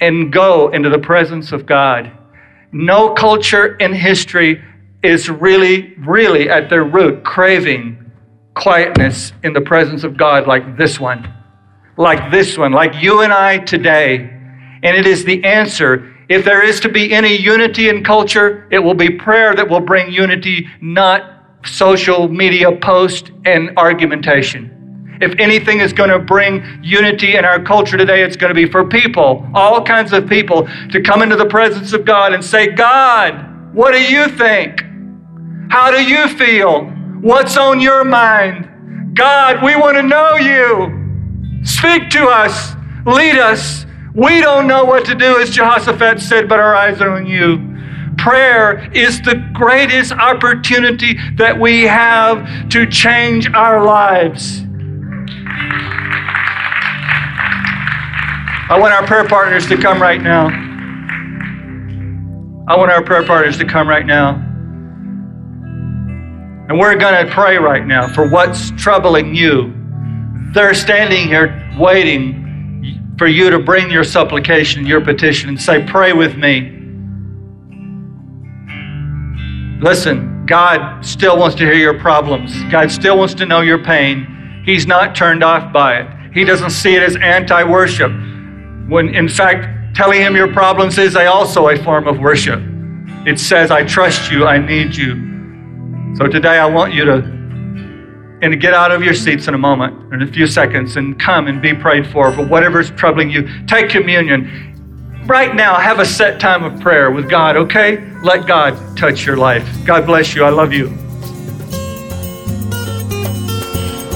and 0.00 0.32
go 0.32 0.68
into 0.70 0.90
the 0.90 0.98
presence 0.98 1.52
of 1.52 1.66
God. 1.66 2.10
No 2.72 3.14
culture 3.14 3.76
in 3.76 3.94
history 3.94 4.62
is 5.02 5.30
really, 5.30 5.94
really 5.98 6.50
at 6.50 6.68
their 6.68 6.84
root 6.84 7.24
craving 7.24 8.10
quietness 8.54 9.32
in 9.42 9.52
the 9.52 9.60
presence 9.60 10.02
of 10.04 10.16
God 10.16 10.46
like 10.46 10.76
this 10.76 10.98
one, 10.98 11.32
like 11.96 12.30
this 12.30 12.58
one, 12.58 12.72
like 12.72 12.94
you 12.96 13.20
and 13.20 13.32
I 13.32 13.58
today. 13.58 14.30
And 14.82 14.96
it 14.96 15.06
is 15.06 15.24
the 15.24 15.42
answer. 15.44 16.14
If 16.28 16.44
there 16.44 16.64
is 16.64 16.80
to 16.80 16.88
be 16.88 17.12
any 17.12 17.36
unity 17.36 17.88
in 17.88 18.02
culture, 18.02 18.66
it 18.70 18.78
will 18.78 18.94
be 18.94 19.10
prayer 19.10 19.54
that 19.54 19.68
will 19.68 19.80
bring 19.80 20.12
unity, 20.12 20.68
not 20.80 21.44
social 21.64 22.28
media 22.28 22.72
post 22.76 23.30
and 23.44 23.72
argumentation. 23.76 24.75
If 25.20 25.38
anything 25.38 25.80
is 25.80 25.92
going 25.92 26.10
to 26.10 26.18
bring 26.18 26.80
unity 26.82 27.36
in 27.36 27.44
our 27.44 27.62
culture 27.62 27.96
today, 27.96 28.22
it's 28.22 28.36
going 28.36 28.50
to 28.50 28.54
be 28.54 28.70
for 28.70 28.84
people, 28.84 29.48
all 29.54 29.82
kinds 29.82 30.12
of 30.12 30.28
people, 30.28 30.68
to 30.90 31.00
come 31.00 31.22
into 31.22 31.36
the 31.36 31.46
presence 31.46 31.92
of 31.92 32.04
God 32.04 32.32
and 32.32 32.44
say, 32.44 32.68
God, 32.68 33.74
what 33.74 33.92
do 33.92 34.02
you 34.02 34.28
think? 34.28 34.82
How 35.70 35.90
do 35.90 36.02
you 36.02 36.28
feel? 36.28 36.84
What's 37.20 37.56
on 37.56 37.80
your 37.80 38.04
mind? 38.04 39.14
God, 39.14 39.64
we 39.64 39.74
want 39.76 39.96
to 39.96 40.02
know 40.02 40.36
you. 40.36 41.62
Speak 41.64 42.10
to 42.10 42.28
us. 42.28 42.74
Lead 43.06 43.38
us. 43.38 43.86
We 44.14 44.40
don't 44.40 44.66
know 44.66 44.84
what 44.84 45.04
to 45.06 45.14
do, 45.14 45.40
as 45.40 45.50
Jehoshaphat 45.50 46.20
said, 46.20 46.48
but 46.48 46.58
our 46.58 46.74
eyes 46.74 47.00
are 47.00 47.10
on 47.10 47.26
you. 47.26 47.74
Prayer 48.18 48.90
is 48.92 49.20
the 49.20 49.46
greatest 49.52 50.12
opportunity 50.12 51.18
that 51.34 51.58
we 51.58 51.82
have 51.82 52.68
to 52.70 52.86
change 52.86 53.48
our 53.52 53.84
lives. 53.84 54.62
I 58.68 58.80
want 58.80 58.92
our 58.92 59.06
prayer 59.06 59.28
partners 59.28 59.68
to 59.68 59.76
come 59.76 60.02
right 60.02 60.20
now. 60.20 60.48
I 62.66 62.76
want 62.76 62.90
our 62.90 63.00
prayer 63.00 63.24
partners 63.24 63.58
to 63.58 63.64
come 63.64 63.88
right 63.88 64.04
now. 64.04 64.34
And 66.68 66.76
we're 66.76 66.96
going 66.96 67.24
to 67.24 67.32
pray 67.32 67.58
right 67.58 67.86
now 67.86 68.12
for 68.12 68.28
what's 68.28 68.72
troubling 68.72 69.36
you. 69.36 69.72
They're 70.52 70.74
standing 70.74 71.28
here 71.28 71.72
waiting 71.78 73.14
for 73.16 73.28
you 73.28 73.50
to 73.50 73.60
bring 73.60 73.88
your 73.88 74.02
supplication, 74.02 74.84
your 74.84 75.00
petition, 75.00 75.48
and 75.48 75.62
say, 75.62 75.86
Pray 75.86 76.12
with 76.12 76.36
me. 76.36 76.72
Listen, 79.80 80.44
God 80.44 81.06
still 81.06 81.38
wants 81.38 81.54
to 81.56 81.64
hear 81.64 81.74
your 81.74 82.00
problems. 82.00 82.52
God 82.64 82.90
still 82.90 83.16
wants 83.16 83.34
to 83.34 83.46
know 83.46 83.60
your 83.60 83.78
pain. 83.78 84.62
He's 84.66 84.88
not 84.88 85.14
turned 85.14 85.44
off 85.44 85.72
by 85.72 86.00
it. 86.00 86.32
He 86.34 86.42
doesn't 86.42 86.70
see 86.70 86.96
it 86.96 87.02
as 87.04 87.14
anti 87.14 87.62
worship. 87.62 88.10
When 88.88 89.14
in 89.14 89.28
fact, 89.28 89.96
telling 89.96 90.20
him 90.20 90.36
your 90.36 90.52
problems 90.52 90.98
is 90.98 91.16
also 91.16 91.68
a 91.68 91.82
form 91.82 92.06
of 92.06 92.18
worship. 92.18 92.60
It 93.26 93.40
says, 93.40 93.70
I 93.70 93.82
trust 93.84 94.30
you, 94.30 94.46
I 94.46 94.58
need 94.58 94.94
you. 94.94 96.14
So 96.16 96.26
today 96.26 96.58
I 96.58 96.66
want 96.66 96.94
you 96.94 97.04
to 97.06 97.36
and 98.42 98.52
to 98.52 98.56
get 98.56 98.74
out 98.74 98.92
of 98.92 99.02
your 99.02 99.14
seats 99.14 99.48
in 99.48 99.54
a 99.54 99.58
moment, 99.58 100.12
in 100.12 100.22
a 100.22 100.26
few 100.26 100.46
seconds, 100.46 100.96
and 100.96 101.18
come 101.18 101.46
and 101.46 101.62
be 101.62 101.72
prayed 101.72 102.06
for 102.06 102.30
for 102.32 102.46
whatever's 102.46 102.90
troubling 102.90 103.30
you. 103.30 103.48
Take 103.66 103.88
communion. 103.88 104.74
Right 105.26 105.54
now, 105.54 105.76
have 105.76 105.98
a 105.98 106.04
set 106.04 106.38
time 106.38 106.62
of 106.62 106.78
prayer 106.80 107.10
with 107.10 107.28
God, 107.28 107.56
okay? 107.56 108.06
Let 108.22 108.46
God 108.46 108.96
touch 108.96 109.26
your 109.26 109.36
life. 109.36 109.66
God 109.84 110.06
bless 110.06 110.34
you. 110.34 110.44
I 110.44 110.50
love 110.50 110.72
you. 110.72 110.88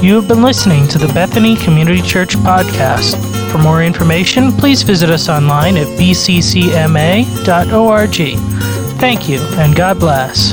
You 0.07 0.15
have 0.15 0.29
been 0.29 0.43
listening 0.43 0.87
to 0.89 0.99
the 0.99 1.11
Bethany 1.13 1.57
Community 1.57 2.03
Church 2.03 2.37
podcast. 2.37 3.40
For 3.51 3.59
more 3.59 3.83
information, 3.83 4.53
please 4.53 4.83
visit 4.83 5.11
us 5.11 5.29
online 5.29 5.77
at 5.77 5.87
bccma.org. 5.99 6.79
Thank 9.01 9.29
you, 9.29 9.41
and 9.59 9.75
God 9.75 9.99
bless. 9.99 10.53